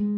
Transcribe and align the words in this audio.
One 0.00 0.14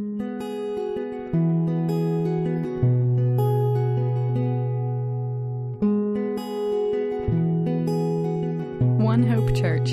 Hope 9.26 9.56
Church. 9.56 9.92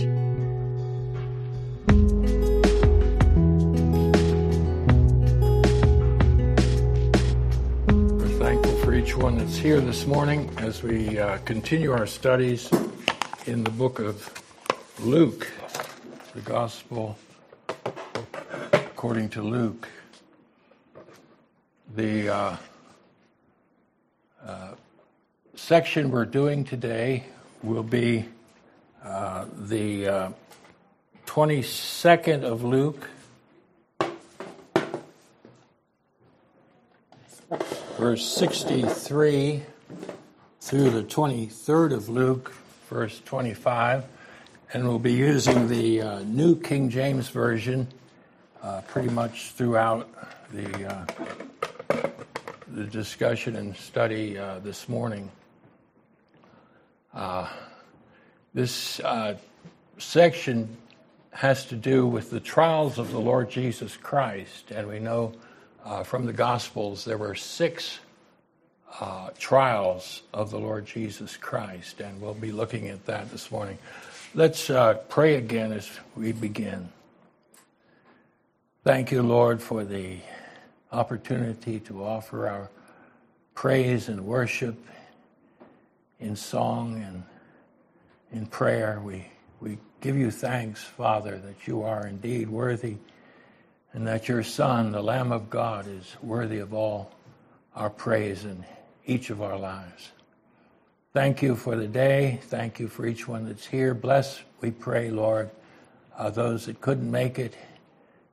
We're 7.87 8.27
thankful 8.39 8.75
for 8.79 8.93
each 8.93 9.15
one 9.15 9.37
that's 9.37 9.55
here 9.55 9.79
this 9.79 10.05
morning 10.05 10.51
as 10.57 10.83
we 10.83 11.17
uh, 11.17 11.37
continue 11.45 11.93
our 11.93 12.07
studies 12.07 12.69
in 13.45 13.63
the 13.63 13.71
book 13.71 13.99
of 13.99 14.29
Luke, 14.99 15.49
the 16.35 16.41
Gospel 16.41 17.17
according 18.97 19.29
to 19.29 19.43
Luke. 19.43 19.87
The 21.95 22.29
uh, 22.29 22.55
uh, 24.43 24.71
section 25.53 26.09
we're 26.09 26.25
doing 26.25 26.63
today 26.63 27.25
will 27.61 27.83
be 27.83 28.25
uh, 29.05 29.45
the 29.55 30.07
uh, 30.07 30.29
22nd 31.27 32.41
of 32.41 32.63
Luke. 32.63 33.07
verse 37.99 38.25
63 38.25 39.61
through 40.59 40.89
the 40.89 41.03
23rd 41.03 41.93
of 41.93 42.09
Luke, 42.09 42.51
verse 42.89 43.21
25. 43.25 44.05
And 44.73 44.87
we'll 44.87 44.97
be 44.97 45.13
using 45.13 45.67
the 45.67 46.01
uh, 46.01 46.19
New 46.21 46.59
King 46.59 46.89
James 46.89 47.29
Version 47.29 47.87
uh, 48.63 48.81
pretty 48.87 49.09
much 49.09 49.51
throughout 49.51 50.09
the, 50.51 50.85
uh, 50.85 51.05
the 52.67 52.85
discussion 52.85 53.55
and 53.55 53.75
study 53.75 54.37
uh, 54.37 54.59
this 54.59 54.89
morning. 54.89 55.29
Uh, 57.13 57.47
this 58.53 58.99
uh, 59.01 59.35
section 59.97 60.75
has 61.31 61.65
to 61.65 61.75
do 61.75 62.07
with 62.07 62.29
the 62.29 62.39
trials 62.39 62.97
of 62.97 63.11
the 63.11 63.19
Lord 63.19 63.49
Jesus 63.49 63.95
Christ, 63.95 64.71
and 64.71 64.87
we 64.87 64.99
know 64.99 65.33
uh, 65.85 66.03
from 66.03 66.25
the 66.25 66.33
Gospels, 66.33 67.05
there 67.05 67.17
were 67.17 67.35
six 67.35 67.99
trials 69.37 70.23
of 70.33 70.49
the 70.49 70.57
Lord 70.57 70.87
Jesus 70.87 71.37
Christ, 71.37 71.99
and 72.01 72.19
we'll 72.19 72.33
be 72.33 72.51
looking 72.51 72.87
at 72.87 73.05
that 73.05 73.29
this 73.29 73.51
morning. 73.51 73.77
Let's 74.33 74.71
pray 75.09 75.35
again 75.35 75.71
as 75.71 75.87
we 76.15 76.31
begin. 76.31 76.89
Thank 78.87 79.11
you, 79.11 79.21
Lord, 79.21 79.61
for 79.61 79.83
the 79.83 80.19
opportunity 80.93 81.81
to 81.81 82.05
offer 82.05 82.47
our 82.47 82.69
praise 83.53 84.07
and 84.07 84.25
worship 84.25 84.77
in 86.21 86.37
song 86.37 87.03
and 87.05 87.23
in 88.31 88.45
prayer. 88.45 89.01
We, 89.03 89.25
we 89.59 89.77
give 89.99 90.15
you 90.15 90.31
thanks, 90.31 90.81
Father, 90.81 91.37
that 91.37 91.67
you 91.67 91.83
are 91.83 92.07
indeed 92.07 92.47
worthy 92.47 92.95
and 93.91 94.07
that 94.07 94.29
your 94.29 94.41
Son, 94.41 94.93
the 94.93 95.03
Lamb 95.03 95.33
of 95.33 95.49
God, 95.49 95.85
is 95.89 96.15
worthy 96.23 96.59
of 96.59 96.73
all 96.73 97.11
our 97.75 97.89
praise 97.89 98.45
in 98.45 98.63
each 99.05 99.29
of 99.29 99.41
our 99.41 99.59
lives. 99.59 100.11
Thank 101.11 101.41
you 101.41 101.57
for 101.57 101.75
the 101.75 101.89
day. 101.89 102.39
Thank 102.43 102.79
you 102.79 102.87
for 102.87 103.05
each 103.05 103.27
one 103.27 103.47
that's 103.47 103.67
here. 103.67 103.93
Bless, 103.93 104.41
we 104.61 104.71
pray, 104.71 105.11
Lord, 105.11 105.49
uh, 106.17 106.29
those 106.29 106.67
that 106.67 106.79
couldn't 106.79 107.11
make 107.11 107.37
it. 107.37 107.53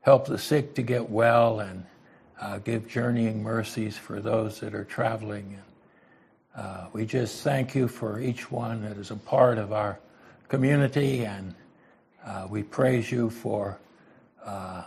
Help 0.05 0.27
the 0.27 0.39
sick 0.39 0.75
to 0.75 0.83
get 0.83 1.09
well 1.09 1.61
and 1.61 1.85
uh, 2.41 2.59
give 2.59 2.87
journeying 2.87 3.43
mercies 3.43 3.97
for 3.97 4.21
those 4.21 4.61
that 4.61 4.75
are 4.75 4.85
traveling. 4.85 5.55
And, 5.55 6.65
uh, 6.65 6.87
we 6.93 7.05
just 7.05 7.43
thank 7.43 7.75
you 7.75 7.89
for 7.89 8.21
each 8.21 8.51
one 8.51 8.83
that 8.83 8.97
is 8.97 9.11
a 9.11 9.17
part 9.17 9.59
of 9.59 9.73
our 9.73 9.99
community, 10.49 11.25
and 11.25 11.55
uh, 12.25 12.47
we 12.49 12.63
praise 12.63 13.11
you 13.11 13.31
for 13.31 13.79
uh, 14.45 14.85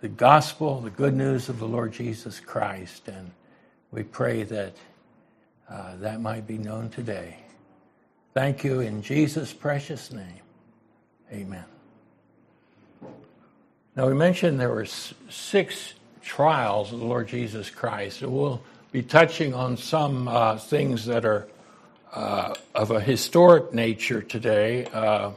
the 0.00 0.08
gospel, 0.08 0.80
the 0.80 0.90
good 0.90 1.14
news 1.14 1.48
of 1.48 1.58
the 1.60 1.66
Lord 1.66 1.92
Jesus 1.92 2.40
Christ. 2.40 3.08
And 3.08 3.30
we 3.90 4.02
pray 4.02 4.42
that 4.42 4.74
uh, 5.70 5.96
that 5.96 6.20
might 6.20 6.46
be 6.46 6.58
known 6.58 6.90
today. 6.90 7.38
Thank 8.34 8.64
you 8.64 8.80
in 8.80 9.02
Jesus' 9.02 9.52
precious 9.52 10.12
name. 10.12 10.42
Amen. 11.32 11.77
Now, 13.98 14.06
we 14.06 14.14
mentioned 14.14 14.60
there 14.60 14.70
were 14.70 14.86
six 14.86 15.94
trials 16.22 16.92
of 16.92 17.00
the 17.00 17.04
Lord 17.04 17.26
Jesus 17.26 17.68
Christ, 17.68 18.22
and 18.22 18.30
we'll 18.30 18.62
be 18.92 19.02
touching 19.02 19.54
on 19.54 19.76
some 19.76 20.28
uh, 20.28 20.56
things 20.56 21.04
that 21.06 21.24
are 21.24 21.48
uh, 22.12 22.54
of 22.76 22.92
a 22.92 23.00
historic 23.00 23.74
nature 23.74 24.22
today, 24.22 24.84
uh, 24.92 25.32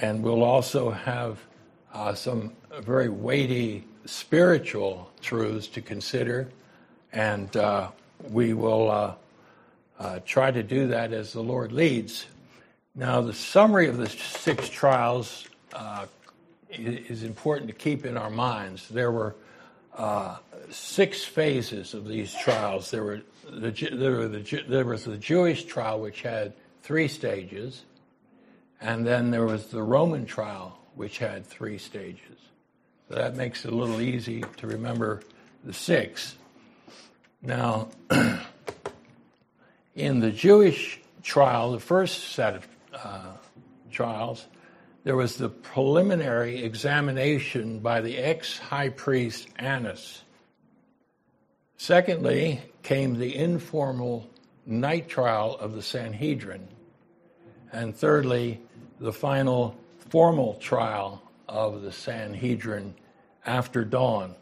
and 0.00 0.22
we'll 0.22 0.42
also 0.42 0.92
have 0.92 1.38
uh, 1.92 2.14
some 2.14 2.52
very 2.80 3.10
weighty 3.10 3.84
spiritual 4.06 5.12
truths 5.20 5.66
to 5.66 5.82
consider, 5.82 6.48
and 7.12 7.54
uh, 7.58 7.90
we 8.30 8.54
will 8.54 8.90
uh, 9.98 10.20
try 10.24 10.50
to 10.50 10.62
do 10.62 10.86
that 10.86 11.12
as 11.12 11.34
the 11.34 11.42
Lord 11.42 11.70
leads. 11.70 12.24
Now, 12.94 13.20
the 13.20 13.34
summary 13.34 13.88
of 13.88 13.98
the 13.98 14.08
six 14.08 14.70
trials 14.70 15.46
is 16.78 17.22
important 17.22 17.68
to 17.68 17.74
keep 17.74 18.04
in 18.04 18.16
our 18.16 18.30
minds. 18.30 18.88
There 18.88 19.12
were 19.12 19.34
uh, 19.96 20.36
six 20.70 21.24
phases 21.24 21.94
of 21.94 22.08
these 22.08 22.34
trials. 22.34 22.90
There 22.90 23.04
were 23.04 23.22
the, 23.50 23.70
there, 23.70 24.12
were 24.12 24.28
the, 24.28 24.64
there 24.68 24.84
was 24.84 25.04
the 25.04 25.16
Jewish 25.16 25.64
trial, 25.64 26.00
which 26.00 26.22
had 26.22 26.54
three 26.82 27.08
stages, 27.08 27.84
and 28.80 29.06
then 29.06 29.30
there 29.30 29.44
was 29.44 29.66
the 29.66 29.82
Roman 29.82 30.26
trial, 30.26 30.78
which 30.94 31.18
had 31.18 31.46
three 31.46 31.78
stages. 31.78 32.38
So 33.08 33.16
that 33.16 33.36
makes 33.36 33.64
it 33.64 33.72
a 33.72 33.76
little 33.76 34.00
easy 34.00 34.44
to 34.56 34.66
remember 34.66 35.20
the 35.62 35.72
six. 35.72 36.36
Now, 37.42 37.88
in 39.94 40.20
the 40.20 40.30
Jewish 40.30 41.00
trial, 41.22 41.72
the 41.72 41.80
first 41.80 42.32
set 42.32 42.54
of 42.54 42.68
uh, 42.94 43.32
trials, 43.90 44.46
there 45.04 45.16
was 45.16 45.36
the 45.36 45.50
preliminary 45.50 46.64
examination 46.64 47.78
by 47.78 48.00
the 48.00 48.18
ex 48.18 48.58
high 48.58 48.88
priest 48.88 49.46
Annas. 49.56 50.22
Secondly, 51.76 52.62
came 52.82 53.18
the 53.18 53.36
informal 53.36 54.28
night 54.66 55.08
trial 55.08 55.56
of 55.56 55.74
the 55.74 55.82
Sanhedrin. 55.82 56.68
And 57.72 57.94
thirdly, 57.94 58.60
the 58.98 59.12
final 59.12 59.76
formal 60.08 60.54
trial 60.54 61.22
of 61.48 61.82
the 61.82 61.92
Sanhedrin 61.92 62.94
after 63.44 63.84
dawn. 63.84 64.34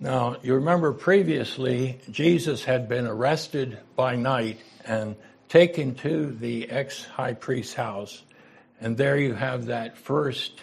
Now, 0.00 0.36
you 0.42 0.54
remember 0.54 0.92
previously, 0.92 1.98
Jesus 2.10 2.64
had 2.64 2.88
been 2.88 3.06
arrested 3.06 3.78
by 3.96 4.16
night 4.16 4.60
and 4.84 5.16
taken 5.48 5.94
to 5.96 6.32
the 6.32 6.68
ex 6.68 7.04
high 7.04 7.34
priest's 7.34 7.74
house. 7.74 8.22
And 8.80 8.96
there 8.96 9.16
you 9.16 9.34
have 9.34 9.66
that 9.66 9.96
first 9.96 10.62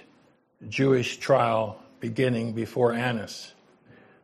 Jewish 0.67 1.17
trial 1.17 1.81
beginning 1.99 2.53
before 2.53 2.93
Annas. 2.93 3.53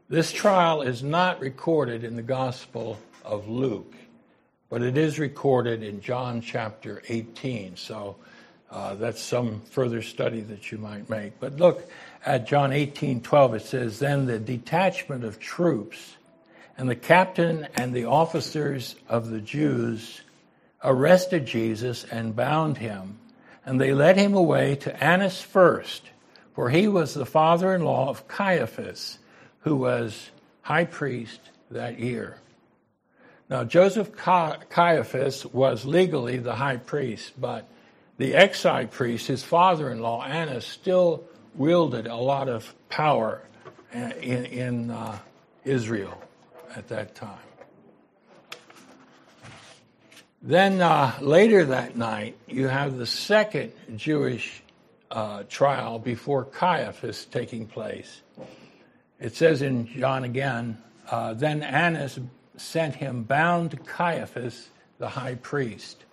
This 0.09 0.31
trial 0.31 0.81
is 0.81 1.03
not 1.03 1.39
recorded 1.39 2.03
in 2.03 2.15
the 2.15 2.21
Gospel 2.21 2.97
of 3.25 3.47
Luke, 3.47 3.93
but 4.69 4.81
it 4.81 4.97
is 4.97 5.19
recorded 5.19 5.83
in 5.83 6.01
John 6.01 6.41
chapter 6.41 7.01
18. 7.07 7.75
So 7.75 8.15
uh, 8.69 8.95
that's 8.95 9.21
some 9.21 9.61
further 9.71 10.01
study 10.01 10.41
that 10.41 10.71
you 10.71 10.77
might 10.77 11.09
make. 11.09 11.39
But 11.39 11.57
look 11.57 11.89
at 12.25 12.47
John 12.47 12.73
18 12.73 13.21
12, 13.21 13.53
it 13.55 13.61
says, 13.63 13.99
Then 13.99 14.25
the 14.25 14.39
detachment 14.39 15.23
of 15.23 15.39
troops 15.39 16.15
and 16.77 16.89
the 16.89 16.95
captain 16.95 17.67
and 17.75 17.93
the 17.93 18.05
officers 18.05 18.95
of 19.09 19.29
the 19.29 19.41
Jews 19.41 20.21
arrested 20.83 21.45
Jesus 21.45 22.03
and 22.05 22.35
bound 22.35 22.77
him, 22.77 23.17
and 23.67 23.81
they 23.81 23.93
led 23.93 24.15
him 24.15 24.33
away 24.33 24.75
to 24.75 25.03
Annas 25.03 25.41
first, 25.41 26.09
for 26.55 26.69
he 26.69 26.87
was 26.87 27.13
the 27.13 27.25
father 27.25 27.75
in 27.75 27.83
law 27.83 28.07
of 28.07 28.25
Caiaphas, 28.25 29.19
who 29.59 29.75
was 29.75 30.31
high 30.61 30.85
priest 30.85 31.41
that 31.69 31.99
year. 31.99 32.37
Now, 33.49 33.65
Joseph 33.65 34.15
Caiaphas 34.15 35.45
was 35.47 35.85
legally 35.85 36.37
the 36.37 36.55
high 36.55 36.77
priest, 36.77 37.33
but 37.39 37.67
the 38.17 38.35
ex 38.35 38.63
high 38.63 38.85
priest, 38.85 39.27
his 39.27 39.43
father 39.43 39.91
in 39.91 39.99
law, 39.99 40.23
Annas, 40.23 40.65
still 40.65 41.25
wielded 41.53 42.07
a 42.07 42.15
lot 42.15 42.47
of 42.47 42.73
power 42.87 43.41
in, 43.91 44.45
in 44.45 44.91
uh, 44.91 45.19
Israel 45.65 46.23
at 46.73 46.87
that 46.87 47.15
time. 47.15 47.46
Then 50.47 50.81
uh, 50.81 51.11
later 51.19 51.65
that 51.65 51.97
night, 51.97 52.37
you 52.47 52.69
have 52.69 52.97
the 52.97 53.05
second 53.05 53.73
Jewish 53.97 54.63
uh, 55.11 55.43
trial 55.49 55.99
before 55.99 56.45
Caiaphas 56.45 57.25
taking 57.25 57.67
place. 57.67 58.21
It 59.19 59.35
says 59.35 59.61
in 59.61 59.87
John 59.87 60.23
again, 60.23 60.77
uh, 61.11 61.33
then 61.33 61.63
Annas 61.63 62.17
sent 62.55 62.95
him 62.95 63.23
bound 63.23 63.71
to 63.71 63.77
Caiaphas, 63.77 64.69
the 64.99 65.09
high 65.09 65.35
priest. 65.35 66.05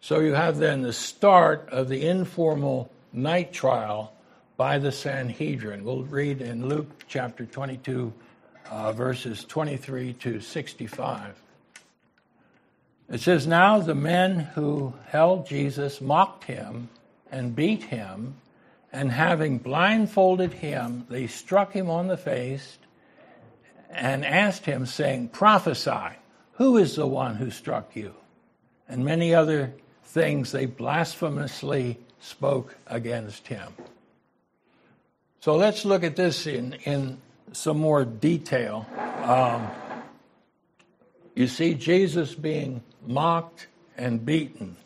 So 0.00 0.20
you 0.20 0.32
have 0.32 0.56
then 0.56 0.80
the 0.80 0.94
start 0.94 1.68
of 1.68 1.90
the 1.90 2.06
informal 2.06 2.90
night 3.12 3.52
trial 3.52 4.14
by 4.56 4.78
the 4.78 4.92
Sanhedrin. 4.92 5.84
We'll 5.84 6.04
read 6.04 6.40
in 6.40 6.70
Luke 6.70 7.04
chapter 7.06 7.44
22, 7.44 8.14
uh, 8.70 8.92
verses 8.92 9.44
23 9.44 10.14
to 10.14 10.40
65. 10.40 11.41
It 13.12 13.20
says, 13.20 13.46
Now 13.46 13.78
the 13.78 13.94
men 13.94 14.38
who 14.54 14.94
held 15.08 15.46
Jesus 15.46 16.00
mocked 16.00 16.44
him 16.44 16.88
and 17.30 17.54
beat 17.54 17.84
him, 17.84 18.36
and 18.90 19.12
having 19.12 19.58
blindfolded 19.58 20.54
him, 20.54 21.06
they 21.10 21.26
struck 21.26 21.72
him 21.72 21.90
on 21.90 22.08
the 22.08 22.16
face 22.16 22.78
and 23.90 24.24
asked 24.24 24.64
him, 24.64 24.86
saying, 24.86 25.28
Prophesy, 25.28 26.16
who 26.52 26.78
is 26.78 26.96
the 26.96 27.06
one 27.06 27.36
who 27.36 27.50
struck 27.50 27.94
you? 27.94 28.14
And 28.88 29.04
many 29.04 29.34
other 29.34 29.74
things 30.04 30.50
they 30.50 30.64
blasphemously 30.64 31.98
spoke 32.20 32.76
against 32.86 33.46
him. 33.48 33.74
So 35.40 35.56
let's 35.56 35.84
look 35.84 36.02
at 36.02 36.16
this 36.16 36.46
in, 36.46 36.74
in 36.84 37.18
some 37.52 37.78
more 37.78 38.04
detail. 38.04 38.86
Um, 39.24 39.70
you 41.34 41.46
see 41.46 41.74
Jesus 41.74 42.34
being 42.34 42.82
mocked 43.06 43.66
and 43.96 44.24
beaten. 44.24 44.76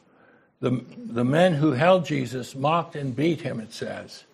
The, 0.61 0.85
the 0.97 1.25
men 1.25 1.55
who 1.55 1.73
held 1.73 2.07
Jesus 2.07 2.55
mocked 2.55 2.97
and 2.97 3.15
beat 3.15 3.43
him, 3.43 3.61
it 3.61 3.73
says. 3.73 4.25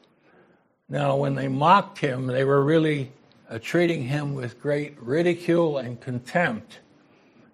Now, 0.89 1.17
when 1.17 1.35
they 1.35 1.49
mocked 1.49 1.99
him, 1.99 2.27
they 2.27 2.45
were 2.45 2.63
really 2.63 3.13
uh, 3.49 3.59
treating 3.61 4.05
him 4.05 4.35
with 4.35 4.61
great 4.61 5.01
ridicule 5.01 5.79
and 5.79 6.01
contempt. 6.01 6.79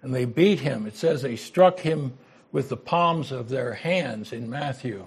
And 0.02 0.14
they 0.14 0.24
beat 0.24 0.60
him. 0.60 0.86
It 0.86 0.96
says 0.96 1.22
they 1.22 1.36
struck 1.36 1.80
him 1.80 2.12
with 2.52 2.68
the 2.68 2.76
palms 2.76 3.32
of 3.32 3.48
their 3.48 3.74
hands 3.74 4.32
in 4.32 4.48
Matthew. 4.48 5.04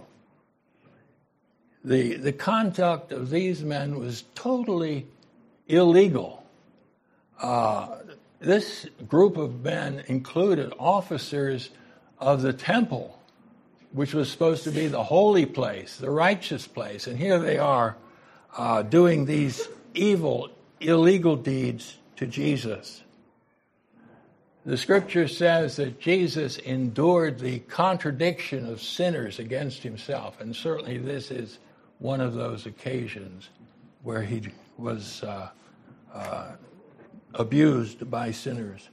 The, 1.84 2.16
the 2.16 2.34
conduct 2.34 3.12
of 3.12 3.30
these 3.30 3.64
men 3.64 4.00
was 4.00 4.24
totally 4.36 5.08
illegal. 5.68 6.46
Uh, 7.42 7.98
this 8.42 8.88
group 9.08 9.38
of 9.38 9.64
men 9.64 10.04
included 10.08 10.74
officers 10.80 11.70
of 12.20 12.42
the 12.42 12.54
temple, 12.54 13.20
which 13.92 14.14
was 14.14 14.32
supposed 14.32 14.64
to 14.64 14.72
be 14.72 14.88
the 14.88 15.04
holy 15.04 15.46
place, 15.46 15.98
the 15.98 16.10
righteous 16.10 16.68
place. 16.68 17.08
And 17.08 17.18
here 17.18 17.40
they 17.40 17.58
are 17.58 17.96
uh, 18.58 18.82
doing 18.82 19.26
these 19.26 19.68
evil, 19.94 20.50
illegal 20.80 21.36
deeds 21.36 21.98
to 22.18 22.26
Jesus. 22.26 23.04
The 24.66 24.78
scripture 24.78 25.28
says 25.28 25.78
that 25.78 26.00
Jesus 26.00 26.58
endured 26.58 27.40
the 27.40 27.60
contradiction 27.60 28.68
of 28.68 28.82
sinners 28.82 29.40
against 29.40 29.82
himself, 29.82 30.40
and 30.40 30.56
certainly 30.56 30.98
this 30.98 31.32
is 31.32 31.58
one 31.98 32.22
of 32.22 32.34
those 32.34 32.66
occasions 32.66 33.50
where 34.04 34.22
he 34.22 34.42
was 34.78 35.24
uh, 35.24 35.50
uh, 36.14 36.52
abused 37.34 38.10
by 38.10 38.32
sinners. 38.32 38.88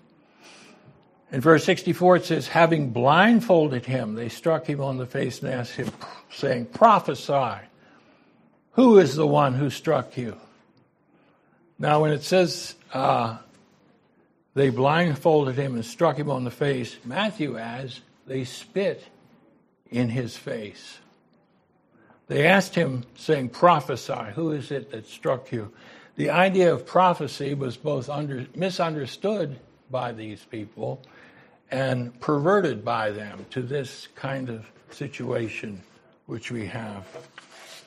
In 1.30 1.40
verse 1.40 1.64
64, 1.64 2.16
it 2.16 2.24
says, 2.24 2.48
Having 2.48 2.90
blindfolded 2.90 3.84
him, 3.84 4.14
they 4.14 4.28
struck 4.28 4.66
him 4.66 4.80
on 4.80 4.96
the 4.96 5.06
face 5.06 5.42
and 5.42 5.52
asked 5.52 5.74
him, 5.74 5.90
saying, 6.30 6.66
Prophesy, 6.66 7.66
who 8.72 8.98
is 8.98 9.14
the 9.14 9.26
one 9.26 9.54
who 9.54 9.68
struck 9.68 10.16
you? 10.16 10.36
Now, 11.78 12.02
when 12.02 12.12
it 12.12 12.22
says 12.22 12.74
uh, 12.92 13.38
they 14.58 14.70
blindfolded 14.70 15.56
him 15.56 15.76
and 15.76 15.84
struck 15.84 16.16
him 16.16 16.30
on 16.30 16.42
the 16.42 16.50
face. 16.50 16.96
Matthew 17.04 17.56
adds, 17.56 18.00
they 18.26 18.42
spit 18.42 19.04
in 19.88 20.08
his 20.08 20.36
face. 20.36 20.98
They 22.26 22.44
asked 22.44 22.74
him, 22.74 23.04
saying, 23.14 23.50
Prophesy, 23.50 24.32
who 24.34 24.50
is 24.50 24.72
it 24.72 24.90
that 24.90 25.06
struck 25.06 25.52
you? 25.52 25.72
The 26.18 26.30
idea 26.30 26.74
of 26.74 26.84
prophecy 26.84 27.54
was 27.54 27.76
both 27.76 28.10
under, 28.10 28.44
misunderstood 28.56 29.56
by 29.88 30.10
these 30.10 30.44
people 30.44 31.00
and 31.70 32.18
perverted 32.18 32.84
by 32.84 33.12
them 33.12 33.46
to 33.50 33.62
this 33.62 34.08
kind 34.16 34.50
of 34.50 34.66
situation 34.90 35.80
which 36.26 36.50
we 36.50 36.66
have 36.66 37.06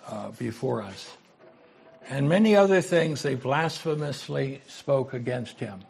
uh, 0.07 0.31
before 0.31 0.81
us. 0.81 1.11
And 2.09 2.29
many 2.29 2.55
other 2.55 2.79
things 2.79 3.21
they 3.21 3.35
blasphemously 3.35 4.61
spoke 4.65 5.13
against 5.13 5.59
him. 5.59 5.81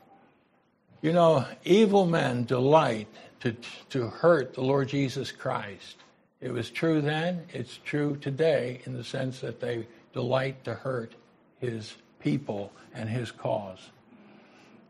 You 1.04 1.14
know, 1.14 1.46
evil 1.64 2.08
men 2.08 2.46
delight 2.46 3.08
to, 3.42 3.56
to 3.92 4.08
hurt 4.08 4.56
the 4.56 4.62
Lord 4.62 4.90
Jesus 4.90 5.32
Christ. 5.32 5.98
It 6.42 6.52
was 6.52 6.72
true 6.72 7.02
then, 7.02 7.44
it's 7.54 7.78
true 7.86 8.16
today 8.16 8.82
in 8.86 8.94
the 8.94 9.04
sense 9.04 9.42
that 9.42 9.60
they 9.60 9.86
delight 10.12 10.64
to 10.64 10.74
hurt 10.74 11.14
his 11.60 11.94
people 12.22 12.72
and 12.94 13.10
his 13.10 13.32
cause. 13.32 13.80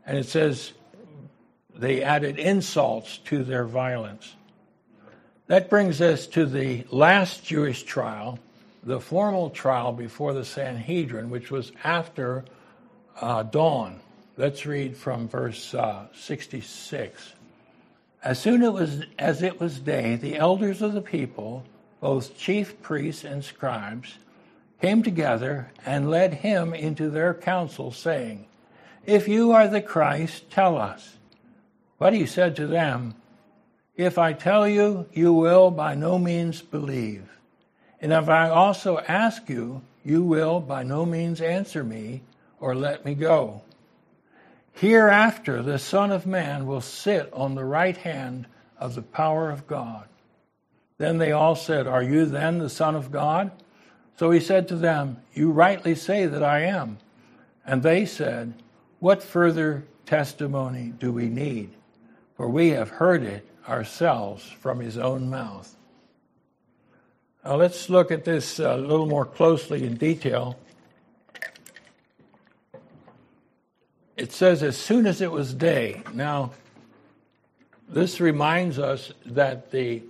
And 0.06 0.18
it 0.18 0.26
says 0.26 0.72
they 1.74 2.02
added 2.02 2.38
insults 2.38 3.18
to 3.18 3.44
their 3.44 3.64
violence. 3.64 4.34
That 5.46 5.68
brings 5.68 6.00
us 6.00 6.26
to 6.28 6.46
the 6.46 6.84
last 6.90 7.44
Jewish 7.44 7.82
trial, 7.82 8.38
the 8.82 9.00
formal 9.00 9.50
trial 9.50 9.92
before 9.92 10.32
the 10.32 10.44
Sanhedrin, 10.44 11.30
which 11.30 11.50
was 11.50 11.72
after 11.84 12.44
uh, 13.20 13.42
dawn. 13.42 14.00
Let's 14.36 14.64
read 14.64 14.96
from 14.96 15.28
verse 15.28 15.74
uh, 15.74 16.06
66. 16.14 17.34
As 18.24 18.38
soon 18.38 18.62
it 18.62 18.72
was, 18.72 19.02
as 19.18 19.42
it 19.42 19.60
was 19.60 19.78
day, 19.78 20.16
the 20.16 20.36
elders 20.36 20.80
of 20.80 20.92
the 20.92 21.02
people, 21.02 21.64
both 22.00 22.36
chief 22.36 22.80
priests 22.80 23.24
and 23.24 23.44
scribes, 23.44 24.16
came 24.82 25.02
together 25.04 25.70
and 25.86 26.10
led 26.10 26.34
him 26.34 26.74
into 26.74 27.08
their 27.08 27.32
council, 27.32 27.92
saying, 27.92 28.44
If 29.06 29.28
you 29.28 29.52
are 29.52 29.68
the 29.68 29.80
Christ, 29.80 30.50
tell 30.50 30.76
us. 30.76 31.16
But 32.00 32.12
he 32.12 32.26
said 32.26 32.56
to 32.56 32.66
them, 32.66 33.14
If 33.94 34.18
I 34.18 34.32
tell 34.32 34.66
you, 34.66 35.06
you 35.12 35.32
will 35.32 35.70
by 35.70 35.94
no 35.94 36.18
means 36.18 36.62
believe. 36.62 37.28
And 38.00 38.12
if 38.12 38.28
I 38.28 38.48
also 38.48 38.98
ask 38.98 39.48
you, 39.48 39.82
you 40.04 40.24
will 40.24 40.58
by 40.58 40.82
no 40.82 41.06
means 41.06 41.40
answer 41.40 41.84
me 41.84 42.22
or 42.58 42.74
let 42.74 43.04
me 43.04 43.14
go. 43.14 43.62
Hereafter, 44.72 45.62
the 45.62 45.78
Son 45.78 46.10
of 46.10 46.26
Man 46.26 46.66
will 46.66 46.80
sit 46.80 47.32
on 47.32 47.54
the 47.54 47.64
right 47.64 47.96
hand 47.96 48.46
of 48.78 48.96
the 48.96 49.02
power 49.02 49.48
of 49.48 49.68
God. 49.68 50.08
Then 50.98 51.18
they 51.18 51.30
all 51.30 51.54
said, 51.54 51.86
Are 51.86 52.02
you 52.02 52.26
then 52.26 52.58
the 52.58 52.68
Son 52.68 52.96
of 52.96 53.12
God? 53.12 53.52
So 54.16 54.30
he 54.30 54.40
said 54.40 54.68
to 54.68 54.76
them, 54.76 55.18
You 55.34 55.50
rightly 55.50 55.94
say 55.94 56.26
that 56.26 56.42
I 56.42 56.60
am. 56.60 56.98
And 57.66 57.82
they 57.82 58.04
said, 58.04 58.54
What 58.98 59.22
further 59.22 59.84
testimony 60.06 60.92
do 60.98 61.12
we 61.12 61.28
need? 61.28 61.70
For 62.36 62.48
we 62.48 62.70
have 62.70 62.90
heard 62.90 63.22
it 63.22 63.46
ourselves 63.68 64.44
from 64.44 64.80
his 64.80 64.98
own 64.98 65.30
mouth. 65.30 65.76
Now 67.44 67.56
let's 67.56 67.88
look 67.88 68.10
at 68.10 68.24
this 68.24 68.58
a 68.58 68.76
little 68.76 69.06
more 69.06 69.26
closely 69.26 69.84
in 69.84 69.96
detail. 69.96 70.56
it 74.22 74.32
says, 74.32 74.62
as 74.62 74.76
soon 74.76 75.06
as 75.06 75.20
it 75.20 75.32
was 75.32 75.52
day. 75.52 76.02
Now, 76.14 76.52
this 77.88 78.20
reminds 78.20 78.78
us 78.78 79.12
that 79.26 79.72
the 79.72 80.02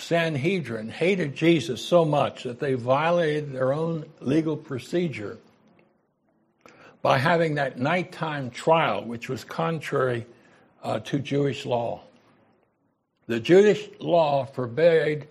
Sanhedrin 0.00 0.88
hated 0.88 1.34
Jesus 1.34 1.84
so 1.84 2.04
much 2.04 2.44
that 2.44 2.60
they 2.60 2.74
violated 2.74 3.52
their 3.52 3.72
own 3.72 4.06
legal 4.20 4.56
procedure 4.56 5.38
by 7.02 7.18
having 7.18 7.54
that 7.54 7.78
nighttime 7.78 8.50
trial, 8.50 9.04
which 9.04 9.28
was 9.28 9.44
contrary 9.44 10.26
uh, 10.82 11.00
to 11.00 11.18
Jewish 11.18 11.64
law. 11.64 12.02
The 13.26 13.40
Jewish 13.40 13.88
law 14.00 14.44
forbade 14.44 15.28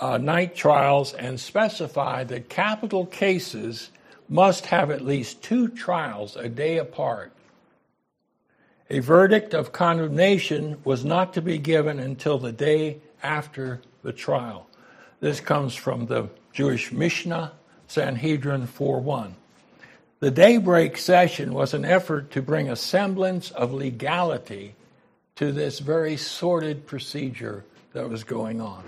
uh, 0.00 0.18
night 0.18 0.54
trials 0.54 1.14
and 1.14 1.38
specified 1.38 2.28
that 2.28 2.48
capital 2.48 3.06
cases 3.06 3.90
must 4.28 4.66
have 4.66 4.90
at 4.90 5.04
least 5.04 5.42
two 5.42 5.68
trials 5.68 6.36
a 6.36 6.48
day 6.48 6.78
apart. 6.78 7.32
A 8.88 9.00
verdict 9.00 9.54
of 9.54 9.72
condemnation 9.72 10.78
was 10.84 11.04
not 11.04 11.34
to 11.34 11.42
be 11.42 11.58
given 11.58 11.98
until 11.98 12.38
the 12.38 12.52
day 12.52 12.98
after 13.22 13.80
the 14.02 14.12
trial. 14.12 14.66
This 15.20 15.40
comes 15.40 15.74
from 15.74 16.06
the 16.06 16.28
Jewish 16.52 16.92
Mishnah, 16.92 17.52
Sanhedrin 17.86 18.66
4:1. 18.66 19.34
The 20.20 20.30
daybreak 20.30 20.96
session 20.96 21.54
was 21.54 21.72
an 21.72 21.84
effort 21.84 22.30
to 22.32 22.42
bring 22.42 22.68
a 22.68 22.76
semblance 22.76 23.50
of 23.50 23.72
legality 23.72 24.74
to 25.36 25.52
this 25.52 25.78
very 25.78 26.16
sordid 26.16 26.86
procedure 26.86 27.64
that 27.94 28.08
was 28.08 28.24
going 28.24 28.60
on. 28.60 28.84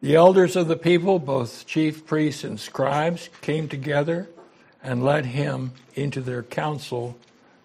The 0.00 0.16
elders 0.16 0.56
of 0.56 0.68
the 0.68 0.76
people, 0.76 1.18
both 1.18 1.66
chief 1.66 2.06
priests 2.06 2.44
and 2.44 2.58
scribes, 2.60 3.30
came 3.40 3.68
together 3.68 4.28
and 4.82 5.04
led 5.04 5.26
him 5.26 5.72
into 5.94 6.20
their 6.20 6.42
council, 6.42 7.16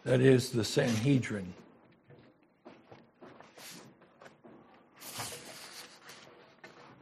that 0.03 0.22
is, 0.22 0.51
the 0.51 0.63
Sanhedrin. 0.63 1.53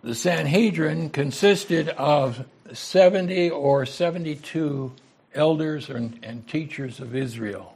The 0.04 0.14
Sanhedrin 0.14 1.10
consisted 1.10 1.90
of 1.90 2.46
70 2.72 3.50
or 3.50 3.86
72 3.86 4.92
elders 5.34 5.90
and, 5.90 6.20
and, 6.22 6.48
teachers 6.48 7.00
of 7.00 7.16
Israel. 7.16 7.76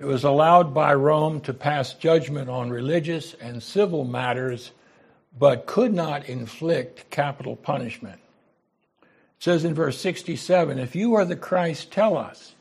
It 0.00 0.04
was 0.04 0.24
allowed 0.24 0.74
by 0.74 0.94
Rome 0.94 1.40
to 1.42 1.54
pass 1.54 1.94
judgment 1.94 2.50
on 2.50 2.70
religious 2.70 3.34
and 3.34 3.62
civil 3.62 4.04
matters, 4.04 4.72
but 5.38 5.66
could 5.66 5.94
not 5.94 6.28
inflict 6.28 7.08
capital 7.10 7.54
punishment. 7.54 8.20
It 9.02 9.08
says 9.38 9.64
in 9.64 9.74
verse 9.74 10.00
67 10.00 10.78
If 10.78 10.96
you 10.96 11.14
are 11.14 11.24
the 11.24 11.36
Christ, 11.36 11.92
tell 11.92 12.16
us. 12.16 12.54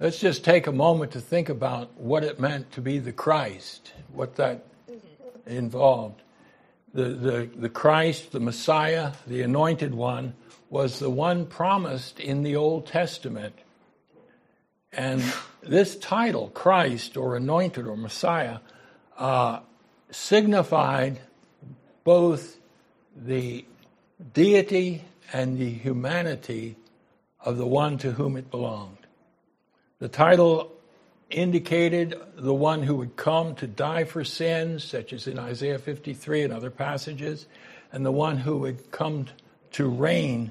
Let's 0.00 0.18
just 0.18 0.44
take 0.44 0.66
a 0.66 0.72
moment 0.72 1.12
to 1.12 1.20
think 1.20 1.50
about 1.50 1.92
what 1.98 2.24
it 2.24 2.40
meant 2.40 2.72
to 2.72 2.80
be 2.80 2.98
the 2.98 3.12
Christ, 3.12 3.92
what 4.12 4.36
that 4.36 4.64
involved 5.46 6.22
the, 6.92 7.04
the, 7.04 7.50
the 7.56 7.68
Christ, 7.68 8.32
the 8.32 8.40
Messiah, 8.40 9.12
the 9.26 9.42
anointed 9.42 9.94
one, 9.94 10.34
was 10.70 10.98
the 10.98 11.10
one 11.10 11.46
promised 11.46 12.20
in 12.20 12.42
the 12.42 12.56
Old 12.56 12.86
Testament. 12.86 13.54
And 14.92 15.22
this 15.62 15.96
title, 15.96 16.48
Christ 16.48 17.16
or 17.16 17.36
anointed 17.36 17.86
or 17.86 17.96
Messiah, 17.96 18.58
uh, 19.18 19.60
signified 20.10 21.20
both 22.04 22.56
the 23.16 23.64
deity 24.32 25.04
and 25.32 25.58
the 25.58 25.70
humanity 25.70 26.76
of 27.40 27.58
the 27.58 27.66
one 27.66 27.98
to 27.98 28.12
whom 28.12 28.36
it 28.36 28.50
belonged. 28.50 29.06
The 29.98 30.08
title 30.08 30.72
indicated 31.30 32.18
the 32.36 32.54
one 32.54 32.82
who 32.82 32.96
would 32.96 33.16
come 33.16 33.54
to 33.56 33.66
die 33.66 34.04
for 34.04 34.24
sins, 34.24 34.84
such 34.84 35.12
as 35.12 35.26
in 35.26 35.38
Isaiah 35.38 35.78
53 35.78 36.42
and 36.42 36.52
other 36.52 36.70
passages, 36.70 37.46
and 37.92 38.04
the 38.04 38.12
one 38.12 38.38
who 38.38 38.58
would 38.58 38.90
come 38.90 39.26
to 39.72 39.88
reign 39.88 40.50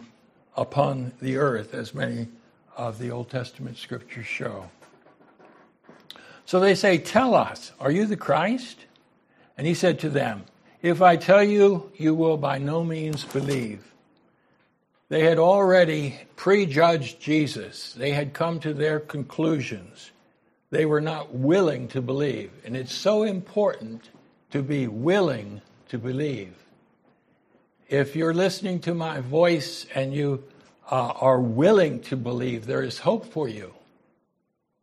upon 0.55 1.13
the 1.21 1.37
earth, 1.37 1.73
as 1.73 1.93
many 1.93 2.27
of 2.75 2.99
the 2.99 3.11
Old 3.11 3.29
Testament 3.29 3.77
scriptures 3.77 4.25
show. 4.25 4.69
So 6.45 6.59
they 6.59 6.75
say, 6.75 6.97
Tell 6.97 7.33
us, 7.33 7.71
are 7.79 7.91
you 7.91 8.05
the 8.05 8.15
Christ? 8.15 8.85
And 9.57 9.65
he 9.65 9.73
said 9.73 9.99
to 9.99 10.09
them, 10.09 10.45
If 10.81 11.01
I 11.01 11.17
tell 11.17 11.43
you, 11.43 11.91
you 11.95 12.13
will 12.13 12.37
by 12.37 12.59
no 12.59 12.83
means 12.83 13.25
believe. 13.25 13.83
They 15.09 15.23
had 15.23 15.39
already 15.39 16.19
prejudged 16.35 17.19
Jesus, 17.19 17.93
they 17.93 18.11
had 18.11 18.33
come 18.33 18.59
to 18.59 18.73
their 18.73 18.99
conclusions 18.99 20.11
they 20.69 20.85
were 20.85 21.01
not 21.01 21.33
willing 21.33 21.87
to 21.89 22.01
believe. 22.01 22.51
And 22.65 22.75
it's 22.75 22.93
so 22.93 23.23
important 23.23 24.09
to 24.51 24.61
be 24.61 24.87
willing 24.87 25.61
to 25.89 25.97
believe. 25.97 26.53
If 27.89 28.15
you're 28.15 28.33
listening 28.33 28.79
to 28.81 28.93
my 28.93 29.21
voice 29.21 29.85
and 29.95 30.13
you 30.13 30.43
uh, 30.91 31.13
are 31.21 31.39
willing 31.39 32.01
to 32.01 32.17
believe, 32.17 32.65
there 32.65 32.83
is 32.83 32.99
hope 32.99 33.31
for 33.31 33.47
you. 33.47 33.73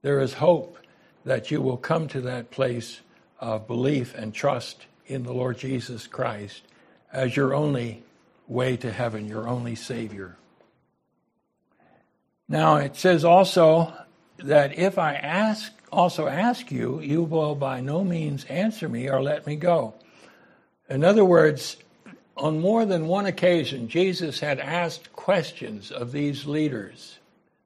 There 0.03 0.21
is 0.21 0.35
hope 0.35 0.79
that 1.25 1.51
you 1.51 1.61
will 1.61 1.77
come 1.77 2.09
to 2.09 2.21
that 2.23 2.51
place 2.51 3.01
of 3.41 3.67
belief 3.67 4.15
and 4.15 4.33
trust 4.33 4.87
in 5.07 5.23
the 5.23 5.33
Lord 5.33 5.59
Jesus 5.59 6.07
Christ 6.07 6.63
as 7.13 7.37
your 7.37 7.55
only 7.55 8.03
way 8.49 8.77
to 8.79 8.91
heaven, 8.91 9.29
your 9.29 9.49
only 9.49 9.75
Savior. 9.75 10.37
Now, 12.49 12.77
it 12.77 12.97
says 12.97 13.25
also 13.25 13.93
that 14.39 14.79
if 14.79 14.99
I 14.99 15.15
ask, 15.15 15.73
also 15.93 16.27
ask 16.27 16.71
you, 16.71 17.01
you 17.01 17.23
will 17.23 17.55
by 17.55 17.81
no 17.81 18.05
means 18.05 18.45
answer 18.45 18.89
me 18.89 19.09
or 19.09 19.23
let 19.23 19.47
me 19.47 19.57
go. 19.57 19.95
In 20.89 21.05
other 21.05 21.25
words, 21.25 21.77
on 22.37 22.61
more 22.61 22.85
than 22.85 23.07
one 23.07 23.27
occasion, 23.27 23.89
Jesus 23.89 24.41
had 24.41 24.59
asked 24.59 25.13
questions 25.13 25.91
of 25.91 26.13
these 26.13 26.47
leaders 26.47 27.19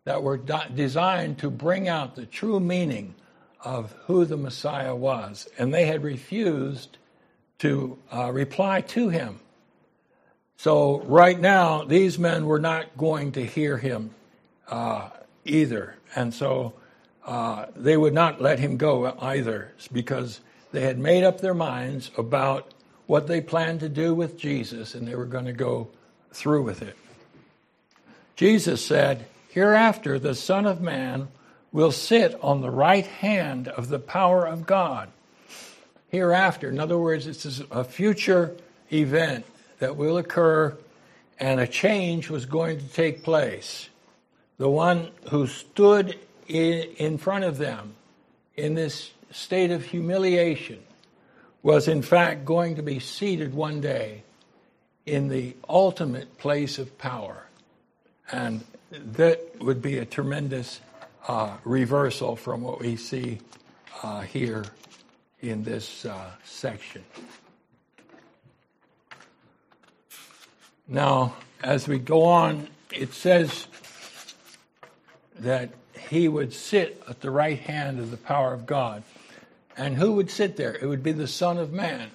that 0.04 0.22
were 0.22 0.36
designed 0.36 1.38
to 1.38 1.50
bring 1.50 1.88
out 1.88 2.14
the 2.14 2.26
true 2.26 2.60
meaning 2.60 3.14
of 3.60 3.92
who 4.06 4.24
the 4.24 4.36
Messiah 4.36 4.94
was, 4.94 5.48
and 5.58 5.72
they 5.72 5.86
had 5.86 6.02
refused 6.02 6.96
to 7.58 7.98
uh, 8.12 8.30
reply 8.32 8.80
to 8.80 9.08
him. 9.08 9.40
So, 10.56 11.00
right 11.02 11.38
now, 11.38 11.84
these 11.84 12.18
men 12.18 12.46
were 12.46 12.58
not 12.58 12.96
going 12.96 13.32
to 13.32 13.44
hear 13.44 13.76
him 13.76 14.10
uh, 14.68 15.10
either. 15.48 15.96
And 16.14 16.32
so 16.32 16.74
uh, 17.24 17.66
they 17.76 17.96
would 17.96 18.14
not 18.14 18.40
let 18.40 18.58
him 18.58 18.76
go 18.76 19.14
either 19.20 19.72
because 19.92 20.40
they 20.72 20.82
had 20.82 20.98
made 20.98 21.24
up 21.24 21.40
their 21.40 21.54
minds 21.54 22.10
about 22.16 22.72
what 23.06 23.26
they 23.26 23.40
planned 23.40 23.80
to 23.80 23.88
do 23.88 24.14
with 24.14 24.38
Jesus 24.38 24.94
and 24.94 25.06
they 25.06 25.14
were 25.14 25.24
going 25.24 25.46
to 25.46 25.52
go 25.52 25.88
through 26.32 26.62
with 26.62 26.82
it. 26.82 26.96
Jesus 28.36 28.84
said, 28.84 29.26
Hereafter 29.48 30.18
the 30.18 30.34
Son 30.34 30.66
of 30.66 30.80
Man 30.80 31.28
will 31.72 31.92
sit 31.92 32.38
on 32.42 32.60
the 32.60 32.70
right 32.70 33.06
hand 33.06 33.68
of 33.68 33.88
the 33.88 33.98
power 33.98 34.46
of 34.46 34.66
God. 34.66 35.10
Hereafter, 36.10 36.68
in 36.68 36.78
other 36.78 36.98
words, 36.98 37.26
is 37.26 37.62
a 37.70 37.84
future 37.84 38.56
event 38.92 39.44
that 39.78 39.96
will 39.96 40.16
occur 40.16 40.76
and 41.38 41.60
a 41.60 41.66
change 41.66 42.30
was 42.30 42.46
going 42.46 42.78
to 42.78 42.88
take 42.88 43.22
place 43.22 43.88
the 44.58 44.68
one 44.68 45.10
who 45.30 45.46
stood 45.46 46.18
in 46.48 47.18
front 47.18 47.44
of 47.44 47.58
them 47.58 47.94
in 48.56 48.74
this 48.74 49.12
state 49.30 49.70
of 49.70 49.84
humiliation 49.84 50.80
was 51.62 51.88
in 51.88 52.02
fact 52.02 52.44
going 52.44 52.76
to 52.76 52.82
be 52.82 52.98
seated 52.98 53.54
one 53.54 53.80
day 53.80 54.22
in 55.06 55.28
the 55.28 55.54
ultimate 55.68 56.38
place 56.38 56.78
of 56.78 56.98
power. 56.98 57.44
And 58.30 58.64
that 58.90 59.60
would 59.60 59.80
be 59.80 59.98
a 59.98 60.04
tremendous 60.04 60.80
uh, 61.26 61.56
reversal 61.64 62.36
from 62.36 62.62
what 62.62 62.80
we 62.80 62.96
see 62.96 63.38
uh, 64.02 64.22
here 64.22 64.64
in 65.40 65.62
this 65.62 66.04
uh, 66.04 66.30
section. 66.44 67.04
Now, 70.86 71.34
as 71.62 71.86
we 71.86 71.98
go 71.98 72.24
on, 72.24 72.68
it 72.90 73.12
says 73.12 73.66
that 75.40 75.70
he 76.08 76.28
would 76.28 76.52
sit 76.52 77.02
at 77.08 77.20
the 77.20 77.30
right 77.30 77.58
hand 77.58 77.98
of 77.98 78.10
the 78.10 78.16
power 78.16 78.52
of 78.52 78.66
God. 78.66 79.02
And 79.76 79.96
who 79.96 80.12
would 80.12 80.30
sit 80.30 80.56
there? 80.56 80.74
It 80.74 80.86
would 80.86 81.02
be 81.02 81.12
the 81.12 81.28
Son 81.28 81.58
of 81.58 81.72
Man. 81.72 82.10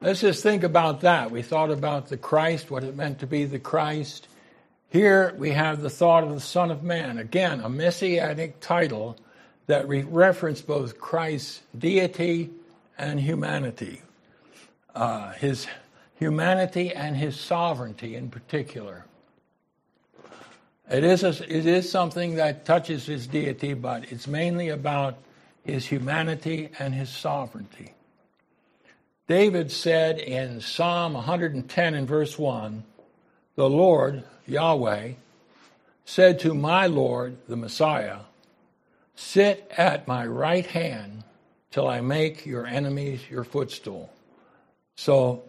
Let's 0.00 0.20
just 0.20 0.42
think 0.42 0.62
about 0.62 1.00
that. 1.02 1.30
We 1.30 1.42
thought 1.42 1.70
about 1.70 2.08
the 2.08 2.16
Christ, 2.16 2.70
what 2.70 2.84
it 2.84 2.96
meant 2.96 3.20
to 3.20 3.26
be 3.26 3.44
the 3.44 3.58
Christ. 3.58 4.28
Here 4.90 5.34
we 5.38 5.50
have 5.50 5.80
the 5.80 5.90
thought 5.90 6.24
of 6.24 6.30
the 6.30 6.40
Son 6.40 6.70
of 6.70 6.82
Man. 6.82 7.18
Again, 7.18 7.60
a 7.60 7.68
messianic 7.68 8.60
title 8.60 9.16
that 9.66 9.88
re- 9.88 10.02
referenced 10.02 10.66
both 10.66 10.98
Christ's 10.98 11.62
deity 11.76 12.50
and 12.98 13.20
humanity. 13.20 14.02
Uh, 14.94 15.32
his 15.32 15.66
humanity 16.16 16.92
and 16.92 17.16
his 17.16 17.38
sovereignty 17.38 18.16
in 18.16 18.30
particular. 18.30 19.04
It 20.90 21.02
is, 21.02 21.24
a, 21.24 21.30
it 21.30 21.66
is 21.66 21.90
something 21.90 22.36
that 22.36 22.64
touches 22.64 23.06
his 23.06 23.26
deity, 23.26 23.74
but 23.74 24.12
it's 24.12 24.28
mainly 24.28 24.68
about 24.68 25.18
his 25.64 25.86
humanity 25.86 26.70
and 26.78 26.94
his 26.94 27.08
sovereignty. 27.08 27.94
David 29.26 29.72
said 29.72 30.18
in 30.18 30.60
Psalm 30.60 31.14
110 31.14 31.94
and 31.94 32.06
verse 32.06 32.38
1 32.38 32.84
The 33.56 33.68
Lord, 33.68 34.22
Yahweh, 34.46 35.12
said 36.04 36.38
to 36.40 36.54
my 36.54 36.86
Lord, 36.86 37.36
the 37.48 37.56
Messiah, 37.56 38.20
Sit 39.16 39.68
at 39.76 40.06
my 40.06 40.24
right 40.24 40.66
hand 40.66 41.24
till 41.72 41.88
I 41.88 42.00
make 42.00 42.46
your 42.46 42.64
enemies 42.64 43.20
your 43.28 43.42
footstool. 43.42 44.12
So 44.94 45.42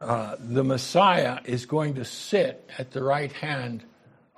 uh, 0.00 0.36
the 0.38 0.62
Messiah 0.62 1.40
is 1.44 1.66
going 1.66 1.94
to 1.94 2.04
sit 2.04 2.70
at 2.78 2.92
the 2.92 3.02
right 3.02 3.32
hand 3.32 3.82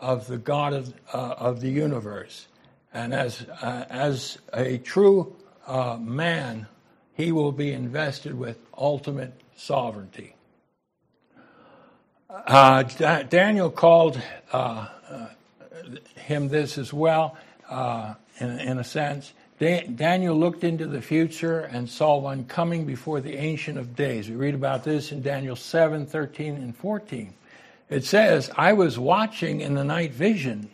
of 0.05 0.27
the 0.27 0.37
God 0.37 0.75
of, 0.75 0.93
uh, 1.15 1.35
of 1.39 1.63
the 1.63 1.71
universe. 1.71 2.47
And 2.93 3.15
as, 3.15 3.41
uh, 3.63 3.87
as 3.89 4.37
a 4.53 4.77
true 4.77 5.35
uh, 5.67 5.97
man, 5.97 6.67
he 7.15 7.33
will 7.33 7.53
be 7.53 7.73
invested 7.73 8.35
with 8.35 8.59
ultimate 8.77 9.33
sovereignty. 9.57 10.37
Uh, 12.29 12.83
Daniel 12.83 13.71
called 13.71 14.21
uh, 14.53 14.89
uh, 15.09 15.27
him 16.17 16.49
this 16.49 16.77
as 16.77 16.93
well, 16.93 17.39
in, 18.41 18.61
in 18.61 18.79
a 18.79 18.85
sense. 18.85 19.33
Daniel 19.59 20.37
looked 20.37 20.65
into 20.65 20.87
the 20.87 21.01
future 21.01 21.61
and 21.61 21.89
saw 21.89 22.19
one 22.19 22.45
coming 22.45 22.85
before 22.85 23.23
the 23.23 23.37
Ancient 23.37 23.79
of 23.79 23.97
Days. 23.97 24.29
We 24.29 24.35
read 24.35 24.55
about 24.55 24.85
this 24.85 25.13
in 25.13 25.23
Daniel 25.23 25.57
7 25.57 26.05
13 26.05 26.57
and 26.57 26.77
14. 26.77 27.33
It 27.89 28.05
says, 28.05 28.51
I 28.57 28.73
was 28.73 28.99
watching 28.99 29.61
in 29.61 29.75
the 29.75 29.85
night 29.85 30.13
vision, 30.13 30.71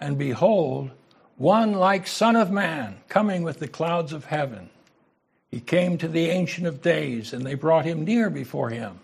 and 0.00 0.18
behold, 0.18 0.90
one 1.36 1.72
like 1.72 2.06
Son 2.06 2.36
of 2.36 2.50
Man 2.50 2.96
coming 3.08 3.42
with 3.42 3.58
the 3.58 3.68
clouds 3.68 4.12
of 4.12 4.26
heaven. 4.26 4.70
He 5.50 5.60
came 5.60 5.98
to 5.98 6.08
the 6.08 6.30
Ancient 6.30 6.66
of 6.66 6.82
Days, 6.82 7.32
and 7.32 7.46
they 7.46 7.54
brought 7.54 7.84
him 7.84 8.04
near 8.04 8.28
before 8.30 8.70
him. 8.70 9.00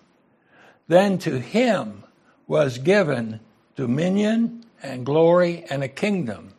Then 0.89 1.19
to 1.19 1.39
him 1.39 2.05
was 2.47 2.79
given 2.79 3.41
dominion 3.77 4.65
and 4.83 5.07
glory 5.07 5.65
and 5.71 5.83
a 5.83 5.89
kingdom 5.89 6.53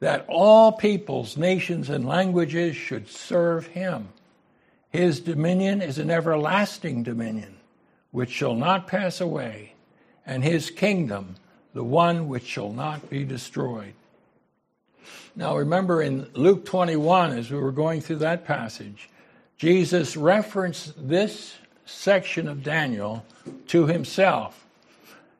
that 0.00 0.24
all 0.28 0.72
peoples, 0.72 1.36
nations, 1.36 1.90
and 1.90 2.06
languages 2.06 2.76
should 2.76 3.08
serve 3.08 3.66
him. 3.68 4.08
His 4.90 5.20
dominion 5.20 5.82
is 5.82 5.98
an 5.98 6.10
everlasting 6.10 7.02
dominion 7.02 7.56
which 8.10 8.30
shall 8.30 8.54
not 8.54 8.86
pass 8.86 9.20
away, 9.20 9.74
and 10.26 10.42
his 10.42 10.70
kingdom 10.70 11.36
the 11.72 11.84
one 11.84 12.28
which 12.28 12.46
shall 12.46 12.72
not 12.72 13.08
be 13.10 13.24
destroyed. 13.24 13.92
Now, 15.36 15.58
remember 15.58 16.00
in 16.00 16.30
Luke 16.32 16.64
21, 16.64 17.32
as 17.32 17.50
we 17.50 17.58
were 17.58 17.72
going 17.72 18.00
through 18.00 18.16
that 18.16 18.46
passage, 18.46 19.10
Jesus 19.58 20.16
referenced 20.16 21.08
this 21.08 21.56
section 21.84 22.48
of 22.48 22.62
Daniel 22.62 23.24
to 23.68 23.86
himself. 23.86 24.66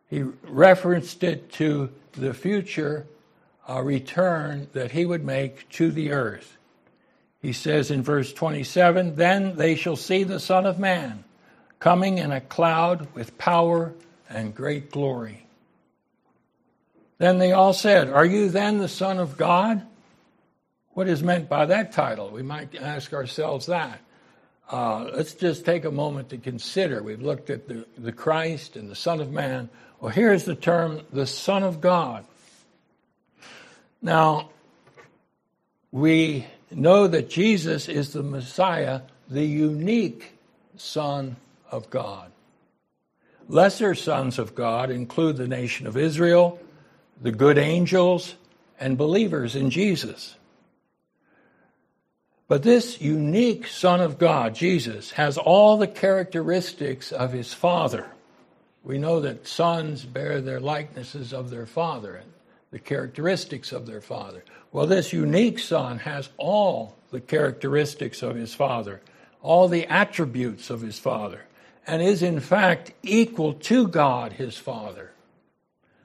He 0.08 0.22
referenced 0.22 1.24
it 1.24 1.50
to 1.52 1.90
the 2.12 2.34
future 2.34 3.06
uh, 3.68 3.82
return 3.82 4.68
that 4.72 4.92
he 4.92 5.04
would 5.04 5.24
make 5.24 5.68
to 5.70 5.90
the 5.90 6.12
earth. 6.12 6.56
He 7.42 7.52
says 7.52 7.90
in 7.90 8.02
verse 8.02 8.32
27 8.32 9.16
Then 9.16 9.56
they 9.56 9.74
shall 9.74 9.96
see 9.96 10.22
the 10.22 10.40
Son 10.40 10.66
of 10.66 10.78
Man 10.78 11.24
coming 11.80 12.18
in 12.18 12.32
a 12.32 12.40
cloud 12.40 13.08
with 13.14 13.36
power 13.38 13.92
and 14.28 14.54
great 14.54 14.90
glory. 14.90 15.46
Then 17.18 17.38
they 17.38 17.52
all 17.52 17.72
said, 17.72 18.08
Are 18.08 18.24
you 18.24 18.48
then 18.48 18.78
the 18.78 18.88
Son 18.88 19.18
of 19.18 19.36
God? 19.36 19.82
What 20.90 21.08
is 21.08 21.22
meant 21.22 21.48
by 21.48 21.66
that 21.66 21.92
title? 21.92 22.30
We 22.30 22.42
might 22.42 22.74
ask 22.74 23.12
ourselves 23.12 23.66
that. 23.66 24.00
Uh, 24.70 25.10
let's 25.14 25.34
just 25.34 25.64
take 25.64 25.84
a 25.84 25.90
moment 25.90 26.30
to 26.30 26.38
consider. 26.38 27.02
We've 27.02 27.22
looked 27.22 27.50
at 27.50 27.68
the, 27.68 27.86
the 27.96 28.12
Christ 28.12 28.76
and 28.76 28.90
the 28.90 28.96
Son 28.96 29.20
of 29.20 29.30
Man. 29.30 29.68
Well, 30.00 30.10
here's 30.10 30.44
the 30.44 30.54
term 30.54 31.02
the 31.12 31.26
Son 31.26 31.62
of 31.62 31.80
God. 31.80 32.24
Now, 34.02 34.50
we 35.92 36.46
know 36.70 37.06
that 37.06 37.30
Jesus 37.30 37.88
is 37.88 38.12
the 38.12 38.22
Messiah, 38.22 39.02
the 39.28 39.44
unique 39.44 40.32
Son 40.76 41.36
of 41.70 41.88
God. 41.90 42.30
Lesser 43.48 43.94
sons 43.94 44.38
of 44.38 44.54
God 44.54 44.90
include 44.90 45.36
the 45.36 45.46
nation 45.46 45.86
of 45.86 45.96
Israel, 45.96 46.58
the 47.20 47.30
good 47.30 47.58
angels, 47.58 48.34
and 48.80 48.98
believers 48.98 49.54
in 49.54 49.70
Jesus. 49.70 50.36
But 52.48 52.62
this 52.62 53.00
unique 53.00 53.66
Son 53.66 54.00
of 54.00 54.18
God, 54.18 54.54
Jesus, 54.54 55.12
has 55.12 55.38
all 55.38 55.76
the 55.76 55.86
characteristics 55.86 57.12
of 57.12 57.32
his 57.32 57.54
Father. 57.54 58.06
We 58.84 58.98
know 58.98 59.20
that 59.20 59.46
sons 59.46 60.04
bear 60.04 60.40
their 60.40 60.60
likenesses 60.60 61.32
of 61.32 61.50
their 61.50 61.66
Father 61.66 62.16
and 62.16 62.32
the 62.70 62.78
characteristics 62.78 63.72
of 63.72 63.86
their 63.86 64.00
Father. 64.00 64.44
Well, 64.72 64.86
this 64.86 65.12
unique 65.12 65.58
Son 65.60 65.98
has 66.00 66.28
all 66.36 66.96
the 67.10 67.20
characteristics 67.20 68.22
of 68.22 68.36
his 68.36 68.54
Father, 68.54 69.00
all 69.40 69.68
the 69.68 69.86
attributes 69.86 70.68
of 70.68 70.80
his 70.80 70.98
Father 70.98 71.42
and 71.86 72.02
is 72.02 72.22
in 72.22 72.40
fact 72.40 72.92
equal 73.02 73.52
to 73.54 73.86
God, 73.88 74.34
his 74.34 74.56
Father. 74.56 75.12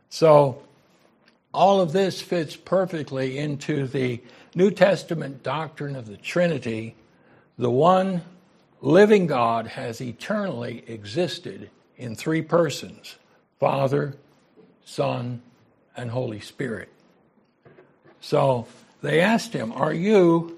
So, 0.09 0.63
all 1.53 1.81
of 1.81 1.91
this 1.91 2.21
fits 2.21 2.55
perfectly 2.55 3.37
into 3.37 3.87
the 3.87 4.21
New 4.55 4.71
Testament 4.71 5.43
doctrine 5.43 5.95
of 5.95 6.07
the 6.07 6.17
Trinity. 6.17 6.95
The 7.57 7.69
one 7.69 8.21
living 8.81 9.27
God 9.27 9.67
has 9.67 10.01
eternally 10.01 10.83
existed 10.87 11.69
in 11.97 12.15
three 12.15 12.41
persons 12.41 13.15
Father, 13.59 14.15
Son, 14.85 15.41
and 15.95 16.09
Holy 16.09 16.39
Spirit. 16.39 16.89
So 18.19 18.67
they 19.01 19.19
asked 19.19 19.53
him, 19.53 19.71
Are 19.71 19.93
you 19.93 20.57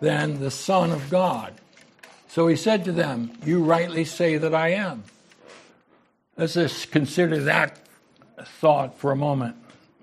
then 0.00 0.40
the 0.40 0.50
Son 0.50 0.90
of 0.90 1.10
God? 1.10 1.54
So 2.30 2.46
he 2.46 2.54
said 2.54 2.84
to 2.84 2.92
them, 2.92 3.32
You 3.44 3.64
rightly 3.64 4.04
say 4.04 4.36
that 4.36 4.54
I 4.54 4.68
am. 4.68 5.02
Let's 6.36 6.54
just 6.54 6.92
consider 6.92 7.40
that 7.40 7.76
thought 8.60 8.96
for 8.96 9.10
a 9.10 9.16
moment. 9.16 9.56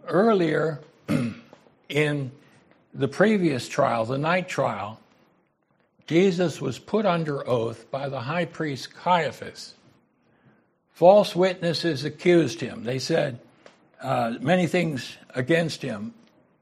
Earlier 0.06 0.82
in 1.90 2.32
the 2.94 3.08
previous 3.08 3.70
trial, 3.70 4.04
the 4.04 4.18
night 4.18 4.50
trial, 4.50 5.00
Jesus 6.06 6.60
was 6.60 6.80
put 6.80 7.06
under 7.06 7.48
oath 7.48 7.90
by 7.92 8.10
the 8.10 8.20
high 8.20 8.46
priest 8.46 8.94
Caiaphas. 8.94 9.74
False 10.92 11.34
witnesses 11.34 12.04
accused 12.04 12.60
him. 12.60 12.84
They 12.84 13.00
said 13.00 13.40
uh, 14.02 14.34
many 14.42 14.68
things 14.68 15.16
against 15.34 15.82
him, 15.82 16.14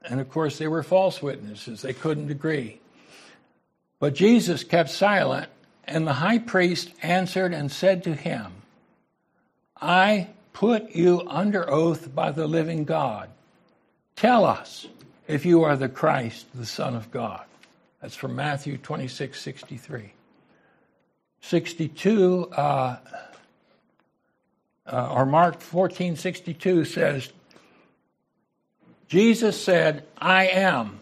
and 0.04 0.20
of 0.20 0.30
course, 0.30 0.58
they 0.58 0.68
were 0.68 0.84
false 0.84 1.20
witnesses. 1.20 1.82
They 1.82 1.92
couldn't 1.92 2.30
agree. 2.30 2.78
But 3.98 4.14
Jesus 4.14 4.62
kept 4.62 4.90
silent 4.90 5.48
and 5.86 6.06
the 6.06 6.14
high 6.14 6.38
priest 6.38 6.90
answered 7.02 7.54
and 7.54 7.70
said 7.70 8.04
to 8.04 8.14
him, 8.14 8.52
I 9.80 10.28
put 10.52 10.90
you 10.90 11.22
under 11.26 11.68
oath 11.70 12.14
by 12.14 12.32
the 12.32 12.46
living 12.46 12.84
God. 12.84 13.28
Tell 14.16 14.44
us 14.44 14.86
if 15.28 15.44
you 15.44 15.62
are 15.64 15.76
the 15.76 15.88
Christ, 15.88 16.46
the 16.54 16.66
Son 16.66 16.96
of 16.96 17.10
God. 17.10 17.44
That's 18.00 18.14
from 18.14 18.36
Matthew 18.36 18.78
26, 18.78 19.40
63. 19.40 20.12
62, 21.40 22.48
uh, 22.52 22.96
uh, 24.86 25.12
or 25.12 25.26
Mark 25.26 25.60
14, 25.60 26.16
62 26.16 26.84
says, 26.84 27.32
Jesus 29.08 29.62
said, 29.62 30.04
I 30.18 30.48
am 30.48 31.00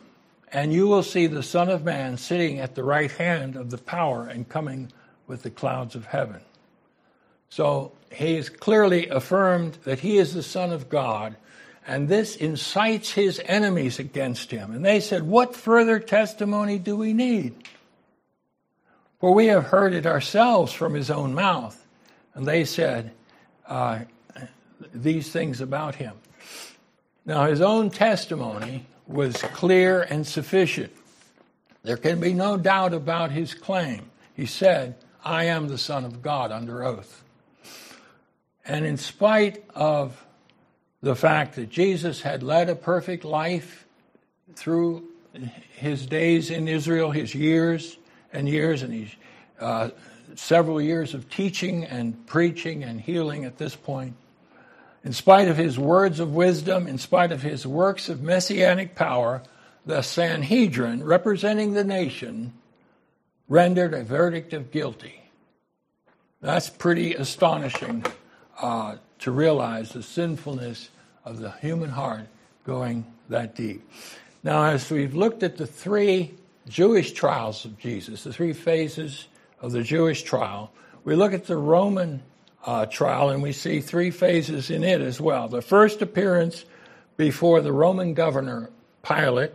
and 0.55 0.73
you 0.73 0.87
will 0.87 1.03
see 1.03 1.27
the 1.27 1.43
Son 1.43 1.69
of 1.69 1.85
Man 1.85 2.17
sitting 2.17 2.61
at 2.61 2.77
the 2.77 2.85
right 2.85 3.11
hand 3.11 3.57
of 3.57 3.71
the 3.71 3.77
power 3.77 4.29
and 4.29 4.49
coming 4.49 4.91
with 5.27 5.43
the 5.43 5.51
clouds 5.51 5.97
of 5.97 6.07
heaven. 6.07 6.41
So 7.49 7.93
he 8.13 8.37
has 8.37 8.49
clearly 8.49 9.09
affirmed 9.09 9.79
that 9.83 9.99
he 9.99 10.17
is 10.17 10.33
the 10.33 10.45
Son 10.45 10.71
of 10.71 10.89
God, 10.89 11.35
and 11.89 12.09
this 12.09 12.37
incites 12.37 13.11
his 13.11 13.43
enemies 13.45 13.99
against 13.99 14.53
him. 14.53 14.71
And 14.71 14.85
they 14.85 15.01
said, 15.01 15.25
What 15.25 15.57
further 15.57 15.99
testimony 15.99 16.79
do 16.79 16.97
we 16.97 17.13
need? 17.13 17.57
For 19.19 19.35
we 19.35 19.47
have 19.47 19.65
heard 19.65 19.93
it 19.93 20.07
ourselves 20.07 20.73
from 20.73 20.95
his 20.95 21.11
own 21.11 21.35
mouth. 21.35 21.85
And 22.35 22.47
they 22.47 22.65
said 22.65 23.11
uh, 23.67 24.01
these 24.95 25.33
things 25.33 25.61
about 25.61 25.97
him. 25.97 26.15
Now, 27.27 27.47
his 27.47 27.61
own 27.61 27.91
testimony 27.91 28.87
was 29.07 29.37
clear 29.37 30.03
and 30.03 30.27
sufficient. 30.27 30.93
There 31.83 31.97
can 31.97 32.21
be 32.21 32.33
no 32.33 32.57
doubt 32.57 32.95
about 32.95 33.31
his 33.31 33.55
claim. 33.55 34.11
He 34.35 34.47
said, 34.47 34.97
I 35.25 35.45
am 35.45 35.69
the 35.69 35.79
Son 35.79 36.05
of 36.05 36.23
God 36.23 36.51
under 36.51 36.83
oath. 36.83 37.23
And 38.65 38.87
in 38.87 38.97
spite 38.97 39.63
of 39.75 40.25
the 41.03 41.15
fact 41.15 41.57
that 41.57 41.69
Jesus 41.69 42.23
had 42.23 42.43
led 42.43 42.71
a 42.71 42.75
perfect 42.75 43.25
life 43.25 43.87
through 44.55 45.05
his 45.75 46.07
days 46.07 46.51
in 46.51 46.67
Israel, 46.69 47.11
his 47.11 47.35
years 47.35 47.99
and 48.33 48.49
years, 48.49 48.83
and 48.83 48.93
his 48.93 49.11
uh, 49.61 49.91
several 50.35 50.81
years 50.81 51.15
of 51.15 51.29
teaching 51.29 51.85
and 51.85 52.27
preaching 52.27 52.85
and 52.85 53.01
healing 53.01 53.45
at 53.45 53.59
this 53.59 53.77
point, 53.77 54.15
in 55.05 55.13
spite 55.13 55.49
of 55.49 55.57
his 55.57 55.79
words 55.79 56.19
of 56.19 56.35
wisdom, 56.35 56.87
in 56.87 56.99
spite 56.99 57.31
of 57.31 57.43
his 57.43 57.67
works 57.67 58.09
of 58.09 58.23
messianic 58.23 58.95
power, 58.95 59.43
the 59.85 60.01
Sanhedrin, 60.01 61.05
representing 61.05 61.75
the 61.75 61.85
nation, 61.85 62.55
rendered 63.49 63.93
a 63.93 64.03
verdict 64.03 64.55
of 64.55 64.71
guilty. 64.71 65.21
That's 66.41 66.71
pretty 66.71 67.15
astonishing 67.15 68.05
uh, 68.59 68.97
to 69.21 69.31
realize 69.31 69.91
the 69.93 70.03
sinfulness 70.03 70.89
of 71.25 71.39
the 71.39 71.51
human 71.53 71.91
heart 71.91 72.27
going 72.65 73.05
that 73.29 73.55
deep. 73.55 73.87
Now, 74.43 74.65
as 74.65 74.91
we've 74.91 75.15
looked 75.15 75.43
at 75.43 75.59
the 75.59 75.67
three 75.67 76.35
Jewish 76.69 77.13
trials 77.13 77.65
of 77.67 77.79
Jesus, 77.79 78.25
the 78.25 78.33
three 78.33 78.55
phases 78.55 79.27
of 79.61 79.73
the 79.73 79.83
Jewish 79.83 80.23
trial, 80.23 80.71
we 81.05 81.15
look 81.15 81.35
at 81.35 81.47
the 81.47 81.57
Roman 81.57 82.23
uh, 82.65 82.87
trial, 82.87 83.31
and 83.31 83.43
we 83.43 83.53
see 83.53 83.81
three 83.81 84.11
phases 84.11 84.71
in 84.71 84.85
it 84.85 85.01
as 85.01 85.21
well. 85.21 85.49
The 85.49 85.63
first 85.63 86.03
appearance 86.03 86.65
before 87.17 87.61
the 87.61 87.73
Roman 87.73 88.15
governor 88.15 88.71
Pilate, 89.03 89.53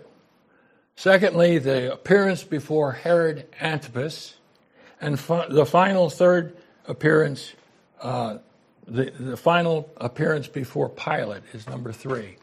Secondly, 1.00 1.60
the 1.60 1.94
appearance 1.94 2.44
before 2.44 2.92
Herod 2.92 3.48
Antipas. 3.62 4.34
And 5.00 5.18
fi- 5.18 5.48
the 5.48 5.66
final 5.66 6.10
third 6.10 6.58
appearance, 6.90 7.54
uh, 8.02 8.40
the, 8.86 9.10
the 9.18 9.38
final 9.38 9.90
appearance 9.96 10.50
before 10.50 10.90
Pilate 10.90 11.44
is 11.54 11.70
number 11.70 11.94
three. 11.94 12.36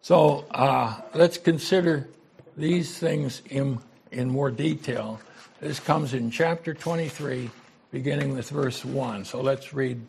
So 0.00 0.46
uh, 0.52 1.02
let's 1.12 1.36
consider 1.36 2.08
these 2.56 2.98
things 2.98 3.42
in, 3.50 3.78
in 4.10 4.30
more 4.30 4.50
detail. 4.50 5.20
This 5.60 5.80
comes 5.80 6.14
in 6.14 6.30
chapter 6.30 6.72
23, 6.72 7.50
beginning 7.90 8.34
with 8.34 8.50
verse 8.50 8.84
1. 8.84 9.24
So 9.24 9.40
let's 9.40 9.72
read 9.72 10.00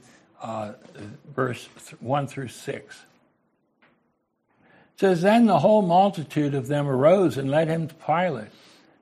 uh, 0.42 0.74
verse 1.36 1.68
1 2.00 2.28
through 2.28 2.50
6. 2.50 2.96
It 2.96 3.02
says, 4.98 5.22
Then 5.22 5.46
the 5.46 5.60
whole 5.60 5.82
multitude 5.82 6.54
of 6.54 6.68
them 6.68 6.88
arose 6.88 7.38
and 7.38 7.50
led 7.50 7.68
him 7.68 7.88
to 7.88 7.96
Pilate. 7.96 8.50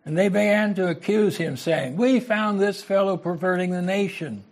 And 0.06 0.18
they 0.18 0.30
began 0.30 0.74
to 0.76 0.88
accuse 0.88 1.38
him, 1.38 1.58
saying, 1.58 1.98
We 1.98 2.20
found 2.20 2.60
this 2.60 2.82
fellow 2.82 3.18
perverting 3.18 3.72
the 3.72 3.82
nation 3.82 4.44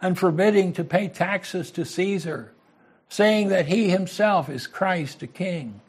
and 0.00 0.18
forbidding 0.18 0.72
to 0.74 0.84
pay 0.84 1.08
taxes 1.08 1.70
to 1.72 1.84
Caesar, 1.84 2.52
saying 3.08 3.48
that 3.48 3.66
he 3.66 3.90
himself 3.90 4.48
is 4.48 4.66
Christ, 4.66 5.22
a 5.22 5.26
king. 5.26 5.80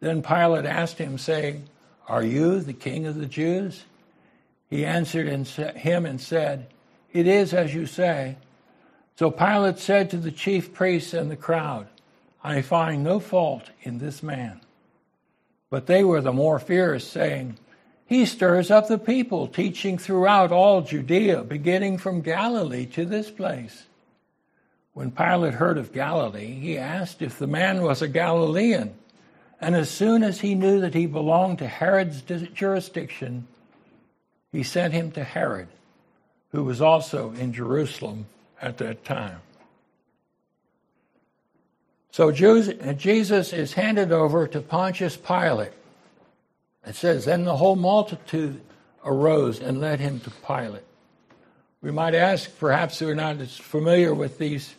Then 0.00 0.22
Pilate 0.22 0.64
asked 0.64 0.98
him, 0.98 1.18
saying, 1.18 1.68
Are 2.08 2.22
you 2.22 2.60
the 2.60 2.72
king 2.72 3.06
of 3.06 3.16
the 3.16 3.26
Jews? 3.26 3.84
He 4.70 4.86
answered 4.86 5.28
him 5.28 6.06
and 6.06 6.20
said, 6.20 6.71
It 7.12 7.26
is 7.26 7.52
as 7.52 7.74
you 7.74 7.86
say. 7.86 8.36
So 9.16 9.30
Pilate 9.30 9.78
said 9.78 10.10
to 10.10 10.16
the 10.16 10.30
chief 10.30 10.72
priests 10.72 11.12
and 11.12 11.30
the 11.30 11.36
crowd, 11.36 11.86
I 12.42 12.62
find 12.62 13.04
no 13.04 13.20
fault 13.20 13.70
in 13.82 13.98
this 13.98 14.22
man. 14.22 14.60
But 15.70 15.86
they 15.86 16.02
were 16.02 16.20
the 16.20 16.32
more 16.32 16.58
fierce, 16.58 17.06
saying, 17.06 17.58
He 18.04 18.26
stirs 18.26 18.70
up 18.70 18.88
the 18.88 18.98
people, 18.98 19.46
teaching 19.46 19.96
throughout 19.96 20.50
all 20.52 20.82
Judea, 20.82 21.44
beginning 21.44 21.98
from 21.98 22.20
Galilee 22.20 22.86
to 22.86 23.04
this 23.04 23.30
place. 23.30 23.84
When 24.92 25.10
Pilate 25.10 25.54
heard 25.54 25.78
of 25.78 25.92
Galilee, 25.92 26.52
he 26.52 26.76
asked 26.76 27.22
if 27.22 27.38
the 27.38 27.46
man 27.46 27.82
was 27.82 28.02
a 28.02 28.08
Galilean. 28.08 28.94
And 29.60 29.74
as 29.76 29.88
soon 29.88 30.22
as 30.24 30.40
he 30.40 30.54
knew 30.54 30.80
that 30.80 30.94
he 30.94 31.06
belonged 31.06 31.58
to 31.58 31.68
Herod's 31.68 32.20
jurisdiction, 32.20 33.46
he 34.50 34.62
sent 34.62 34.92
him 34.92 35.12
to 35.12 35.24
Herod, 35.24 35.68
who 36.52 36.64
was 36.64 36.80
also 36.80 37.32
in 37.32 37.52
Jerusalem 37.52 38.26
at 38.60 38.78
that 38.78 39.04
time. 39.04 39.40
So 42.10 42.30
Jesus 42.30 43.52
is 43.52 43.72
handed 43.72 44.12
over 44.12 44.46
to 44.46 44.60
Pontius 44.60 45.16
Pilate. 45.16 45.72
It 46.86 46.94
says, 46.94 47.24
Then 47.24 47.44
the 47.44 47.56
whole 47.56 47.76
multitude 47.76 48.60
arose 49.04 49.60
and 49.60 49.80
led 49.80 49.98
him 49.98 50.20
to 50.20 50.30
Pilate. 50.46 50.84
We 51.80 51.90
might 51.90 52.14
ask, 52.14 52.56
perhaps 52.58 53.00
we're 53.00 53.14
not 53.14 53.40
as 53.40 53.56
familiar 53.56 54.14
with 54.14 54.38
these 54.38 54.74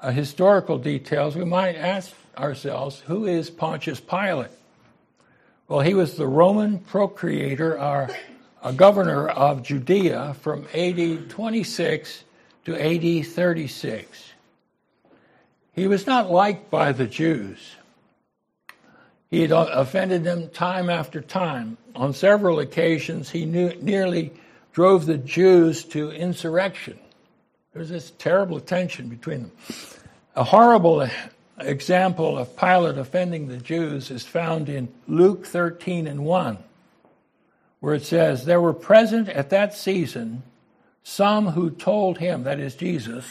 uh, 0.00 0.10
historical 0.10 0.78
details, 0.78 1.36
we 1.36 1.44
might 1.44 1.76
ask 1.76 2.12
ourselves, 2.36 3.00
who 3.00 3.26
is 3.26 3.50
Pontius 3.50 4.00
Pilate? 4.00 4.50
Well, 5.68 5.80
he 5.80 5.94
was 5.94 6.16
the 6.16 6.26
Roman 6.26 6.78
procurator, 6.78 7.78
or 7.78 8.08
a 8.62 8.72
governor 8.72 9.28
of 9.28 9.62
Judea 9.62 10.34
from 10.40 10.66
AD 10.74 11.30
26 11.30 12.24
to 12.64 12.74
AD 12.74 13.26
36. 13.26 14.32
He 15.74 15.86
was 15.86 16.06
not 16.06 16.30
liked 16.30 16.70
by 16.70 16.92
the 16.92 17.06
Jews. 17.06 17.76
He 19.30 19.42
had 19.42 19.52
offended 19.52 20.24
them 20.24 20.48
time 20.48 20.88
after 20.90 21.20
time. 21.20 21.76
On 21.94 22.14
several 22.14 22.60
occasions, 22.60 23.30
he 23.30 23.44
knew, 23.44 23.74
nearly 23.80 24.32
drove 24.72 25.06
the 25.06 25.18
Jews 25.18 25.84
to 25.86 26.10
insurrection. 26.10 26.98
There 27.72 27.80
was 27.80 27.90
this 27.90 28.12
terrible 28.18 28.60
tension 28.60 29.08
between 29.08 29.42
them. 29.42 29.52
A 30.34 30.44
horrible 30.44 31.08
example 31.58 32.38
of 32.38 32.56
Pilate 32.56 32.98
offending 32.98 33.48
the 33.48 33.56
Jews 33.58 34.10
is 34.10 34.24
found 34.24 34.68
in 34.68 34.88
Luke 35.06 35.46
13 35.46 36.06
and 36.06 36.24
1, 36.24 36.58
where 37.80 37.94
it 37.94 38.04
says, 38.04 38.44
There 38.44 38.60
were 38.60 38.72
present 38.72 39.28
at 39.28 39.50
that 39.50 39.74
season 39.74 40.42
some 41.02 41.48
who 41.48 41.70
told 41.70 42.18
him, 42.18 42.44
that 42.44 42.60
is 42.60 42.74
Jesus, 42.74 43.24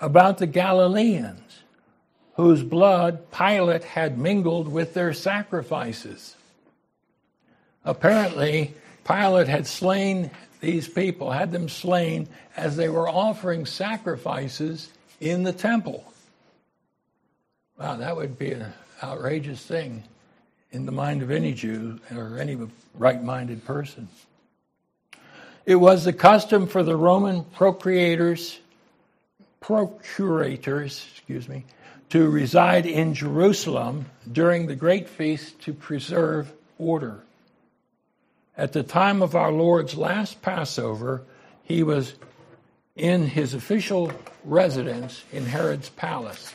about 0.00 0.38
the 0.38 0.46
Galileans, 0.46 1.62
whose 2.34 2.62
blood 2.62 3.30
Pilate 3.32 3.82
had 3.82 4.16
mingled 4.16 4.68
with 4.68 4.94
their 4.94 5.12
sacrifices. 5.12 6.36
Apparently, 7.84 8.74
Pilate 9.04 9.48
had 9.48 9.66
slain 9.66 10.30
these 10.60 10.88
people, 10.88 11.32
had 11.32 11.50
them 11.50 11.68
slain 11.68 12.28
as 12.56 12.76
they 12.76 12.88
were 12.88 13.08
offering 13.08 13.66
sacrifices 13.66 14.88
in 15.20 15.42
the 15.42 15.52
temple. 15.52 16.04
Wow, 17.78 17.96
that 17.96 18.16
would 18.16 18.38
be 18.38 18.52
an 18.52 18.72
outrageous 19.02 19.64
thing 19.64 20.04
in 20.72 20.86
the 20.86 20.92
mind 20.92 21.22
of 21.22 21.30
any 21.30 21.52
Jew 21.52 21.98
or 22.14 22.38
any 22.38 22.56
right 22.94 23.22
minded 23.22 23.64
person. 23.64 24.08
It 25.66 25.76
was 25.76 26.04
the 26.04 26.12
custom 26.12 26.66
for 26.66 26.82
the 26.82 26.96
Roman 26.96 27.44
procurators, 27.44 28.58
procurators, 29.60 31.06
excuse 31.12 31.48
me, 31.48 31.64
to 32.10 32.28
reside 32.28 32.86
in 32.86 33.14
Jerusalem 33.14 34.06
during 34.30 34.66
the 34.66 34.74
great 34.74 35.08
feast 35.08 35.60
to 35.62 35.72
preserve 35.72 36.52
order. 36.78 37.20
At 38.56 38.72
the 38.72 38.82
time 38.82 39.22
of 39.22 39.34
our 39.34 39.52
Lord's 39.52 39.96
last 39.96 40.42
Passover, 40.42 41.22
he 41.62 41.82
was 41.82 42.14
in 42.96 43.26
his 43.26 43.54
official 43.54 44.12
residence 44.44 45.22
in 45.32 45.46
Herod's 45.46 45.88
palace. 45.90 46.54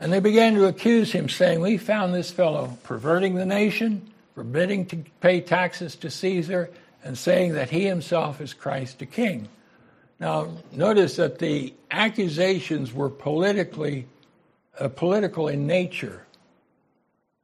And 0.00 0.12
they 0.12 0.20
began 0.20 0.54
to 0.54 0.66
accuse 0.66 1.12
him, 1.12 1.28
saying, 1.28 1.60
We 1.60 1.76
found 1.76 2.14
this 2.14 2.30
fellow 2.30 2.78
perverting 2.84 3.34
the 3.34 3.46
nation, 3.46 4.08
forbidding 4.34 4.86
to 4.86 4.98
pay 5.20 5.40
taxes 5.40 5.96
to 5.96 6.10
Caesar, 6.10 6.70
and 7.02 7.18
saying 7.18 7.54
that 7.54 7.70
he 7.70 7.84
himself 7.84 8.40
is 8.40 8.54
Christ 8.54 8.98
the 8.98 9.06
King. 9.06 9.48
Now, 10.20 10.48
notice 10.72 11.16
that 11.16 11.38
the 11.38 11.74
accusations 11.90 12.92
were 12.92 13.08
politically 13.08 14.06
uh, 14.78 14.88
political 14.88 15.48
in 15.48 15.66
nature. 15.66 16.26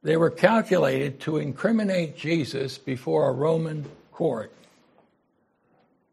They 0.03 0.17
were 0.17 0.29
calculated 0.29 1.19
to 1.21 1.37
incriminate 1.37 2.17
Jesus 2.17 2.77
before 2.77 3.29
a 3.29 3.33
Roman 3.33 3.85
court. 4.11 4.51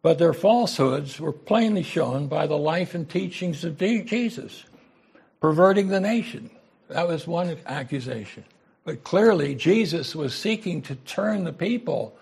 But 0.02 0.18
their 0.18 0.32
falsehoods 0.32 1.20
were 1.20 1.32
plainly 1.32 1.84
shown 1.84 2.26
by 2.26 2.46
the 2.46 2.58
life 2.58 2.94
and 2.94 3.08
teachings 3.08 3.64
of 3.64 3.78
Jesus, 3.78 4.64
perverting 5.42 5.88
the 5.88 6.00
nation. 6.00 6.48
That 6.88 7.08
was 7.08 7.26
one 7.26 7.58
accusation. 7.66 8.44
But 8.84 9.02
clearly, 9.02 9.56
Jesus 9.56 10.14
was 10.14 10.34
seeking 10.34 10.82
to 10.82 10.94
turn 10.94 11.42
the 11.44 11.52
people 11.52 12.16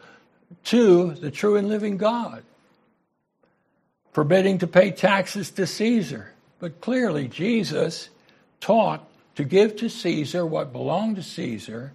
to 0.65 1.13
the 1.13 1.31
true 1.31 1.57
and 1.57 1.69
living 1.69 1.99
God, 1.99 2.43
forbidding 4.13 4.59
to 4.59 4.67
pay 4.67 4.91
taxes 4.91 5.51
to 5.53 5.67
Caesar. 5.67 6.33
But 6.59 6.81
clearly, 6.81 7.29
Jesus 7.29 8.09
taught 8.59 9.07
to 9.37 9.45
give 9.45 9.77
to 9.77 9.91
Caesar 9.91 10.45
what 10.45 10.73
belonged 10.73 11.17
to 11.17 11.23
Caesar 11.23 11.93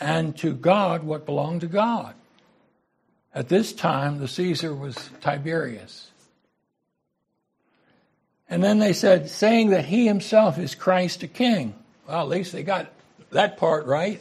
and 0.00 0.36
to 0.38 0.52
God 0.52 1.04
what 1.04 1.24
belonged 1.26 1.60
to 1.60 1.68
God. 1.68 2.14
At 3.32 3.48
this 3.48 3.72
time, 3.72 4.18
the 4.18 4.28
Caesar 4.28 4.74
was 4.74 5.10
Tiberius. 5.20 6.10
And 8.48 8.62
then 8.62 8.78
they 8.78 8.92
said, 8.92 9.28
saying 9.28 9.70
that 9.70 9.86
he 9.86 10.06
himself 10.06 10.58
is 10.58 10.74
Christ 10.74 11.22
a 11.22 11.28
king. 11.28 11.74
Well, 12.06 12.20
at 12.20 12.28
least 12.28 12.52
they 12.52 12.62
got 12.62 12.92
that 13.30 13.56
part 13.56 13.86
right. 13.86 14.20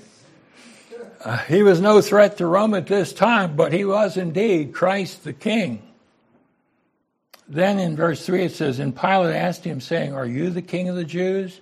Uh, 1.23 1.37
he 1.37 1.63
was 1.63 1.81
no 1.81 2.01
threat 2.01 2.37
to 2.37 2.45
Rome 2.45 2.73
at 2.73 2.87
this 2.87 3.13
time, 3.13 3.55
but 3.55 3.73
he 3.73 3.85
was 3.85 4.17
indeed 4.17 4.73
Christ 4.73 5.23
the 5.23 5.33
King. 5.33 5.81
Then 7.47 7.79
in 7.79 7.95
verse 7.95 8.25
3 8.25 8.43
it 8.43 8.51
says, 8.51 8.79
And 8.79 8.95
Pilate 8.95 9.35
asked 9.35 9.63
him, 9.63 9.79
saying, 9.79 10.13
Are 10.13 10.25
you 10.25 10.49
the 10.49 10.61
king 10.61 10.89
of 10.89 10.95
the 10.95 11.03
Jews? 11.03 11.61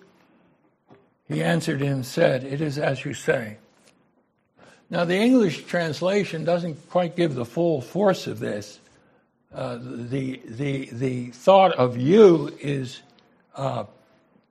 He 1.28 1.44
answered 1.44 1.82
him 1.82 1.94
and 1.94 2.06
said, 2.06 2.44
It 2.44 2.62
is 2.62 2.78
as 2.78 3.04
you 3.04 3.14
say. 3.14 3.58
Now, 4.90 5.06
the 5.06 5.18
English 5.18 5.66
translation 5.66 6.44
doesn't 6.46 6.90
quite 6.90 7.16
give 7.16 7.34
the 7.34 7.46
full 7.46 7.82
force 7.82 8.28
of 8.28 8.40
this. 8.40 8.80
Uh, 9.54 9.78
the, 9.82 10.42
the, 10.46 10.90
the 10.92 11.28
thought 11.28 11.74
of 11.74 11.96
you 11.96 12.52
is 12.60 13.02
uh, 13.56 13.84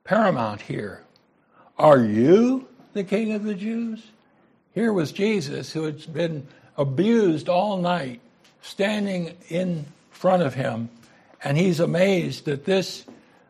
paramount 0.05 0.61
here. 0.61 1.03
Are 1.77 1.99
you 1.99 2.67
the 2.93 3.03
king 3.03 3.33
of 3.33 3.43
the 3.43 3.53
Jews? 3.53 4.01
Here 4.73 4.93
was 4.93 5.11
Jesus 5.11 5.73
who 5.73 5.83
had 5.83 6.13
been 6.13 6.47
abused 6.77 7.49
all 7.49 7.77
night, 7.77 8.21
standing 8.61 9.35
in 9.49 9.85
front 10.11 10.41
of 10.41 10.53
him, 10.53 10.89
and 11.43 11.57
he's 11.57 11.81
amazed 11.81 12.45
that 12.45 12.63
this, 12.63 13.05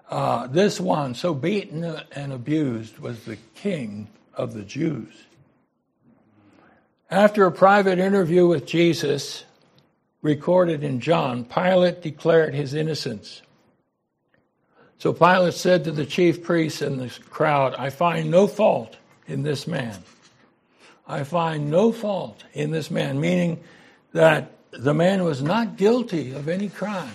uh, 0.10 0.48
this 0.48 0.80
one, 0.80 1.14
so 1.14 1.36
beaten 1.36 1.84
and 2.14 2.34
abused, 2.34 2.98
was 2.98 3.26
the 3.26 3.38
king 3.54 4.08
of 4.34 4.54
the 4.54 4.64
Jews. 4.64 5.14
After 7.12 7.46
a 7.46 7.52
private 7.52 8.00
interview 8.00 8.48
with 8.48 8.66
Jesus, 8.66 9.46
recorded 10.24 10.84
in 10.84 11.02
John, 11.02 11.46
Pilate 11.46 12.02
declared 12.02 12.56
his 12.56 12.74
innocence. 12.74 13.44
So 14.98 15.14
Pilate 15.14 15.54
said 15.54 15.84
to 15.84 15.92
the 15.92 16.06
chief 16.06 16.44
priests 16.44 16.82
and 16.82 17.00
the 17.00 17.10
crowd, 17.30 17.76
I 17.76 17.92
find 17.92 18.32
no 18.32 18.48
fault 18.48 18.98
in 19.28 19.44
this 19.44 19.68
man. 19.68 20.00
I 21.06 21.26
find 21.26 21.70
no 21.70 21.92
fault 21.92 22.44
in 22.54 22.72
this 22.72 22.90
man, 22.90 23.20
meaning 23.20 23.62
that 24.14 24.52
the 24.72 24.94
man 24.94 25.26
was 25.26 25.44
not 25.44 25.76
guilty 25.76 26.32
of 26.32 26.48
any 26.48 26.70
crime. 26.70 27.14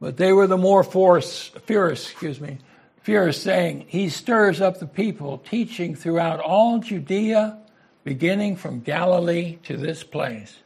But 0.00 0.16
they 0.16 0.32
were 0.32 0.46
the 0.46 0.56
more 0.56 0.82
force, 0.82 1.48
fierce, 1.66 2.10
excuse 2.10 2.40
me, 2.40 2.56
fierce, 3.02 3.38
saying, 3.38 3.84
He 3.88 4.08
stirs 4.08 4.62
up 4.62 4.80
the 4.80 4.86
people, 4.86 5.36
teaching 5.38 5.94
throughout 5.94 6.40
all 6.40 6.78
Judea, 6.78 7.58
beginning 8.02 8.56
from 8.56 8.80
Galilee 8.80 9.58
to 9.64 9.76
this 9.76 10.02
place. 10.02 10.56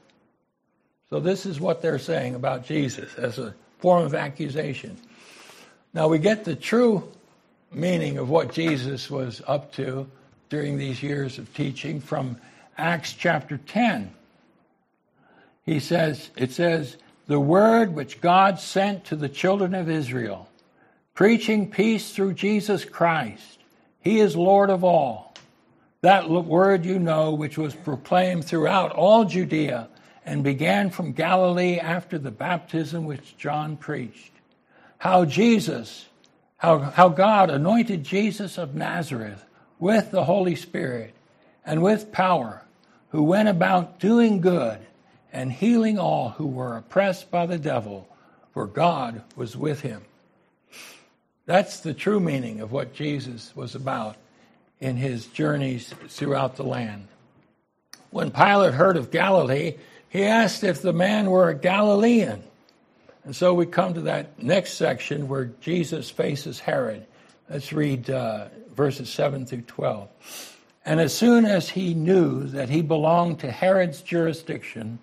So, 1.14 1.20
this 1.20 1.46
is 1.46 1.60
what 1.60 1.80
they're 1.80 2.00
saying 2.00 2.34
about 2.34 2.66
Jesus 2.66 3.14
as 3.14 3.38
a 3.38 3.54
form 3.78 4.04
of 4.04 4.16
accusation. 4.16 4.96
Now, 5.92 6.08
we 6.08 6.18
get 6.18 6.44
the 6.44 6.56
true 6.56 7.08
meaning 7.70 8.18
of 8.18 8.30
what 8.30 8.52
Jesus 8.52 9.08
was 9.08 9.40
up 9.46 9.72
to 9.74 10.08
during 10.48 10.76
these 10.76 11.04
years 11.04 11.38
of 11.38 11.54
teaching 11.54 12.00
from 12.00 12.36
Acts 12.76 13.12
chapter 13.12 13.58
10. 13.58 14.12
He 15.64 15.78
says, 15.78 16.30
it 16.36 16.50
says, 16.50 16.96
the 17.28 17.38
word 17.38 17.94
which 17.94 18.20
God 18.20 18.58
sent 18.58 19.04
to 19.04 19.14
the 19.14 19.28
children 19.28 19.72
of 19.72 19.88
Israel, 19.88 20.48
preaching 21.14 21.70
peace 21.70 22.10
through 22.10 22.34
Jesus 22.34 22.84
Christ. 22.84 23.60
He 24.00 24.18
is 24.18 24.34
Lord 24.34 24.68
of 24.68 24.82
all. 24.82 25.32
That 26.00 26.28
word 26.28 26.84
you 26.84 26.98
know, 26.98 27.34
which 27.34 27.56
was 27.56 27.72
proclaimed 27.72 28.44
throughout 28.44 28.90
all 28.90 29.24
Judea 29.24 29.90
and 30.24 30.42
began 30.42 30.90
from 30.90 31.12
Galilee 31.12 31.78
after 31.78 32.18
the 32.18 32.30
baptism 32.30 33.04
which 33.04 33.36
John 33.36 33.76
preached. 33.76 34.32
How 34.98 35.24
Jesus, 35.24 36.06
how, 36.56 36.78
how 36.78 37.10
God 37.10 37.50
anointed 37.50 38.04
Jesus 38.04 38.56
of 38.56 38.74
Nazareth 38.74 39.44
with 39.78 40.10
the 40.10 40.24
Holy 40.24 40.56
Spirit 40.56 41.14
and 41.64 41.82
with 41.82 42.12
power, 42.12 42.62
who 43.10 43.22
went 43.22 43.48
about 43.48 44.00
doing 44.00 44.40
good 44.40 44.78
and 45.32 45.52
healing 45.52 45.98
all 45.98 46.30
who 46.30 46.46
were 46.46 46.76
oppressed 46.76 47.30
by 47.30 47.44
the 47.46 47.58
devil, 47.58 48.08
for 48.52 48.66
God 48.66 49.22
was 49.36 49.56
with 49.56 49.80
him. 49.80 50.02
That's 51.46 51.80
the 51.80 51.92
true 51.92 52.20
meaning 52.20 52.60
of 52.60 52.72
what 52.72 52.94
Jesus 52.94 53.54
was 53.54 53.74
about 53.74 54.16
in 54.80 54.96
his 54.96 55.26
journeys 55.26 55.92
throughout 56.08 56.56
the 56.56 56.64
land. 56.64 57.08
When 58.10 58.30
Pilate 58.30 58.74
heard 58.74 58.96
of 58.96 59.10
Galilee, 59.10 59.74
he 60.14 60.22
asked 60.22 60.62
if 60.62 60.80
the 60.80 60.92
man 60.92 61.28
were 61.28 61.48
a 61.48 61.56
Galilean. 61.56 62.40
And 63.24 63.34
so 63.34 63.52
we 63.52 63.66
come 63.66 63.94
to 63.94 64.02
that 64.02 64.40
next 64.40 64.74
section 64.74 65.26
where 65.26 65.46
Jesus 65.60 66.08
faces 66.08 66.60
Herod. 66.60 67.04
Let's 67.50 67.72
read 67.72 68.08
uh, 68.08 68.46
verses 68.76 69.10
7 69.10 69.44
through 69.44 69.62
12. 69.62 70.08
And 70.84 71.00
as 71.00 71.12
soon 71.12 71.44
as 71.44 71.70
he 71.70 71.94
knew 71.94 72.44
that 72.44 72.68
he 72.68 72.80
belonged 72.80 73.40
to 73.40 73.50
Herod's 73.50 74.02
jurisdiction, 74.02 75.00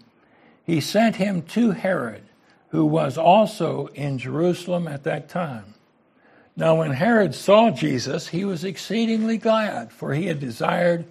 he 0.65 0.79
sent 0.79 1.17
him 1.17 1.41
to 1.41 1.71
Herod, 1.71 2.23
who 2.69 2.85
was 2.85 3.17
also 3.17 3.87
in 3.87 4.17
Jerusalem 4.17 4.87
at 4.87 5.03
that 5.03 5.27
time. 5.27 5.73
Now, 6.55 6.75
when 6.75 6.91
Herod 6.91 7.35
saw 7.35 7.69
Jesus, 7.69 8.29
he 8.29 8.45
was 8.45 8.63
exceedingly 8.63 9.37
glad, 9.37 9.91
for 9.91 10.13
he 10.13 10.27
had 10.27 10.39
desired 10.39 11.03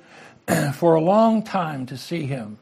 for 0.72 0.94
a 0.94 1.02
long 1.02 1.42
time 1.42 1.84
to 1.84 1.98
see 1.98 2.24
him, 2.24 2.56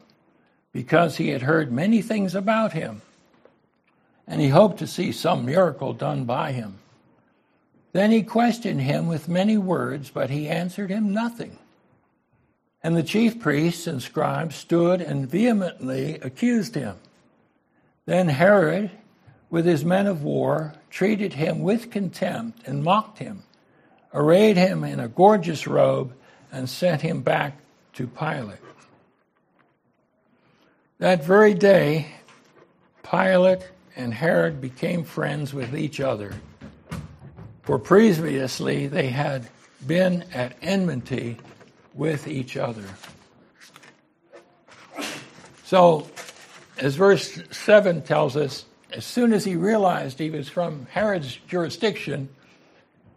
because 0.79 1.17
he 1.17 1.27
had 1.27 1.41
heard 1.41 1.73
many 1.73 2.01
things 2.01 2.33
about 2.33 2.71
him, 2.71 3.01
and 4.25 4.39
he 4.39 4.47
hoped 4.47 4.79
to 4.79 4.87
see 4.87 5.11
some 5.11 5.43
miracle 5.43 5.91
done 5.91 6.23
by 6.23 6.53
him. 6.53 6.79
Then 7.91 8.11
he 8.11 8.23
questioned 8.23 8.79
him 8.79 9.09
with 9.09 9.27
many 9.27 9.57
words, 9.57 10.09
but 10.09 10.29
he 10.29 10.47
answered 10.47 10.89
him 10.89 11.13
nothing. 11.13 11.59
And 12.81 12.95
the 12.95 13.03
chief 13.03 13.41
priests 13.41 13.87
and 13.87 14.01
scribes 14.01 14.55
stood 14.55 15.01
and 15.01 15.29
vehemently 15.29 16.15
accused 16.21 16.75
him. 16.75 16.95
Then 18.05 18.29
Herod, 18.29 18.89
with 19.49 19.65
his 19.65 19.83
men 19.83 20.07
of 20.07 20.23
war, 20.23 20.75
treated 20.89 21.33
him 21.33 21.59
with 21.59 21.91
contempt 21.91 22.65
and 22.65 22.85
mocked 22.85 23.17
him, 23.17 23.43
arrayed 24.13 24.55
him 24.55 24.85
in 24.85 25.01
a 25.01 25.09
gorgeous 25.09 25.67
robe, 25.67 26.13
and 26.53 26.69
sent 26.69 27.01
him 27.01 27.21
back 27.21 27.57
to 27.95 28.07
Pilate. 28.07 28.59
That 30.99 31.23
very 31.23 31.53
day, 31.53 32.07
Pilate 33.09 33.65
and 33.95 34.13
Herod 34.13 34.59
became 34.59 35.05
friends 35.05 35.53
with 35.53 35.73
each 35.73 36.01
other, 36.01 36.33
for 37.63 37.79
previously 37.79 38.87
they 38.87 39.07
had 39.07 39.47
been 39.87 40.25
at 40.33 40.57
enmity 40.61 41.37
with 41.93 42.27
each 42.27 42.57
other. 42.57 42.83
So, 45.63 46.05
as 46.77 46.95
verse 46.95 47.43
7 47.49 48.01
tells 48.01 48.35
us, 48.35 48.65
as 48.91 49.05
soon 49.05 49.31
as 49.31 49.45
he 49.45 49.55
realized 49.55 50.19
he 50.19 50.29
was 50.29 50.49
from 50.49 50.85
Herod's 50.91 51.37
jurisdiction, 51.47 52.27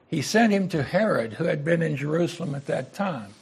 he 0.07 0.23
sent 0.23 0.53
him 0.53 0.69
to 0.69 0.85
Herod, 0.85 1.33
who 1.33 1.45
had 1.45 1.65
been 1.65 1.83
in 1.83 1.97
Jerusalem 1.97 2.55
at 2.55 2.67
that 2.67 2.95
time. 2.95 3.35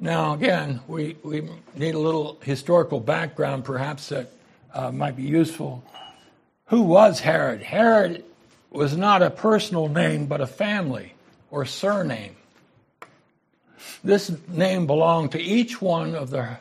Now, 0.00 0.34
again, 0.34 0.80
we, 0.86 1.16
we 1.24 1.48
need 1.74 1.94
a 1.94 1.98
little 1.98 2.38
historical 2.42 3.00
background, 3.00 3.64
perhaps, 3.64 4.10
that 4.10 4.30
uh, 4.72 4.92
might 4.92 5.16
be 5.16 5.24
useful. 5.24 5.82
Who 6.66 6.82
was 6.82 7.18
Herod? 7.18 7.62
Herod 7.62 8.24
was 8.70 8.96
not 8.96 9.22
a 9.22 9.30
personal 9.30 9.88
name, 9.88 10.26
but 10.26 10.40
a 10.40 10.46
family 10.46 11.14
or 11.50 11.64
surname. 11.64 12.36
This 14.04 14.30
name 14.48 14.86
belonged 14.86 15.32
to 15.32 15.40
each 15.40 15.82
one 15.82 16.14
of 16.14 16.30
the 16.30 16.58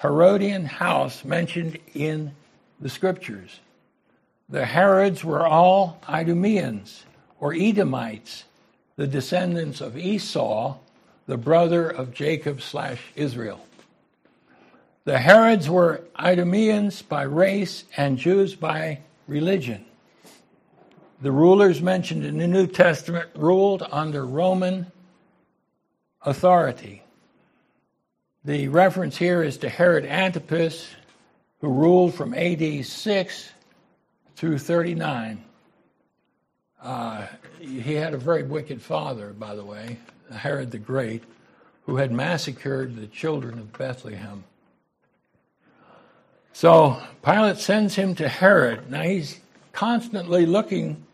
Herodian 0.00 0.64
house 0.64 1.24
mentioned 1.24 1.78
in 1.94 2.32
the 2.80 2.88
scriptures. 2.88 3.60
The 4.48 4.64
Herods 4.64 5.22
were 5.22 5.46
all 5.46 6.00
Idumeans 6.08 7.04
or 7.38 7.54
Edomites, 7.54 8.44
the 8.96 9.06
descendants 9.06 9.80
of 9.80 9.96
Esau, 9.96 10.76
the 11.30 11.36
brother 11.36 11.88
of 11.88 12.12
Jacob 12.12 12.60
slash 12.60 13.00
Israel. 13.14 13.64
The 15.04 15.16
Herods 15.16 15.70
were 15.70 16.02
Idumeans 16.18 17.02
by 17.02 17.22
race 17.22 17.84
and 17.96 18.18
Jews 18.18 18.56
by 18.56 18.98
religion. 19.28 19.84
The 21.22 21.30
rulers 21.30 21.80
mentioned 21.80 22.24
in 22.24 22.38
the 22.38 22.48
New 22.48 22.66
Testament 22.66 23.28
ruled 23.36 23.86
under 23.92 24.26
Roman 24.26 24.90
authority. 26.22 27.04
The 28.44 28.66
reference 28.66 29.16
here 29.16 29.40
is 29.40 29.58
to 29.58 29.68
Herod 29.68 30.04
Antipas, 30.06 30.90
who 31.60 31.68
ruled 31.68 32.12
from 32.12 32.34
AD 32.34 32.84
6 32.84 33.50
through 34.34 34.58
39. 34.58 35.44
Uh, 36.82 37.26
he 37.60 37.94
had 37.94 38.14
a 38.14 38.18
very 38.18 38.42
wicked 38.42 38.82
father, 38.82 39.30
by 39.30 39.54
the 39.54 39.64
way, 39.64 39.96
Herod 40.36 40.70
the 40.70 40.78
Great, 40.78 41.24
who 41.86 41.96
had 41.96 42.12
massacred 42.12 42.96
the 42.96 43.06
children 43.06 43.58
of 43.58 43.72
Bethlehem. 43.76 44.44
So 46.52 47.02
Pilate 47.24 47.58
sends 47.58 47.94
him 47.94 48.14
to 48.16 48.28
Herod. 48.28 48.90
Now 48.90 49.02
he's 49.02 49.40
constantly 49.72 50.46
looking 50.46 51.04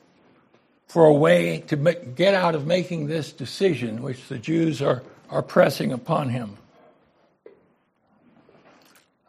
for 0.88 1.04
a 1.04 1.12
way 1.12 1.60
to 1.68 1.76
get 1.76 2.34
out 2.34 2.54
of 2.54 2.66
making 2.66 3.06
this 3.06 3.32
decision, 3.32 4.02
which 4.02 4.28
the 4.28 4.38
Jews 4.38 4.80
are, 4.80 5.02
are 5.28 5.42
pressing 5.42 5.92
upon 5.92 6.30
him. 6.30 6.56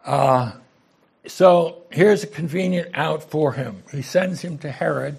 Uh, 0.06 0.54
so 1.26 1.84
here's 1.91 2.23
a 2.23 2.28
convenient 2.28 2.89
out 2.93 3.30
for 3.30 3.54
him. 3.54 3.84
He 3.91 4.02
sends 4.02 4.41
him 4.41 4.58
to 4.60 4.71
Herod, 4.71 5.17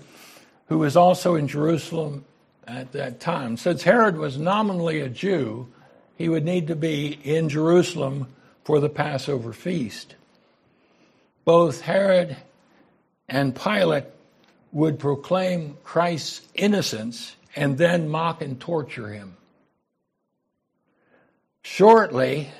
who 0.69 0.79
was 0.79 0.97
also 0.97 1.35
in 1.35 1.49
Jerusalem 1.49 2.25
at 2.69 2.93
that 2.93 3.19
time. 3.21 3.57
Since 3.57 3.83
Herod 3.83 4.17
was 4.17 4.39
nominally 4.39 5.01
a 5.01 5.09
Jew, 5.09 5.69
he 6.17 6.29
would 6.29 6.45
need 6.45 6.67
to 6.69 6.77
be 6.77 7.19
in 7.25 7.49
Jerusalem 7.49 8.29
for 8.65 8.81
the 8.81 8.89
Passover 8.89 9.53
feast. 9.53 10.15
Both 11.45 11.81
Herod 11.81 12.37
and 13.29 13.57
Pilate 13.57 14.05
would 14.73 14.99
proclaim 14.99 15.79
Christ's 15.83 16.43
innocence 16.55 17.37
and 17.57 17.79
then 17.79 18.09
mock 18.09 18.43
and 18.43 18.61
torture 18.61 19.09
him. 19.09 19.37
Shortly, 21.63 22.51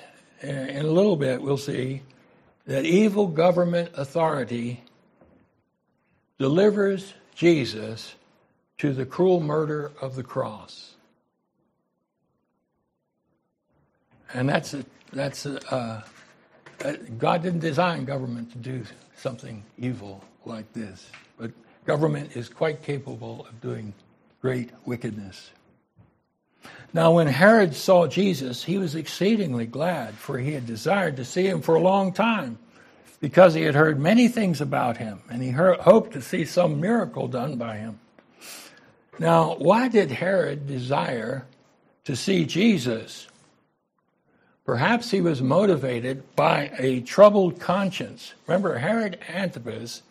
eh, 0.43 0.51
in 0.51 0.87
a 0.87 0.91
little 0.91 1.17
bit, 1.17 1.43
we'll 1.43 1.59
see 1.59 2.03
that 2.67 2.85
evil 2.85 3.27
government 3.27 3.91
authority 3.95 4.83
delivers 6.39 7.15
Jesus 7.35 8.15
to 8.79 8.93
the 8.93 9.05
cruel 9.05 9.41
murder 9.41 9.91
of 10.01 10.15
the 10.15 10.23
cross. 10.23 10.95
And 14.33 14.49
that's 14.49 14.75
a, 14.75 14.85
that's 15.13 15.47
a, 15.47 15.75
uh, 15.75 16.03
uh, 16.85 16.93
God 17.19 17.43
didn't 17.43 17.61
design 17.61 18.05
government 18.05 18.53
to 18.53 18.59
do 18.59 18.85
something 19.17 19.65
evil 19.79 20.23
like 20.45 20.73
this, 20.73 21.11
but 21.39 21.51
government 21.87 22.37
is 22.37 22.49
quite 22.49 22.83
capable 22.83 23.47
of 23.49 23.61
doing 23.61 23.93
great 24.41 24.71
wickedness. 24.85 25.51
Now, 26.93 27.13
when 27.13 27.27
Herod 27.27 27.75
saw 27.75 28.07
Jesus, 28.07 28.65
he 28.65 28.79
was 28.79 28.95
exceedingly 28.95 29.67
glad, 29.67 30.15
for 30.15 30.39
he 30.39 30.53
had 30.53 30.67
desired 30.67 31.17
to 31.17 31.25
see 31.25 31.47
him 31.47 31.61
for 31.61 31.75
a 31.75 31.81
long 31.81 32.13
time, 32.13 32.59
because 33.21 33.55
he 33.55 33.63
had 33.63 33.75
heard 33.75 33.99
many 33.99 34.29
things 34.29 34.61
about 34.61 34.99
him, 34.99 35.21
and 35.31 35.43
he 35.43 35.51
heard, 35.51 35.81
hoped 35.81 36.13
to 36.13 36.23
see 36.23 36.45
some 36.45 36.81
miracle 36.81 37.29
done 37.29 37.57
by 37.57 37.77
him. 37.77 37.99
Now, 39.19 39.57
why 39.57 39.89
did 39.89 40.11
Herod 40.11 40.67
desire 40.67 41.47
to 42.05 42.15
see 42.15 42.45
Jesus? 42.45 43.27
Perhaps 44.65 45.11
he 45.11 45.21
was 45.21 45.43
motivated 45.43 46.23
by 46.37 46.71
a 46.79 47.01
troubled 47.01 47.59
conscience. 47.59 48.35
Remember, 48.47 48.79
Herod 48.79 49.19
Antipas 49.29 50.03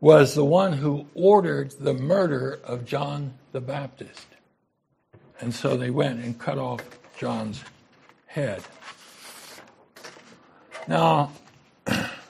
was 0.00 0.34
the 0.34 0.44
one 0.44 0.72
who 0.72 1.06
ordered 1.14 1.72
the 1.72 1.94
murder 1.94 2.60
of 2.64 2.84
John 2.84 3.34
the 3.52 3.60
Baptist. 3.60 4.26
And 5.40 5.54
so 5.54 5.76
they 5.76 5.90
went 5.90 6.24
and 6.24 6.38
cut 6.38 6.58
off 6.58 6.82
John's 7.18 7.62
head. 8.26 8.62
Now, 10.88 11.32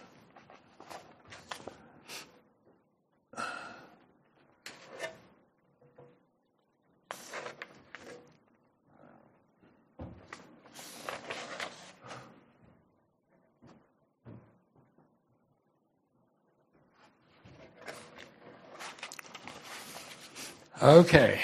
Okay. 20.83 21.39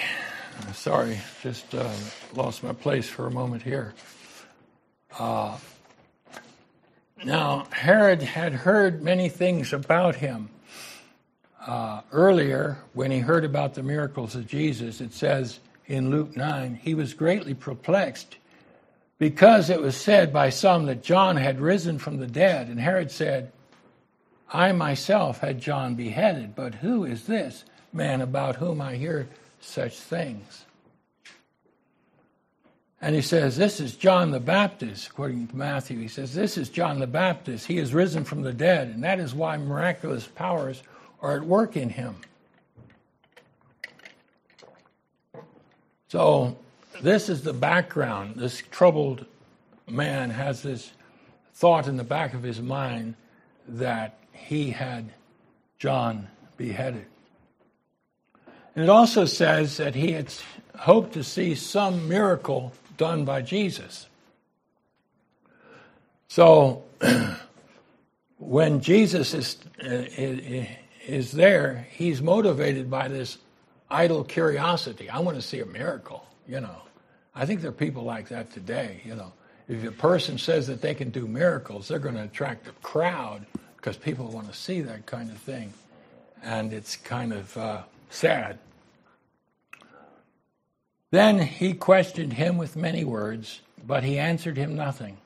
Sorry, 0.73 1.21
just 1.45 1.73
uh, 1.73 1.89
lost 2.35 2.65
my 2.65 2.73
place 2.73 3.09
for 3.09 3.29
a 3.29 3.31
moment 3.31 3.63
here. 3.63 3.95
Uh, 5.17 5.57
now, 7.25 7.69
Herod 7.71 8.21
had 8.21 8.53
heard 8.53 9.01
many 9.01 9.29
things 9.29 9.73
about 9.73 10.17
him. 10.17 10.49
Uh, 11.65 12.01
earlier, 12.11 12.79
when 12.95 13.13
he 13.13 13.21
heard 13.21 13.45
about 13.45 13.75
the 13.75 13.83
miracles 13.85 14.35
of 14.35 14.49
Jesus, 14.49 15.01
it 15.01 15.13
says 15.13 15.61
in 15.87 16.11
Luke 16.11 16.37
9, 16.37 16.75
he 16.83 16.95
was 16.95 17.15
greatly 17.15 17.55
perplexed 17.55 18.39
because 19.19 19.71
it 19.71 19.81
was 19.81 19.97
said 19.97 20.33
by 20.33 20.51
some 20.51 20.87
that 20.87 21.05
John 21.05 21.37
had 21.37 21.61
risen 21.61 22.01
from 22.01 22.17
the 22.17 22.27
dead. 22.27 22.67
And 22.67 22.81
Herod 22.81 23.13
said, 23.13 23.53
I 24.53 24.73
myself 24.73 25.39
had 25.39 25.61
John 25.61 25.95
beheaded, 25.95 26.57
but 26.57 26.75
who 26.75 27.05
is 27.05 27.27
this 27.29 27.65
man 27.93 28.21
about 28.21 28.57
whom 28.57 28.81
I 28.81 28.97
hear 28.97 29.29
such 29.61 29.99
things? 29.99 30.65
And 33.01 33.15
he 33.15 33.23
says, 33.23 33.57
This 33.57 33.81
is 33.81 33.95
John 33.95 34.33
the 34.33 34.41
Baptist, 34.41 35.09
according 35.09 35.47
to 35.49 35.57
Matthew. 35.57 35.99
He 35.99 36.09
says, 36.09 36.35
This 36.35 36.57
is 36.57 36.69
John 36.69 36.99
the 36.99 37.07
Baptist. 37.07 37.67
He 37.67 37.79
is 37.79 37.95
risen 37.95 38.25
from 38.25 38.43
the 38.43 38.53
dead, 38.53 38.89
and 38.89 39.05
that 39.05 39.21
is 39.21 39.35
why 39.35 39.57
miraculous 39.57 40.27
powers 40.27 40.83
are 41.21 41.37
at 41.37 41.45
work 41.45 41.77
in 41.77 41.91
him. 41.91 42.17
So, 46.09 46.57
this 47.03 47.29
is 47.29 47.43
the 47.43 47.53
background. 47.53 48.37
This 48.37 48.63
troubled 48.71 49.27
man 49.87 50.31
has 50.31 50.63
this 50.63 50.91
thought 51.55 51.87
in 51.87 51.97
the 51.97 52.05
back 52.05 52.35
of 52.35 52.43
his 52.43 52.61
mind 52.61 53.15
that 53.69 54.19
he 54.33 54.71
had 54.71 55.13
John 55.79 56.29
beheaded. 56.57 57.07
And 58.79 58.85
it 58.85 58.91
also 58.91 59.25
says 59.25 59.79
that 59.79 59.97
he 59.97 60.13
had 60.13 60.33
hoped 60.77 61.15
to 61.15 61.25
see 61.25 61.57
some 61.57 62.07
miracle 62.07 62.73
done 62.97 63.25
by 63.25 63.43
Jesus. 63.43 64.07
So 66.29 66.85
when 68.39 68.81
Jesus 68.81 69.35
is, 69.35 69.57
is 71.05 71.33
there, 71.33 71.89
he's 71.91 72.23
motivated 72.23 72.89
by 72.89 73.09
this 73.09 73.39
idle 73.91 74.23
curiosity. 74.23 75.11
I 75.11 75.19
want 75.19 75.37
to 75.37 75.43
see 75.43 75.59
a 75.59 75.67
miracle, 75.67 76.25
you 76.47 76.61
know. 76.61 76.83
I 77.35 77.47
think 77.47 77.63
there 77.63 77.71
are 77.71 77.73
people 77.73 78.05
like 78.05 78.29
that 78.29 78.53
today, 78.53 79.01
you 79.05 79.17
know. 79.17 79.33
If 79.67 79.83
a 79.83 79.91
person 79.91 80.39
says 80.39 80.69
that 80.69 80.83
they 80.83 80.95
can 80.95 81.11
do 81.11 81.27
miracles, 81.27 81.89
they're 81.89 81.99
going 81.99 82.15
to 82.15 82.23
attract 82.23 82.69
a 82.69 82.73
crowd 82.85 83.45
because 83.77 83.97
people 83.97 84.29
want 84.29 84.47
to 84.47 84.57
see 84.57 84.83
that 84.83 85.05
kind 85.05 85.33
of 85.33 85.39
thing. 85.39 85.73
And 86.45 86.73
it's 86.73 86.95
kind 86.95 87.33
of 87.33 87.57
uh, 87.57 87.83
sad. 88.11 88.61
Then 91.11 91.39
he 91.39 91.73
questioned 91.73 92.35
him 92.35 92.59
with 92.59 92.77
many 92.77 93.05
words, 93.05 93.61
but 93.87 94.05
he 94.05 94.19
answered 94.19 94.57
him 94.57 94.77
nothing. 94.77 95.19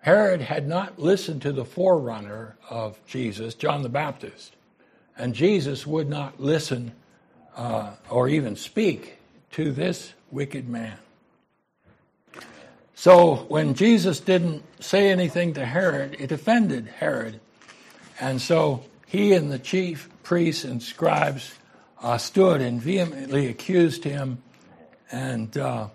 Herod 0.00 0.40
had 0.40 0.66
not 0.66 0.98
listened 0.98 1.42
to 1.42 1.52
the 1.52 1.64
forerunner 1.64 2.56
of 2.70 2.98
Jesus, 3.06 3.54
John 3.54 3.82
the 3.82 3.88
Baptist, 3.88 4.54
and 5.16 5.34
Jesus 5.34 5.86
would 5.86 6.08
not 6.08 6.40
listen 6.40 6.92
uh, 7.56 7.92
or 8.08 8.28
even 8.28 8.56
speak 8.56 9.18
to 9.52 9.72
this 9.72 10.12
wicked 10.30 10.68
man. 10.68 10.96
So 12.94 13.46
when 13.48 13.74
Jesus 13.74 14.18
didn't 14.20 14.64
say 14.82 15.10
anything 15.10 15.54
to 15.54 15.64
Herod, 15.64 16.16
it 16.18 16.32
offended 16.32 16.88
Herod. 16.98 17.40
And 18.20 18.40
so 18.40 18.84
he 19.06 19.32
and 19.34 19.52
the 19.52 19.58
chief 19.58 20.08
priests 20.22 20.64
and 20.64 20.82
scribes 20.82 21.54
uh, 22.02 22.18
stood 22.18 22.60
and 22.60 22.80
vehemently 22.80 23.46
accused 23.46 24.04
him 24.04 24.42
and 25.10 25.56
uh, 25.56 25.88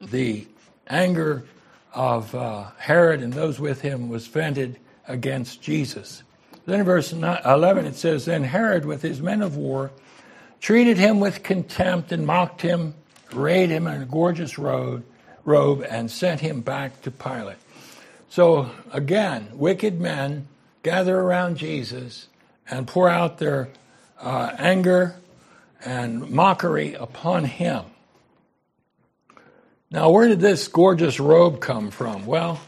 the 0.00 0.46
anger 0.88 1.44
of 1.92 2.34
uh, 2.34 2.70
Herod 2.78 3.22
and 3.22 3.32
those 3.32 3.58
with 3.58 3.80
him 3.80 4.08
was 4.08 4.26
vented 4.26 4.78
against 5.08 5.62
Jesus. 5.62 6.22
Then 6.66 6.80
in 6.80 6.86
verse 6.86 7.12
11 7.12 7.86
it 7.86 7.96
says, 7.96 8.24
Then 8.24 8.44
Herod, 8.44 8.84
with 8.84 9.02
his 9.02 9.22
men 9.22 9.40
of 9.40 9.56
war, 9.56 9.90
treated 10.60 10.98
him 10.98 11.20
with 11.20 11.42
contempt 11.42 12.12
and 12.12 12.26
mocked 12.26 12.60
him, 12.60 12.94
arrayed 13.32 13.70
him 13.70 13.86
in 13.86 14.02
a 14.02 14.04
gorgeous 14.04 14.58
robe, 14.58 15.04
and 15.88 16.10
sent 16.10 16.40
him 16.40 16.60
back 16.60 17.00
to 17.02 17.10
Pilate. 17.10 17.56
So 18.28 18.70
again, 18.92 19.48
wicked 19.52 20.00
men 20.00 20.48
gather 20.82 21.18
around 21.18 21.56
Jesus 21.56 22.26
and 22.68 22.86
pour 22.86 23.08
out 23.08 23.38
their 23.38 23.68
uh, 24.20 24.52
anger 24.58 25.16
and 25.84 26.28
mockery 26.30 26.94
upon 26.94 27.44
him. 27.44 27.84
Now, 29.96 30.10
where 30.10 30.28
did 30.28 30.40
this 30.40 30.68
gorgeous 30.68 31.18
robe 31.18 31.58
come 31.58 31.90
from? 31.90 32.26
Well, 32.26 32.60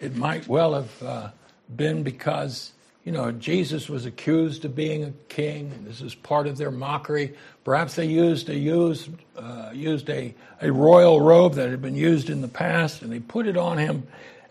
it 0.00 0.16
might 0.16 0.48
well 0.48 0.72
have 0.72 1.02
uh, 1.02 1.28
been 1.76 2.02
because, 2.02 2.72
you 3.04 3.12
know, 3.12 3.32
Jesus 3.32 3.90
was 3.90 4.06
accused 4.06 4.64
of 4.64 4.74
being 4.74 5.04
a 5.04 5.12
king, 5.28 5.72
and 5.76 5.86
this 5.86 6.00
is 6.00 6.14
part 6.14 6.46
of 6.46 6.56
their 6.56 6.70
mockery. 6.70 7.34
Perhaps 7.64 7.96
they 7.96 8.06
used 8.06 8.48
a, 8.48 8.56
used, 8.56 9.10
uh, 9.36 9.72
used 9.74 10.08
a, 10.08 10.34
a 10.62 10.72
royal 10.72 11.20
robe 11.20 11.52
that 11.56 11.68
had 11.68 11.82
been 11.82 11.96
used 11.96 12.30
in 12.30 12.40
the 12.40 12.48
past, 12.48 13.02
and 13.02 13.12
they 13.12 13.20
put 13.20 13.46
it 13.46 13.58
on 13.58 13.76
him, 13.76 14.06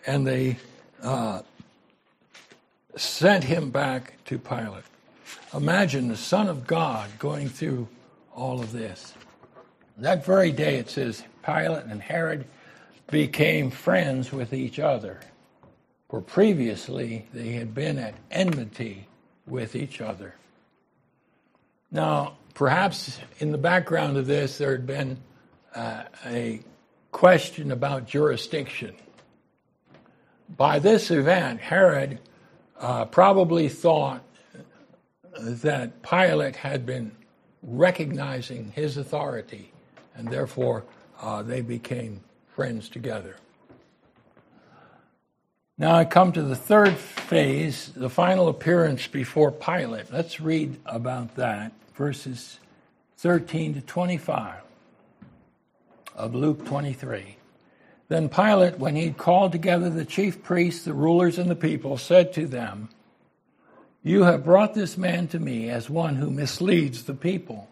and 0.06 0.28
they 0.28 0.58
uh, 1.02 1.42
sent 2.96 3.44
him 3.44 3.72
back 3.72 4.24
to 4.26 4.38
Pilate. 4.38 4.84
Imagine 5.52 6.10
the 6.10 6.16
Son 6.16 6.48
of 6.48 6.68
God 6.68 7.10
going 7.18 7.50
through 7.50 7.88
all 8.36 8.60
of 8.60 8.72
this. 8.72 9.16
That 9.98 10.24
very 10.24 10.52
day, 10.52 10.76
it 10.76 10.92
says, 10.92 11.24
Pilate 11.50 11.86
and 11.86 12.02
Herod 12.02 12.46
became 13.10 13.72
friends 13.72 14.32
with 14.32 14.54
each 14.54 14.80
other, 14.80 15.20
for 16.10 16.22
previously 16.22 17.26
they 17.34 17.54
had 17.54 17.74
been 17.74 17.98
at 17.98 18.14
enmity 18.30 19.08
with 19.48 19.76
each 19.76 20.00
other. 20.00 20.36
Now, 21.92 22.38
perhaps 22.54 23.20
in 23.40 23.52
the 23.52 23.58
background 23.58 24.18
of 24.18 24.28
this, 24.28 24.60
there 24.60 24.72
had 24.72 24.86
been 24.86 25.18
uh, 25.74 26.04
a 26.26 26.62
question 27.12 27.72
about 27.72 28.06
jurisdiction. 28.06 28.96
By 30.56 30.78
this 30.78 31.10
event, 31.10 31.62
Herod 31.62 32.20
uh, 32.80 33.06
probably 33.06 33.70
thought 33.70 34.24
that 35.40 36.04
Pilate 36.04 36.58
had 36.58 36.86
been 36.86 37.12
recognizing 37.64 38.72
his 38.72 38.98
authority 38.98 39.72
and 40.16 40.28
therefore 40.28 40.84
uh, 41.22 41.42
they 41.42 41.62
became 41.62 42.22
friends 42.56 42.90
together. 42.90 43.36
Now 45.78 45.96
I 45.96 46.04
come 46.04 46.34
to 46.34 46.42
the 46.42 46.58
third 46.58 46.98
phase, 46.98 47.94
the 47.96 48.10
final 48.10 48.50
appearance 48.50 49.08
before 49.08 49.50
Pilate. 49.50 50.12
Let's 50.12 50.42
read 50.42 50.78
about 50.86 51.36
that, 51.36 51.72
verses 51.96 52.60
13 53.20 53.76
to 53.76 53.82
25 53.82 54.56
of 56.16 56.36
Luke 56.36 56.66
23. 56.66 57.38
Then 58.10 58.28
Pilate, 58.28 58.78
when 58.78 58.98
he'd 58.98 59.18
called 59.18 59.54
together 59.54 59.90
the 59.90 60.04
chief 60.04 60.44
priests, 60.44 60.84
the 60.84 60.94
rulers, 60.94 61.38
and 61.38 61.50
the 61.50 61.56
people, 61.56 61.98
said 61.98 62.34
to 62.34 62.46
them, 62.46 62.90
You 64.04 64.24
have 64.24 64.44
brought 64.44 64.74
this 64.74 64.98
man 64.98 65.30
to 65.30 65.40
me 65.40 65.70
as 65.70 65.90
one 65.90 66.16
who 66.16 66.30
misleads 66.30 67.04
the 67.04 67.14
people. 67.14 67.69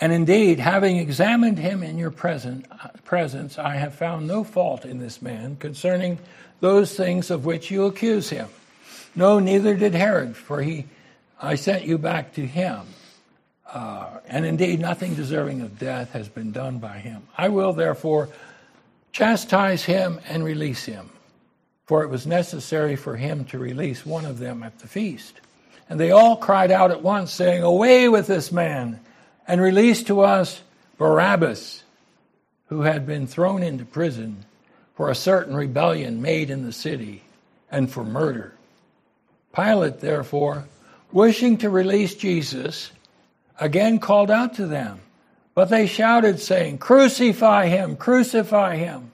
And 0.00 0.12
indeed, 0.12 0.60
having 0.60 0.96
examined 0.96 1.58
him 1.58 1.82
in 1.82 1.98
your 1.98 2.12
present, 2.12 2.66
presence, 3.04 3.58
I 3.58 3.74
have 3.76 3.94
found 3.94 4.28
no 4.28 4.44
fault 4.44 4.84
in 4.84 4.98
this 4.98 5.20
man 5.20 5.56
concerning 5.56 6.18
those 6.60 6.96
things 6.96 7.30
of 7.30 7.44
which 7.44 7.70
you 7.70 7.86
accuse 7.86 8.30
him. 8.30 8.48
No, 9.16 9.40
neither 9.40 9.74
did 9.74 9.94
Herod, 9.94 10.36
for 10.36 10.62
he, 10.62 10.86
I 11.40 11.56
sent 11.56 11.84
you 11.84 11.98
back 11.98 12.34
to 12.34 12.46
him. 12.46 12.82
Uh, 13.72 14.20
and 14.28 14.46
indeed, 14.46 14.80
nothing 14.80 15.14
deserving 15.14 15.60
of 15.60 15.78
death 15.78 16.12
has 16.12 16.28
been 16.28 16.52
done 16.52 16.78
by 16.78 16.98
him. 16.98 17.22
I 17.36 17.48
will 17.48 17.72
therefore 17.72 18.28
chastise 19.12 19.84
him 19.84 20.20
and 20.28 20.44
release 20.44 20.84
him, 20.84 21.10
for 21.86 22.02
it 22.02 22.08
was 22.08 22.26
necessary 22.26 22.96
for 22.96 23.16
him 23.16 23.44
to 23.46 23.58
release 23.58 24.06
one 24.06 24.24
of 24.24 24.38
them 24.38 24.62
at 24.62 24.78
the 24.78 24.86
feast. 24.86 25.40
And 25.88 25.98
they 25.98 26.12
all 26.12 26.36
cried 26.36 26.70
out 26.70 26.90
at 26.90 27.02
once, 27.02 27.32
saying, 27.32 27.62
Away 27.62 28.08
with 28.08 28.26
this 28.26 28.52
man, 28.52 29.00
and 29.48 29.60
release 29.62 30.04
to 30.04 30.20
us 30.20 30.60
Barabbas, 30.98 31.82
who 32.66 32.82
had 32.82 33.06
been 33.06 33.26
thrown 33.26 33.62
into 33.62 33.84
prison 33.86 34.44
for 34.94 35.08
a 35.08 35.14
certain 35.14 35.56
rebellion 35.56 36.20
made 36.20 36.50
in 36.50 36.64
the 36.64 36.72
city 36.72 37.22
and 37.70 37.90
for 37.90 38.04
murder. 38.04 38.52
Pilate, 39.56 40.00
therefore, 40.00 40.66
wishing 41.10 41.56
to 41.58 41.70
release 41.70 42.14
Jesus, 42.14 42.90
again 43.58 43.98
called 43.98 44.30
out 44.30 44.54
to 44.54 44.66
them. 44.66 45.00
But 45.54 45.70
they 45.70 45.86
shouted, 45.86 46.38
saying, 46.38 46.78
Crucify 46.78 47.66
him, 47.66 47.96
crucify 47.96 48.76
him. 48.76 49.10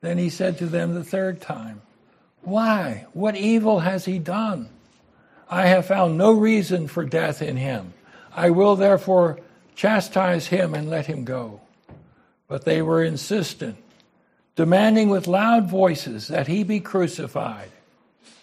Then 0.00 0.18
he 0.18 0.28
said 0.28 0.58
to 0.58 0.66
them 0.66 0.94
the 0.94 1.04
third 1.04 1.40
time, 1.40 1.80
Why? 2.42 3.06
What 3.14 3.36
evil 3.36 3.80
has 3.80 4.04
he 4.04 4.18
done? 4.18 4.68
I 5.48 5.66
have 5.66 5.86
found 5.86 6.18
no 6.18 6.32
reason 6.32 6.88
for 6.88 7.04
death 7.04 7.40
in 7.40 7.56
him. 7.56 7.94
I 8.34 8.50
will 8.50 8.76
therefore 8.76 9.38
chastise 9.74 10.48
him 10.48 10.74
and 10.74 10.90
let 10.90 11.06
him 11.06 11.24
go. 11.24 11.60
But 12.48 12.64
they 12.64 12.82
were 12.82 13.02
insistent, 13.02 13.76
demanding 14.56 15.08
with 15.08 15.26
loud 15.26 15.68
voices 15.68 16.28
that 16.28 16.46
he 16.46 16.62
be 16.64 16.80
crucified. 16.80 17.70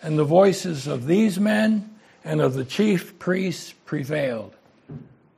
And 0.01 0.17
the 0.17 0.23
voices 0.23 0.87
of 0.87 1.05
these 1.05 1.39
men 1.39 1.89
and 2.23 2.41
of 2.41 2.53
the 2.53 2.65
chief 2.65 3.19
priests 3.19 3.73
prevailed. 3.85 4.55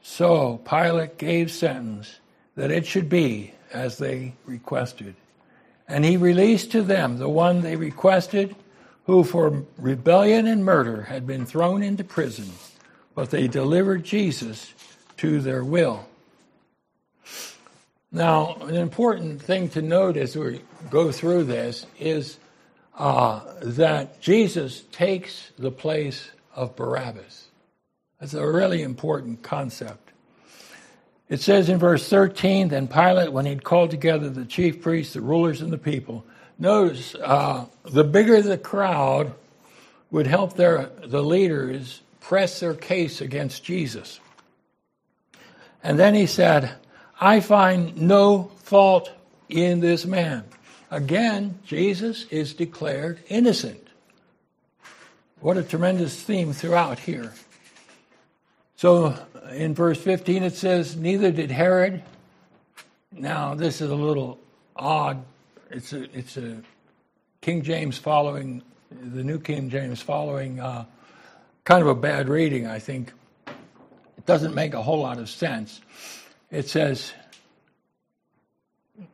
So 0.02 0.58
Pilate 0.66 1.18
gave 1.18 1.52
sentence 1.52 2.20
that 2.56 2.72
it 2.72 2.86
should 2.86 3.10
be 3.10 3.54
as 3.72 3.98
they 3.98 4.34
requested. 4.46 5.16
And 5.88 6.06
he 6.06 6.18
released 6.18 6.72
to 6.72 6.82
them 6.82 7.18
the 7.18 7.30
one 7.30 7.62
they 7.62 7.76
requested, 7.76 8.56
who 9.06 9.24
for 9.24 9.64
rebellion 9.78 10.48
and 10.48 10.64
murder 10.64 11.04
had 11.04 11.28
been 11.28 11.46
thrown 11.46 11.84
into 11.84 12.04
prison, 12.04 12.52
but 13.16 13.30
they 13.30 13.48
delivered 13.48 14.04
Jesus 14.04 14.74
to 15.18 15.40
their 15.42 15.64
will. 15.64 16.06
Now, 18.12 18.58
an 18.62 18.76
important 18.76 19.42
thing 19.42 19.70
to 19.70 19.82
note 19.82 20.18
as 20.18 20.36
we 20.36 20.62
go 20.92 21.12
through 21.12 21.46
this 21.46 21.88
is 22.00 22.38
uh, 22.96 23.42
that 23.62 24.22
Jesus 24.22 24.82
takes 24.92 25.52
the 25.58 25.72
place 25.72 26.30
of 26.56 26.76
Barabbas. 26.76 27.48
That's 28.20 28.36
a 28.36 28.48
really 28.48 28.84
important 28.84 29.42
concept. 29.42 30.12
It 31.28 31.42
says 31.42 31.70
in 31.70 31.80
verse 31.80 32.08
13 32.08 32.68
Then 32.68 32.88
Pilate, 32.88 33.34
when 33.34 33.48
he'd 33.48 33.64
called 33.64 33.90
together 33.90 34.30
the 34.30 34.46
chief 34.46 34.84
priests, 34.84 35.14
the 35.14 35.22
rulers, 35.22 35.62
and 35.62 35.74
the 35.74 35.80
people, 35.80 36.24
notice 36.60 37.16
uh, 37.16 37.66
the 37.84 38.04
bigger 38.04 38.44
the 38.44 38.60
crowd 38.60 39.34
would 40.12 40.28
help 40.28 40.56
their, 40.56 40.92
the 41.04 41.24
leaders 41.24 42.03
press 42.24 42.62
their 42.62 42.74
case 42.74 43.20
against 43.20 43.64
Jesus. 43.64 44.22
And 45.84 46.00
then 46.00 46.16
he 46.16 46.26
said, 46.26 46.74
I 47.20 47.42
find 47.42 47.98
no 47.98 48.50
fault 48.64 49.12
in 49.50 49.82
this 49.82 50.06
man. 50.06 50.46
Again, 50.90 51.60
Jesus 51.66 52.26
is 52.32 52.54
declared 52.54 53.20
innocent. 53.28 53.86
What 55.42 55.58
a 55.58 55.64
tremendous 55.64 56.20
theme 56.22 56.54
throughout 56.54 56.98
here. 56.98 57.34
So 58.78 59.16
in 59.52 59.76
verse 59.76 60.00
15 60.00 60.44
it 60.44 60.56
says, 60.56 60.96
Neither 60.96 61.32
did 61.32 61.52
Herod. 61.52 62.04
Now, 63.12 63.54
this 63.54 63.82
is 63.82 63.92
a 63.92 63.96
little 63.96 64.40
odd. 64.78 65.24
It's 65.70 65.92
a, 65.92 66.04
it's 66.18 66.38
a 66.38 66.62
King 67.42 67.64
James 67.64 67.98
following, 67.98 68.64
the 68.90 69.24
New 69.24 69.40
King 69.40 69.70
James 69.70 70.02
following, 70.02 70.62
uh, 70.62 70.86
kind 71.64 71.82
of 71.82 71.88
a 71.88 71.96
bad 71.96 72.30
reading, 72.30 72.68
I 72.68 72.80
think. 72.80 73.14
It 73.48 74.26
doesn't 74.26 74.54
make 74.54 74.74
a 74.74 74.82
whole 74.82 75.00
lot 75.00 75.18
of 75.18 75.30
sense. 75.30 75.82
It 76.52 76.70
says, 76.70 77.14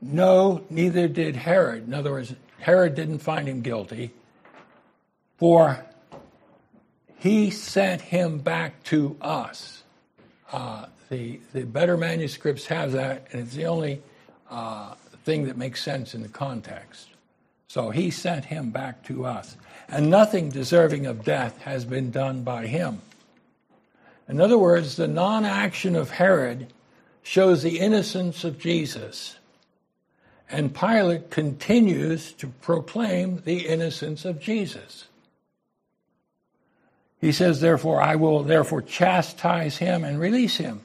No, 0.02 0.64
neither 0.70 1.08
did 1.08 1.36
Herod. 1.36 1.88
In 1.88 1.94
other 1.94 2.12
words, 2.12 2.34
Herod 2.60 2.96
didn't 2.96 3.20
find 3.20 3.48
him 3.48 3.62
guilty, 3.62 4.12
for 5.38 5.86
he 7.18 7.50
sent 7.50 8.02
him 8.02 8.40
back 8.40 8.84
to 8.86 9.16
us. 9.22 9.84
Uh, 10.52 10.86
the, 11.10 11.40
the 11.54 11.64
better 11.64 11.98
manuscripts 11.98 12.66
have 12.68 12.92
that, 12.94 13.28
and 13.32 13.42
it's 13.42 13.56
the 13.56 13.66
only 13.66 14.02
uh, 14.50 14.94
thing 15.24 15.46
that 15.46 15.58
makes 15.58 15.84
sense 15.84 16.14
in 16.14 16.22
the 16.22 16.30
context. 16.30 17.10
So 17.68 17.90
he 17.92 18.10
sent 18.10 18.46
him 18.46 18.72
back 18.72 19.04
to 19.06 19.26
us. 19.26 19.56
And 19.92 20.10
nothing 20.10 20.50
deserving 20.50 21.08
of 21.08 21.24
death 21.24 21.60
has 21.62 21.84
been 21.84 22.12
done 22.12 22.44
by 22.44 22.68
him. 22.68 23.02
In 24.28 24.40
other 24.40 24.58
words, 24.58 24.96
the 24.96 25.08
non 25.08 25.46
action 25.46 25.96
of 25.96 26.12
Herod 26.12 26.68
shows 27.24 27.64
the 27.64 27.80
innocence 27.80 28.44
of 28.44 28.60
Jesus. 28.60 29.38
And 30.52 30.74
Pilate 30.74 31.30
continues 31.32 32.32
to 32.34 32.48
proclaim 32.48 33.42
the 33.46 33.68
innocence 33.68 34.26
of 34.26 34.40
Jesus. 34.40 35.06
He 37.22 37.32
says, 37.32 37.60
therefore, 37.60 38.02
I 38.02 38.16
will 38.16 38.44
therefore 38.44 38.82
chastise 38.82 39.78
him 39.78 40.04
and 40.04 40.20
release 40.20 40.58
him. 40.58 40.82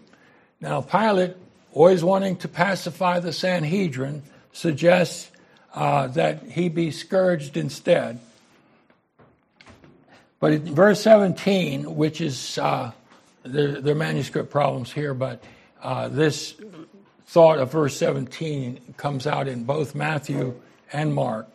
Now, 0.60 0.80
Pilate, 0.80 1.36
always 1.72 2.02
wanting 2.02 2.36
to 2.38 2.48
pacify 2.48 3.20
the 3.20 3.32
Sanhedrin, 3.32 4.22
suggests 4.52 5.30
uh, 5.74 6.08
that 6.08 6.42
he 6.42 6.68
be 6.68 6.90
scourged 6.90 7.56
instead. 7.56 8.18
But 10.44 10.52
in 10.52 10.74
verse 10.74 11.00
17, 11.00 11.96
which 11.96 12.20
is, 12.20 12.58
uh, 12.58 12.92
are 13.46 13.94
manuscript 13.94 14.50
problems 14.50 14.92
here, 14.92 15.14
but 15.14 15.42
uh, 15.82 16.08
this 16.08 16.54
thought 17.28 17.58
of 17.58 17.72
verse 17.72 17.96
17 17.96 18.92
comes 18.98 19.26
out 19.26 19.48
in 19.48 19.64
both 19.64 19.94
Matthew 19.94 20.60
and 20.92 21.14
Mark. 21.14 21.48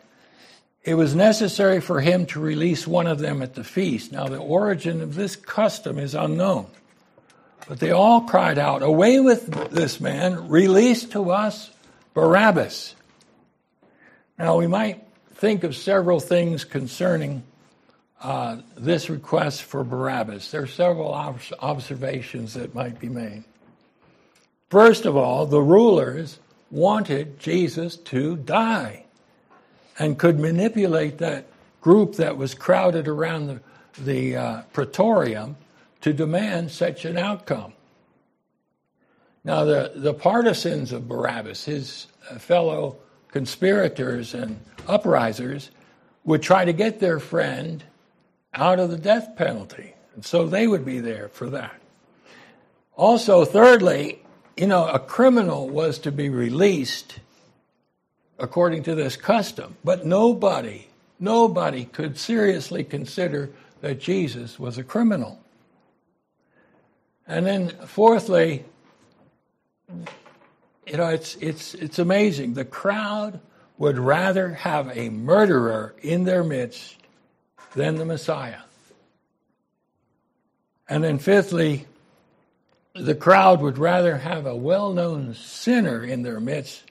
It 0.83 0.95
was 0.95 1.13
necessary 1.13 1.81
for 1.81 2.01
him 2.01 2.25
to 2.25 2.39
release 2.39 2.87
one 2.87 3.05
of 3.05 3.19
them 3.19 3.43
at 3.43 3.53
the 3.53 3.63
feast. 3.63 4.11
Now, 4.11 4.27
the 4.27 4.39
origin 4.39 5.01
of 5.01 5.13
this 5.13 5.35
custom 5.35 5.99
is 5.99 6.15
unknown. 6.15 6.65
But 7.67 7.79
they 7.79 7.91
all 7.91 8.21
cried 8.21 8.57
out, 8.57 8.81
Away 8.81 9.19
with 9.19 9.69
this 9.69 10.01
man, 10.01 10.49
release 10.49 11.03
to 11.09 11.29
us 11.29 11.69
Barabbas. 12.15 12.95
Now, 14.39 14.57
we 14.57 14.65
might 14.65 15.03
think 15.35 15.63
of 15.63 15.75
several 15.75 16.19
things 16.19 16.63
concerning 16.63 17.43
uh, 18.21 18.57
this 18.77 19.09
request 19.09 19.63
for 19.63 19.83
Barabbas. 19.83 20.51
There 20.51 20.63
are 20.63 20.67
several 20.67 21.13
ob- 21.13 21.39
observations 21.59 22.53
that 22.55 22.75
might 22.75 22.99
be 22.99 23.09
made. 23.09 23.43
First 24.69 25.05
of 25.05 25.15
all, 25.15 25.45
the 25.45 25.61
rulers 25.61 26.39
wanted 26.69 27.39
Jesus 27.39 27.95
to 27.95 28.35
die 28.35 29.05
and 29.97 30.17
could 30.17 30.39
manipulate 30.39 31.17
that 31.19 31.45
group 31.81 32.15
that 32.15 32.37
was 32.37 32.53
crowded 32.53 33.07
around 33.07 33.47
the, 33.47 33.61
the 34.03 34.35
uh, 34.35 34.61
praetorium 34.73 35.57
to 36.01 36.13
demand 36.13 36.71
such 36.71 37.05
an 37.05 37.17
outcome. 37.17 37.73
Now, 39.43 39.63
the, 39.63 39.93
the 39.95 40.13
partisans 40.13 40.91
of 40.91 41.07
Barabbas, 41.07 41.65
his 41.65 42.07
uh, 42.29 42.37
fellow 42.37 42.97
conspirators 43.29 44.33
and 44.33 44.59
uprisers, 44.87 45.69
would 46.25 46.41
try 46.41 46.65
to 46.65 46.73
get 46.73 46.99
their 46.99 47.19
friend 47.19 47.83
out 48.53 48.79
of 48.79 48.89
the 48.89 48.97
death 48.97 49.35
penalty. 49.35 49.93
And 50.15 50.25
so 50.25 50.47
they 50.47 50.67
would 50.67 50.85
be 50.85 50.99
there 50.99 51.29
for 51.29 51.49
that. 51.51 51.79
Also, 52.95 53.45
thirdly, 53.45 54.19
you 54.57 54.67
know, 54.67 54.87
a 54.87 54.99
criminal 54.99 55.69
was 55.69 55.99
to 55.99 56.11
be 56.11 56.29
released 56.29 57.19
according 58.37 58.83
to 58.83 58.95
this 58.95 59.15
custom. 59.15 59.77
But 59.83 60.05
nobody, 60.05 60.87
nobody 61.19 61.85
could 61.85 62.17
seriously 62.17 62.83
consider 62.83 63.51
that 63.81 63.99
Jesus 63.99 64.59
was 64.59 64.77
a 64.77 64.83
criminal. 64.83 65.39
And 67.27 67.45
then, 67.45 67.69
fourthly, 67.85 68.65
you 70.87 70.97
know, 70.97 71.09
it's, 71.09 71.35
it's, 71.35 71.75
it's 71.75 71.99
amazing. 71.99 72.55
The 72.55 72.65
crowd 72.65 73.39
would 73.77 73.97
rather 73.97 74.53
have 74.55 74.89
a 74.97 75.09
murderer 75.09 75.95
in 76.01 76.23
their 76.25 76.43
midst 76.43 76.97
than 77.73 77.95
the 77.95 78.05
Messiah. 78.05 78.61
And 80.87 81.03
then, 81.03 81.19
fifthly, 81.19 81.85
the 82.95 83.15
crowd 83.15 83.61
would 83.61 83.77
rather 83.77 84.17
have 84.17 84.45
a 84.45 84.55
well 84.55 84.93
known 84.93 85.33
sinner 85.35 86.03
in 86.03 86.23
their 86.23 86.39
midst 86.39 86.83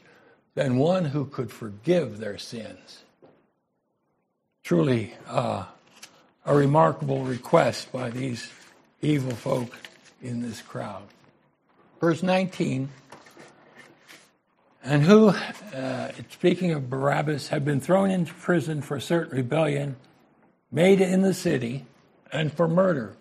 than 0.54 0.76
one 0.76 1.06
who 1.06 1.24
could 1.24 1.50
forgive 1.50 2.18
their 2.18 2.38
sins. 2.38 3.02
Truly 4.62 5.14
uh, 5.26 5.64
a 6.44 6.54
remarkable 6.54 7.24
request 7.24 7.90
by 7.92 8.10
these 8.10 8.50
evil 9.02 9.32
folk 9.32 9.76
in 10.22 10.42
this 10.42 10.60
crowd. 10.60 11.02
Verse 12.00 12.22
19 12.22 12.88
and 14.84 15.02
who, 15.02 15.28
uh, 15.74 16.12
speaking 16.30 16.72
of 16.72 16.88
Barabbas, 16.88 17.48
had 17.48 17.64
been 17.64 17.80
thrown 17.80 18.10
into 18.10 18.32
prison 18.32 18.80
for 18.80 18.96
a 18.96 19.00
certain 19.00 19.36
rebellion 19.36 19.96
made 20.70 21.00
in 21.00 21.22
the 21.22 21.34
city 21.34 21.84
and 22.32 22.52
for 22.52 22.68
murder. 22.68 23.14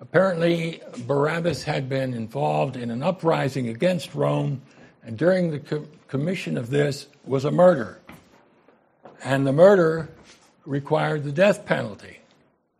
Apparently, 0.00 0.80
Barabbas 1.06 1.64
had 1.64 1.88
been 1.88 2.14
involved 2.14 2.76
in 2.76 2.90
an 2.90 3.02
uprising 3.02 3.68
against 3.68 4.14
Rome, 4.14 4.62
and 5.02 5.16
during 5.16 5.50
the 5.50 5.58
co- 5.58 5.86
commission 6.08 6.56
of 6.56 6.70
this 6.70 7.06
was 7.24 7.44
a 7.44 7.50
murder. 7.50 8.00
And 9.22 9.46
the 9.46 9.52
murder 9.52 10.08
required 10.64 11.24
the 11.24 11.32
death 11.32 11.66
penalty, 11.66 12.18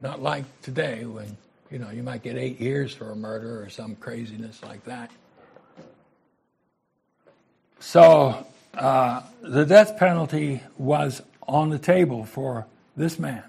not 0.00 0.22
like 0.22 0.44
today 0.62 1.04
when 1.04 1.36
you 1.70 1.78
know 1.78 1.90
you 1.90 2.02
might 2.02 2.22
get 2.22 2.36
eight 2.36 2.58
years 2.58 2.94
for 2.94 3.10
a 3.10 3.16
murder 3.16 3.62
or 3.62 3.68
some 3.68 3.96
craziness 3.96 4.62
like 4.62 4.84
that. 4.84 5.10
So 7.80 8.46
uh, 8.74 9.22
the 9.42 9.66
death 9.66 9.98
penalty 9.98 10.62
was 10.78 11.22
on 11.46 11.68
the 11.68 11.78
table 11.78 12.24
for 12.24 12.66
this 12.96 13.18
man. 13.18 13.42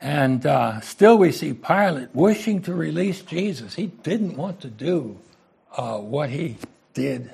And 0.00 0.46
uh, 0.46 0.80
still, 0.80 1.18
we 1.18 1.32
see 1.32 1.52
Pilate 1.52 2.14
wishing 2.14 2.62
to 2.62 2.74
release 2.74 3.20
Jesus. 3.22 3.74
He 3.74 3.86
didn't 3.86 4.36
want 4.36 4.60
to 4.60 4.68
do 4.68 5.18
uh, 5.76 5.98
what 5.98 6.30
he 6.30 6.56
did, 6.94 7.30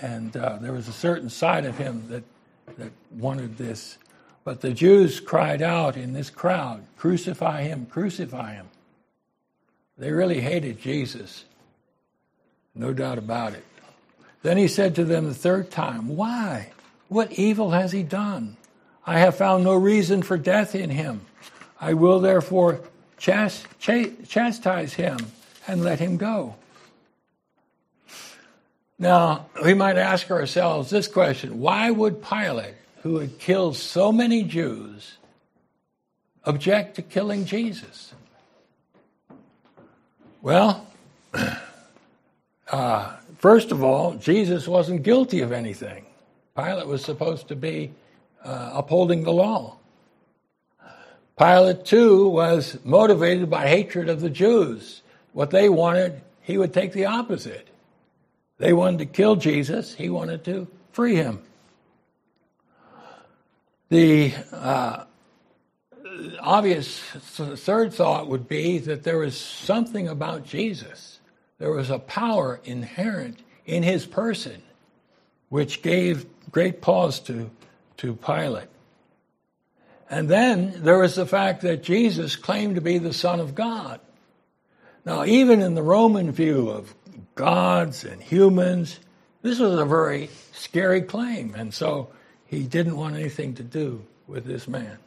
and 0.00 0.36
uh, 0.36 0.58
there 0.60 0.72
was 0.72 0.88
a 0.88 0.92
certain 0.92 1.30
side 1.30 1.64
of 1.64 1.78
him 1.78 2.08
that 2.08 2.24
that 2.78 2.90
wanted 3.12 3.56
this. 3.56 3.98
But 4.42 4.60
the 4.60 4.72
Jews 4.72 5.20
cried 5.20 5.62
out 5.62 5.96
in 5.96 6.12
this 6.12 6.30
crowd, 6.30 6.84
"Crucify 6.96 7.62
him! 7.62 7.86
Crucify 7.86 8.54
him!" 8.54 8.68
They 9.96 10.10
really 10.10 10.40
hated 10.40 10.80
Jesus, 10.80 11.44
no 12.74 12.92
doubt 12.92 13.18
about 13.18 13.52
it. 13.52 13.64
Then 14.42 14.56
he 14.56 14.66
said 14.68 14.96
to 14.96 15.04
them 15.04 15.26
the 15.26 15.34
third 15.34 15.70
time, 15.70 16.16
"Why? 16.16 16.72
What 17.08 17.32
evil 17.32 17.70
has 17.70 17.92
he 17.92 18.02
done? 18.02 18.56
I 19.06 19.20
have 19.20 19.36
found 19.36 19.62
no 19.62 19.74
reason 19.74 20.22
for 20.22 20.36
death 20.36 20.74
in 20.74 20.90
him." 20.90 21.20
I 21.84 21.92
will 21.92 22.18
therefore 22.18 22.80
chast- 23.18 23.66
chastise 24.26 24.94
him 24.94 25.18
and 25.68 25.84
let 25.84 25.98
him 26.00 26.16
go. 26.16 26.54
Now, 28.98 29.48
we 29.62 29.74
might 29.74 29.98
ask 29.98 30.30
ourselves 30.30 30.88
this 30.88 31.06
question 31.06 31.60
why 31.60 31.90
would 31.90 32.22
Pilate, 32.22 32.76
who 33.02 33.18
had 33.18 33.38
killed 33.38 33.76
so 33.76 34.10
many 34.12 34.44
Jews, 34.44 35.18
object 36.44 36.96
to 36.96 37.02
killing 37.02 37.44
Jesus? 37.44 38.14
Well, 40.40 40.86
uh, 42.72 43.16
first 43.36 43.72
of 43.72 43.84
all, 43.84 44.14
Jesus 44.14 44.66
wasn't 44.66 45.02
guilty 45.02 45.42
of 45.42 45.52
anything. 45.52 46.06
Pilate 46.56 46.86
was 46.86 47.04
supposed 47.04 47.48
to 47.48 47.56
be 47.56 47.92
uh, 48.42 48.70
upholding 48.72 49.24
the 49.24 49.32
law. 49.32 49.76
Pilate, 51.36 51.84
too, 51.84 52.28
was 52.28 52.78
motivated 52.84 53.50
by 53.50 53.66
hatred 53.66 54.08
of 54.08 54.20
the 54.20 54.30
Jews. 54.30 55.02
What 55.32 55.50
they 55.50 55.68
wanted, 55.68 56.20
he 56.42 56.58
would 56.58 56.72
take 56.72 56.92
the 56.92 57.06
opposite. 57.06 57.68
They 58.58 58.72
wanted 58.72 58.98
to 58.98 59.06
kill 59.06 59.36
Jesus, 59.36 59.94
he 59.94 60.08
wanted 60.08 60.44
to 60.44 60.68
free 60.92 61.16
him. 61.16 61.42
The 63.88 64.32
uh, 64.52 65.04
obvious 66.40 66.98
third 66.98 67.92
thought 67.92 68.28
would 68.28 68.48
be 68.48 68.78
that 68.78 69.02
there 69.02 69.18
was 69.18 69.36
something 69.36 70.08
about 70.08 70.46
Jesus. 70.46 71.20
There 71.58 71.70
was 71.70 71.90
a 71.90 71.98
power 71.98 72.60
inherent 72.64 73.40
in 73.66 73.82
his 73.82 74.06
person 74.06 74.62
which 75.48 75.82
gave 75.82 76.26
great 76.50 76.80
pause 76.80 77.20
to, 77.20 77.50
to 77.98 78.14
Pilate. 78.16 78.68
And 80.10 80.28
then 80.28 80.82
there 80.84 81.02
is 81.02 81.14
the 81.14 81.26
fact 81.26 81.62
that 81.62 81.82
Jesus 81.82 82.36
claimed 82.36 82.74
to 82.74 82.80
be 82.80 82.98
the 82.98 83.12
Son 83.12 83.40
of 83.40 83.54
God. 83.54 84.00
Now, 85.04 85.24
even 85.24 85.60
in 85.60 85.74
the 85.74 85.82
Roman 85.82 86.30
view 86.30 86.68
of 86.70 86.94
gods 87.34 88.04
and 88.04 88.22
humans, 88.22 89.00
this 89.42 89.58
was 89.58 89.78
a 89.78 89.84
very 89.84 90.30
scary 90.52 91.02
claim. 91.02 91.54
And 91.54 91.74
so 91.74 92.10
he 92.46 92.62
didn't 92.62 92.96
want 92.96 93.16
anything 93.16 93.54
to 93.54 93.62
do 93.62 94.04
with 94.26 94.44
this 94.44 94.68
man. 94.68 94.98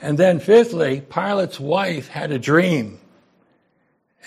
And 0.00 0.18
then, 0.18 0.40
fifthly, 0.40 1.00
Pilate's 1.00 1.58
wife 1.58 2.08
had 2.08 2.30
a 2.30 2.38
dream. 2.38 2.98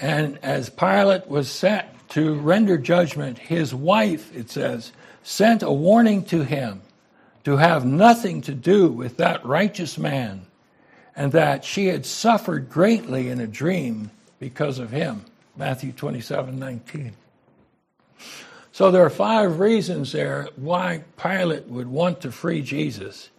And 0.02 0.40
as 0.42 0.70
Pilate 0.70 1.28
was 1.28 1.50
set 1.50 1.96
to 2.10 2.36
render 2.36 2.78
judgment, 2.78 3.38
his 3.38 3.74
wife, 3.74 4.36
it 4.36 4.50
says, 4.50 4.92
sent 5.22 5.62
a 5.62 5.72
warning 5.72 6.24
to 6.26 6.44
him 6.44 6.82
to 7.44 7.58
have 7.58 7.86
nothing 7.86 8.42
to 8.42 8.54
do 8.54 8.88
with 8.88 9.18
that 9.18 9.46
righteous 9.46 9.98
man, 9.98 10.46
and 11.16 11.32
that 11.32 11.64
she 11.66 11.88
had 11.88 12.06
suffered 12.06 12.70
greatly 12.70 13.30
in 13.30 13.40
a 13.40 13.48
dream 13.48 14.12
because 14.40 14.80
of 14.80 14.92
him. 14.92 15.26
Matthew 15.56 15.92
27 15.92 16.58
19. 16.58 17.14
So 18.72 18.92
there 18.92 19.04
are 19.04 19.10
five 19.10 19.60
reasons 19.60 20.14
there 20.14 20.48
why 20.56 21.04
Pilate 21.18 21.66
would 21.66 21.88
want 21.88 22.22
to 22.22 22.32
free 22.32 22.62
Jesus, 22.62 23.30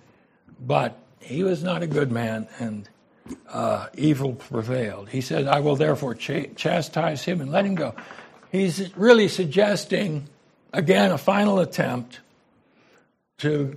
but 0.61 0.99
he 1.21 1.43
was 1.43 1.63
not 1.63 1.83
a 1.83 1.87
good 1.87 2.13
man, 2.13 2.47
and 2.59 2.89
uh, 3.49 3.87
evil 3.95 4.35
prevailed. 4.35 5.09
He 5.09 5.21
said, 5.21 5.47
I 5.47 5.61
will 5.61 5.77
therefore 5.77 6.15
ch- 6.15 6.55
chastise 6.57 7.25
him 7.25 7.41
and 7.41 7.51
let 7.51 7.65
him 7.65 7.75
go. 7.75 7.95
He's 8.51 8.95
really 8.97 9.29
suggesting, 9.29 10.29
again, 10.73 11.13
a 11.13 11.19
final 11.19 11.61
attempt 11.61 12.21
to 13.39 13.77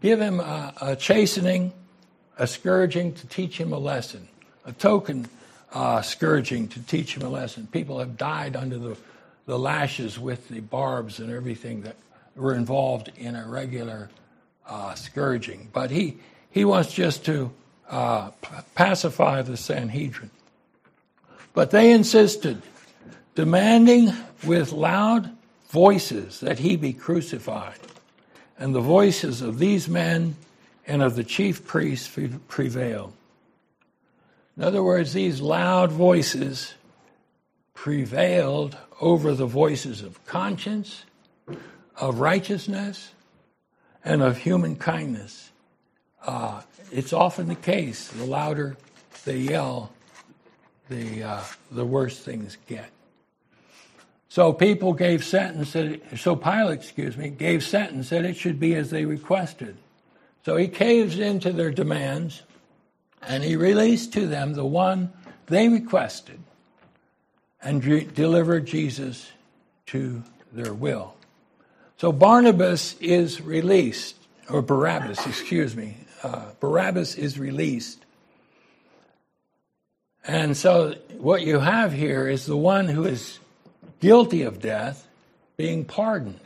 give 0.00 0.20
him 0.20 0.40
a, 0.40 0.72
a, 0.80 0.96
chastening, 0.96 1.72
a 2.38 2.46
scourging 2.46 3.12
to 3.14 3.26
teach 3.26 3.58
him 3.58 3.72
a 3.72 3.78
lesson, 3.78 4.28
a 4.64 4.72
token 4.72 5.28
uh, 5.72 6.02
scourging 6.02 6.68
to 6.68 6.80
teach 6.82 7.16
him 7.16 7.22
a 7.22 7.28
lesson. 7.28 7.66
People 7.70 7.98
have 7.98 8.16
died 8.16 8.56
under 8.56 8.78
the, 8.78 8.96
the 9.46 9.58
lashes 9.58 10.18
with 10.18 10.48
the 10.48 10.60
barbs 10.60 11.18
and 11.18 11.32
everything 11.32 11.82
that 11.82 11.96
were 12.36 12.54
involved 12.54 13.10
in 13.16 13.36
a 13.36 13.46
regular 13.46 14.08
uh, 14.68 14.94
scourging. 14.94 15.68
But 15.72 15.90
he, 15.90 16.18
he 16.50 16.64
wants 16.64 16.92
just 16.92 17.24
to 17.26 17.52
uh, 17.88 18.30
pacify 18.74 19.42
the 19.42 19.56
Sanhedrin. 19.56 20.30
But 21.52 21.70
they 21.70 21.92
insisted, 21.92 22.62
demanding 23.34 24.12
with 24.44 24.72
loud 24.72 25.30
voices 25.68 26.40
that 26.40 26.58
he 26.60 26.76
be 26.76 26.92
crucified 26.92 27.78
and 28.58 28.74
the 28.74 28.80
voices 28.80 29.42
of 29.42 29.58
these 29.58 29.88
men 29.88 30.36
and 30.86 31.02
of 31.02 31.16
the 31.16 31.24
chief 31.24 31.66
priests 31.66 32.08
prevailed. 32.48 33.12
In 34.56 34.62
other 34.62 34.82
words, 34.82 35.12
these 35.12 35.40
loud 35.40 35.90
voices 35.90 36.74
prevailed 37.74 38.76
over 39.00 39.34
the 39.34 39.46
voices 39.46 40.02
of 40.02 40.24
conscience, 40.26 41.04
of 41.96 42.20
righteousness, 42.20 43.10
and 44.04 44.22
of 44.22 44.38
human 44.38 44.76
kindness. 44.76 45.50
Uh, 46.24 46.62
it's 46.92 47.12
often 47.12 47.48
the 47.48 47.54
case. 47.54 48.08
The 48.08 48.24
louder 48.24 48.76
they 49.24 49.38
yell, 49.38 49.90
the 50.88 51.22
uh, 51.22 51.42
the 51.70 51.84
worse 51.84 52.18
things 52.18 52.56
get. 52.68 52.90
So 54.34 54.52
people 54.52 54.94
gave 54.94 55.24
sentence 55.24 55.74
that, 55.74 56.18
so 56.18 56.34
Pilate, 56.34 56.80
excuse 56.80 57.16
me, 57.16 57.28
gave 57.28 57.62
sentence 57.62 58.08
that 58.08 58.24
it 58.24 58.34
should 58.34 58.58
be 58.58 58.74
as 58.74 58.90
they 58.90 59.04
requested. 59.04 59.76
So 60.44 60.56
he 60.56 60.66
caves 60.66 61.20
into 61.20 61.52
their 61.52 61.70
demands 61.70 62.42
and 63.22 63.44
he 63.44 63.54
released 63.54 64.12
to 64.14 64.26
them 64.26 64.54
the 64.54 64.64
one 64.64 65.12
they 65.46 65.68
requested 65.68 66.40
and 67.62 67.84
re- 67.84 68.06
delivered 68.12 68.66
Jesus 68.66 69.30
to 69.86 70.24
their 70.50 70.74
will. 70.74 71.14
So 71.98 72.10
Barnabas 72.10 72.96
is 73.00 73.40
released, 73.40 74.16
or 74.50 74.62
Barabbas, 74.62 75.24
excuse 75.28 75.76
me. 75.76 75.96
Uh, 76.24 76.46
Barabbas 76.58 77.14
is 77.14 77.38
released. 77.38 78.04
And 80.26 80.56
so 80.56 80.96
what 81.18 81.42
you 81.42 81.60
have 81.60 81.92
here 81.92 82.26
is 82.26 82.46
the 82.46 82.56
one 82.56 82.88
who 82.88 83.04
is 83.04 83.38
guilty 84.04 84.42
of 84.42 84.60
death 84.60 85.08
being 85.56 85.82
pardoned. 85.82 86.38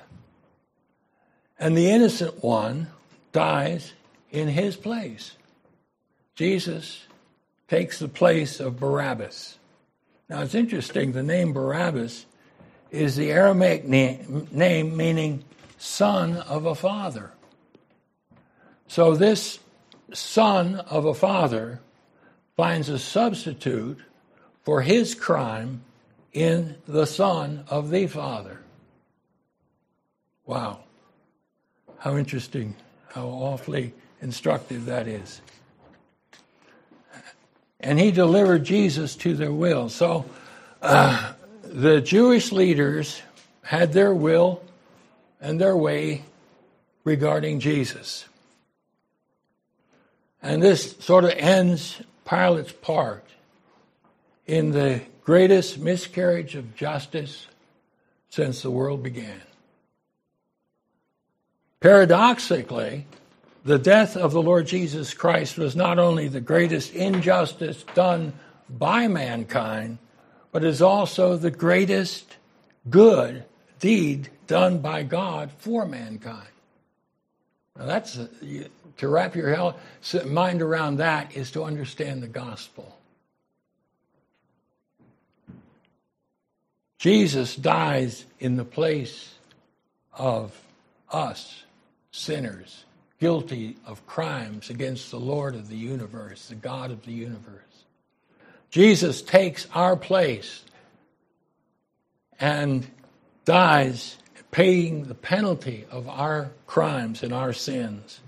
And 1.58 1.76
the 1.76 1.90
innocent 1.90 2.44
one 2.44 2.86
dies 3.32 3.94
in 4.30 4.46
his 4.46 4.76
place. 4.76 5.32
Jesus 6.36 7.08
takes 7.66 7.98
the 7.98 8.06
place 8.06 8.60
of 8.60 8.78
Barabbas. 8.78 9.58
Now 10.28 10.42
it's 10.42 10.54
interesting, 10.54 11.10
the 11.10 11.24
name 11.24 11.52
Barabbas 11.52 12.26
is 12.92 13.16
the 13.16 13.32
Aramaic 13.32 13.84
name, 13.84 14.46
name 14.52 14.96
meaning 14.96 15.42
son 15.78 16.36
of 16.36 16.64
a 16.64 16.76
father. 16.76 17.32
So 18.86 19.16
this 19.16 19.58
son 20.12 20.76
of 20.76 21.06
a 21.06 21.14
father 21.14 21.80
finds 22.56 22.88
a 22.88 23.00
substitute 23.00 23.98
for 24.62 24.82
his 24.82 25.16
crime 25.16 25.82
in 26.38 26.76
the 26.86 27.04
son 27.04 27.64
of 27.68 27.90
the 27.90 28.06
father. 28.06 28.60
Wow. 30.46 30.78
How 31.98 32.16
interesting, 32.16 32.76
how 33.12 33.26
awfully 33.26 33.92
instructive 34.22 34.84
that 34.84 35.08
is. 35.08 35.40
And 37.80 37.98
he 37.98 38.12
delivered 38.12 38.62
Jesus 38.62 39.16
to 39.16 39.34
their 39.34 39.52
will. 39.52 39.88
So 39.88 40.26
uh, 40.80 41.32
the 41.62 42.00
Jewish 42.00 42.52
leaders 42.52 43.20
had 43.62 43.92
their 43.92 44.14
will 44.14 44.62
and 45.40 45.60
their 45.60 45.76
way 45.76 46.22
regarding 47.02 47.58
Jesus. 47.58 48.26
And 50.40 50.62
this 50.62 50.96
sort 51.00 51.24
of 51.24 51.30
ends 51.30 52.00
Pilate's 52.24 52.72
part 52.72 53.24
in 54.46 54.70
the 54.70 55.02
greatest 55.28 55.78
miscarriage 55.78 56.54
of 56.54 56.74
justice 56.74 57.48
since 58.30 58.62
the 58.62 58.70
world 58.70 59.02
began. 59.02 59.42
Paradoxically, 61.80 63.04
the 63.62 63.78
death 63.78 64.16
of 64.16 64.32
the 64.32 64.40
Lord 64.40 64.66
Jesus 64.66 65.12
Christ 65.12 65.58
was 65.58 65.76
not 65.76 65.98
only 65.98 66.28
the 66.28 66.40
greatest 66.40 66.94
injustice 66.94 67.84
done 67.94 68.32
by 68.70 69.06
mankind, 69.06 69.98
but 70.50 70.64
is 70.64 70.80
also 70.80 71.36
the 71.36 71.50
greatest 71.50 72.38
good 72.88 73.44
deed 73.80 74.30
done 74.46 74.78
by 74.78 75.02
God 75.02 75.50
for 75.58 75.84
mankind. 75.84 76.48
Now 77.76 77.84
that's 77.84 78.18
to 78.96 79.08
wrap 79.08 79.36
your 79.36 79.74
mind 80.24 80.62
around 80.62 80.96
that 80.96 81.36
is 81.36 81.50
to 81.50 81.64
understand 81.64 82.22
the 82.22 82.28
gospel. 82.28 82.97
Jesus 86.98 87.54
dies 87.54 88.24
in 88.40 88.56
the 88.56 88.64
place 88.64 89.34
of 90.12 90.60
us, 91.12 91.62
sinners, 92.10 92.84
guilty 93.20 93.76
of 93.86 94.04
crimes 94.06 94.68
against 94.68 95.10
the 95.10 95.20
Lord 95.20 95.54
of 95.54 95.68
the 95.68 95.76
universe, 95.76 96.48
the 96.48 96.56
God 96.56 96.90
of 96.90 97.04
the 97.04 97.12
universe. 97.12 97.62
Jesus 98.70 99.22
takes 99.22 99.66
our 99.74 99.96
place 99.96 100.64
and 102.40 102.86
dies 103.44 104.16
paying 104.50 105.04
the 105.04 105.14
penalty 105.14 105.86
of 105.90 106.08
our 106.08 106.50
crimes 106.66 107.22
and 107.22 107.32
our 107.32 107.52
sins 107.52 108.20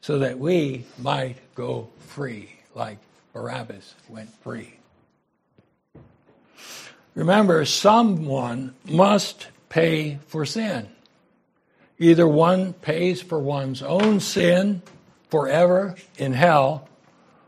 so 0.00 0.18
that 0.18 0.38
we 0.38 0.84
might 0.98 1.36
go 1.54 1.88
free, 2.08 2.50
like 2.74 2.98
Barabbas 3.32 3.94
went 4.08 4.28
free. 4.42 4.74
Remember, 7.14 7.64
someone 7.64 8.74
must 8.88 9.48
pay 9.68 10.18
for 10.26 10.46
sin. 10.46 10.88
Either 11.98 12.26
one 12.26 12.72
pays 12.72 13.20
for 13.20 13.38
one's 13.38 13.82
own 13.82 14.18
sin 14.20 14.82
forever 15.28 15.94
in 16.18 16.32
hell, 16.32 16.88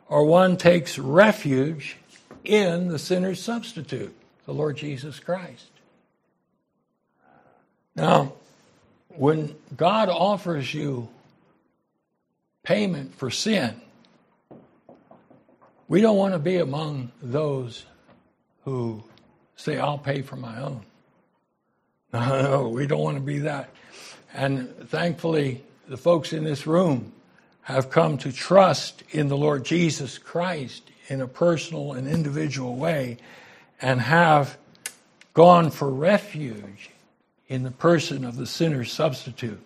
or 0.09 0.25
one 0.25 0.57
takes 0.57 0.99
refuge 0.99 1.97
in 2.45 2.89
the 2.89 2.99
sinner's 2.99 3.43
substitute, 3.43 4.15
the 4.47 4.53
Lord 4.53 4.77
Jesus 4.77 5.19
Christ. 5.19 5.71
Now, 7.97 8.35
when 9.09 9.55
God 9.77 10.09
offers 10.09 10.75
you 10.75 11.09
payment 12.63 13.15
for 13.15 13.31
sin, 13.31 13.81
we 15.89 16.01
don't 16.01 16.17
want 16.17 16.35
to 16.35 16.39
be 16.39 16.57
among 16.57 17.13
those 17.23 17.85
who 18.65 19.05
say, 19.57 19.79
I'll 19.79 19.99
pay 19.99 20.23
for 20.23 20.37
my 20.37 20.61
own. 20.61 20.83
No, 22.13 22.43
no, 22.43 22.69
we 22.69 22.87
don't 22.87 23.01
want 23.01 23.17
to 23.17 23.23
be 23.23 23.41
that. 23.41 23.71
And 24.33 24.73
thankfully, 24.89 25.65
the 25.89 25.97
folks 25.97 26.33
in 26.33 26.45
this 26.45 26.65
room 26.65 27.13
have 27.63 27.91
come 27.91 28.19
to 28.19 28.31
trust 28.31 29.03
in 29.11 29.27
the 29.27 29.37
Lord 29.37 29.65
Jesus 29.65 30.17
Christ 30.19 30.91
in 31.09 31.21
a 31.21 31.27
personal 31.27 31.95
and 31.95 32.07
individual 32.07 32.77
way 32.77 33.17
and 33.81 34.01
have 34.01 34.57
gone 35.35 35.71
for 35.71 35.91
refuge 35.91 36.91
in 37.49 37.63
the 37.63 37.71
person 37.71 38.25
of 38.25 38.37
the 38.37 38.47
sinner's 38.47 38.93
substitute. 38.93 39.61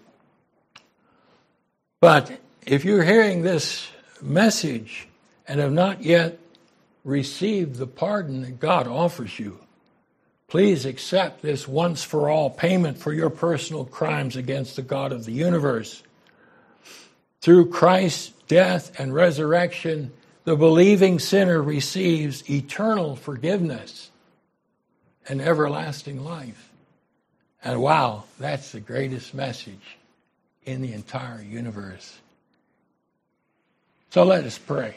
But 2.01 2.41
if 2.65 2.85
you're 2.85 3.05
hearing 3.05 3.43
this 3.43 3.89
message 4.21 5.09
and 5.47 5.61
have 5.61 5.73
not 5.73 6.03
yet 6.03 6.39
received 7.05 7.77
the 7.77 7.87
pardon 7.87 8.43
that 8.43 8.61
God 8.61 8.87
offers 8.87 9.39
you, 9.39 9.59
please 10.49 10.87
accept 10.87 11.43
this 11.43 11.69
once 11.69 12.03
for 12.03 12.29
all 12.29 12.51
payment 12.51 12.99
for 12.99 13.13
your 13.13 13.31
personal 13.31 13.85
crimes 13.85 14.35
against 14.35 14.77
the 14.77 14.83
God 14.83 15.13
of 15.13 15.25
the 15.25 15.33
universe. 15.33 16.03
Through 17.41 17.71
Christ's 17.71 18.33
death 18.49 18.99
and 18.99 19.15
resurrection, 19.15 20.11
the 20.45 20.57
believing 20.57 21.19
sinner 21.19 21.63
receives 21.63 22.49
eternal 22.51 23.15
forgiveness 23.15 24.11
and 25.29 25.43
everlasting 25.43 26.25
life. 26.25 26.71
And 27.63 27.83
wow, 27.83 28.25
that's 28.41 28.73
the 28.73 28.81
greatest 28.81 29.35
message 29.35 29.99
in 30.65 30.81
the 30.81 30.95
entire 30.95 31.43
universe. 31.43 32.19
So 34.11 34.25
let 34.25 34.45
us 34.45 34.57
pray. 34.57 34.97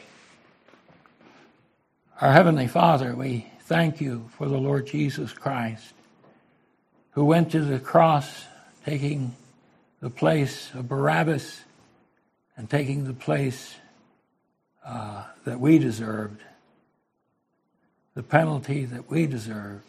Our 2.20 2.32
Heavenly 2.32 2.68
Father, 2.68 3.14
we 3.14 3.51
thank 3.72 4.02
you 4.02 4.28
for 4.36 4.48
the 4.48 4.58
Lord 4.58 4.86
Jesus 4.86 5.32
Christ, 5.32 5.94
who 7.12 7.24
went 7.24 7.52
to 7.52 7.62
the 7.62 7.78
cross 7.78 8.44
taking 8.84 9.34
the 10.00 10.10
place 10.10 10.70
of 10.74 10.90
Barabbas 10.90 11.62
and 12.54 12.68
taking 12.68 13.04
the 13.04 13.14
place 13.14 13.74
uh, 14.84 15.24
that 15.46 15.58
we 15.58 15.78
deserved, 15.78 16.42
the 18.14 18.22
penalty 18.22 18.84
that 18.84 19.10
we 19.10 19.26
deserved. 19.26 19.86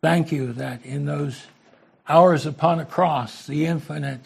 Thank 0.00 0.32
you 0.32 0.54
that 0.54 0.86
in 0.86 1.04
those 1.04 1.44
hours 2.08 2.46
upon 2.46 2.80
a 2.80 2.86
cross, 2.86 3.46
the 3.46 3.66
infinite 3.66 4.22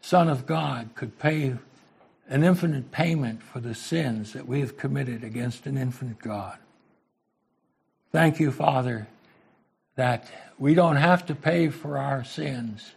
Son 0.00 0.30
of 0.30 0.46
God 0.46 0.88
could 0.94 1.18
pay 1.18 1.54
an 2.30 2.42
infinite 2.42 2.90
payment 2.92 3.42
for 3.42 3.60
the 3.60 3.74
sins 3.74 4.32
that 4.32 4.48
we 4.48 4.60
have 4.60 4.78
committed 4.78 5.22
against 5.22 5.66
an 5.66 5.76
infinite 5.76 6.18
God. 6.18 6.56
Thank 8.12 8.40
you, 8.40 8.50
Father, 8.50 9.08
that 9.96 10.30
we 10.58 10.74
don't 10.74 10.96
have 10.96 11.26
to 11.26 11.34
pay 11.34 11.68
for 11.68 11.98
our 11.98 12.24
sins, 12.24 12.92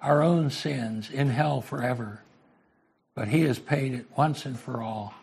our 0.00 0.22
own 0.22 0.50
sins, 0.50 1.10
in 1.10 1.30
hell 1.30 1.60
forever, 1.60 2.22
but 3.14 3.28
He 3.28 3.42
has 3.42 3.58
paid 3.58 3.94
it 3.94 4.06
once 4.16 4.46
and 4.46 4.58
for 4.58 4.82
all 4.82 5.14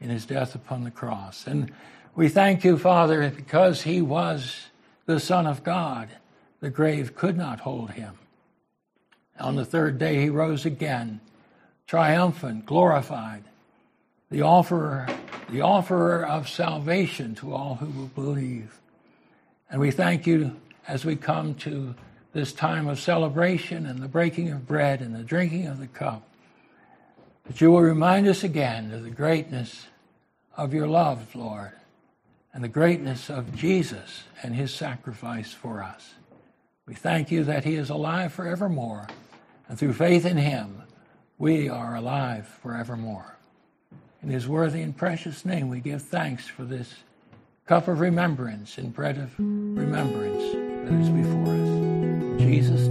in 0.00 0.10
His 0.10 0.26
death 0.26 0.54
upon 0.54 0.84
the 0.84 0.90
cross. 0.90 1.46
And 1.46 1.72
we 2.14 2.28
thank 2.28 2.64
you, 2.64 2.78
Father, 2.78 3.30
because 3.30 3.82
He 3.82 4.00
was 4.00 4.66
the 5.06 5.20
Son 5.20 5.46
of 5.46 5.64
God. 5.64 6.08
The 6.60 6.70
grave 6.70 7.16
could 7.16 7.36
not 7.36 7.60
hold 7.60 7.90
him. 7.90 8.18
On 9.40 9.56
the 9.56 9.64
third 9.64 9.98
day, 9.98 10.20
he 10.20 10.30
rose 10.30 10.64
again, 10.64 11.20
triumphant, 11.86 12.66
glorified, 12.66 13.42
the 14.32 14.42
offerer, 14.42 15.06
the 15.50 15.62
of 15.62 16.48
salvation 16.48 17.34
to 17.36 17.54
all 17.54 17.76
who 17.76 17.86
will 17.86 18.08
believe. 18.08 18.80
And 19.70 19.80
we 19.80 19.90
thank 19.90 20.26
you 20.26 20.56
as 20.88 21.04
we 21.04 21.14
come 21.14 21.54
to 21.56 21.94
this 22.32 22.52
time 22.52 22.88
of 22.88 22.98
celebration 22.98 23.86
and 23.86 24.00
the 24.00 24.08
breaking 24.08 24.50
of 24.50 24.66
bread 24.66 25.00
and 25.00 25.14
the 25.14 25.22
drinking 25.22 25.68
of 25.68 25.78
the 25.78 25.86
cup, 25.86 26.28
that 27.44 27.60
you 27.60 27.70
will 27.70 27.82
remind 27.82 28.26
us 28.26 28.42
again 28.42 28.92
of 28.92 29.04
the 29.04 29.10
greatness 29.10 29.86
of 30.56 30.74
your 30.74 30.88
love, 30.88 31.36
Lord 31.36 31.72
and 32.52 32.62
the 32.62 32.68
greatness 32.68 33.30
of 33.30 33.54
Jesus 33.54 34.24
and 34.42 34.54
his 34.54 34.74
sacrifice 34.74 35.52
for 35.52 35.82
us. 35.82 36.14
We 36.86 36.94
thank 36.94 37.30
you 37.30 37.44
that 37.44 37.64
he 37.64 37.76
is 37.76 37.90
alive 37.90 38.32
forevermore, 38.32 39.06
and 39.68 39.78
through 39.78 39.94
faith 39.94 40.26
in 40.26 40.36
him, 40.36 40.82
we 41.38 41.68
are 41.68 41.96
alive 41.96 42.46
forevermore. 42.62 43.38
In 44.22 44.28
his 44.28 44.46
worthy 44.46 44.82
and 44.82 44.96
precious 44.96 45.44
name, 45.44 45.68
we 45.68 45.80
give 45.80 46.00
thanks 46.00 46.46
for 46.46 46.64
this 46.64 46.94
cup 47.66 47.88
of 47.88 47.98
remembrance 47.98 48.78
and 48.78 48.94
bread 48.94 49.18
of 49.18 49.36
remembrance 49.38 50.42
that 50.88 51.00
is 51.00 51.08
before 51.08 51.54
us. 51.54 51.68
In 51.68 52.38
Jesus' 52.38 52.86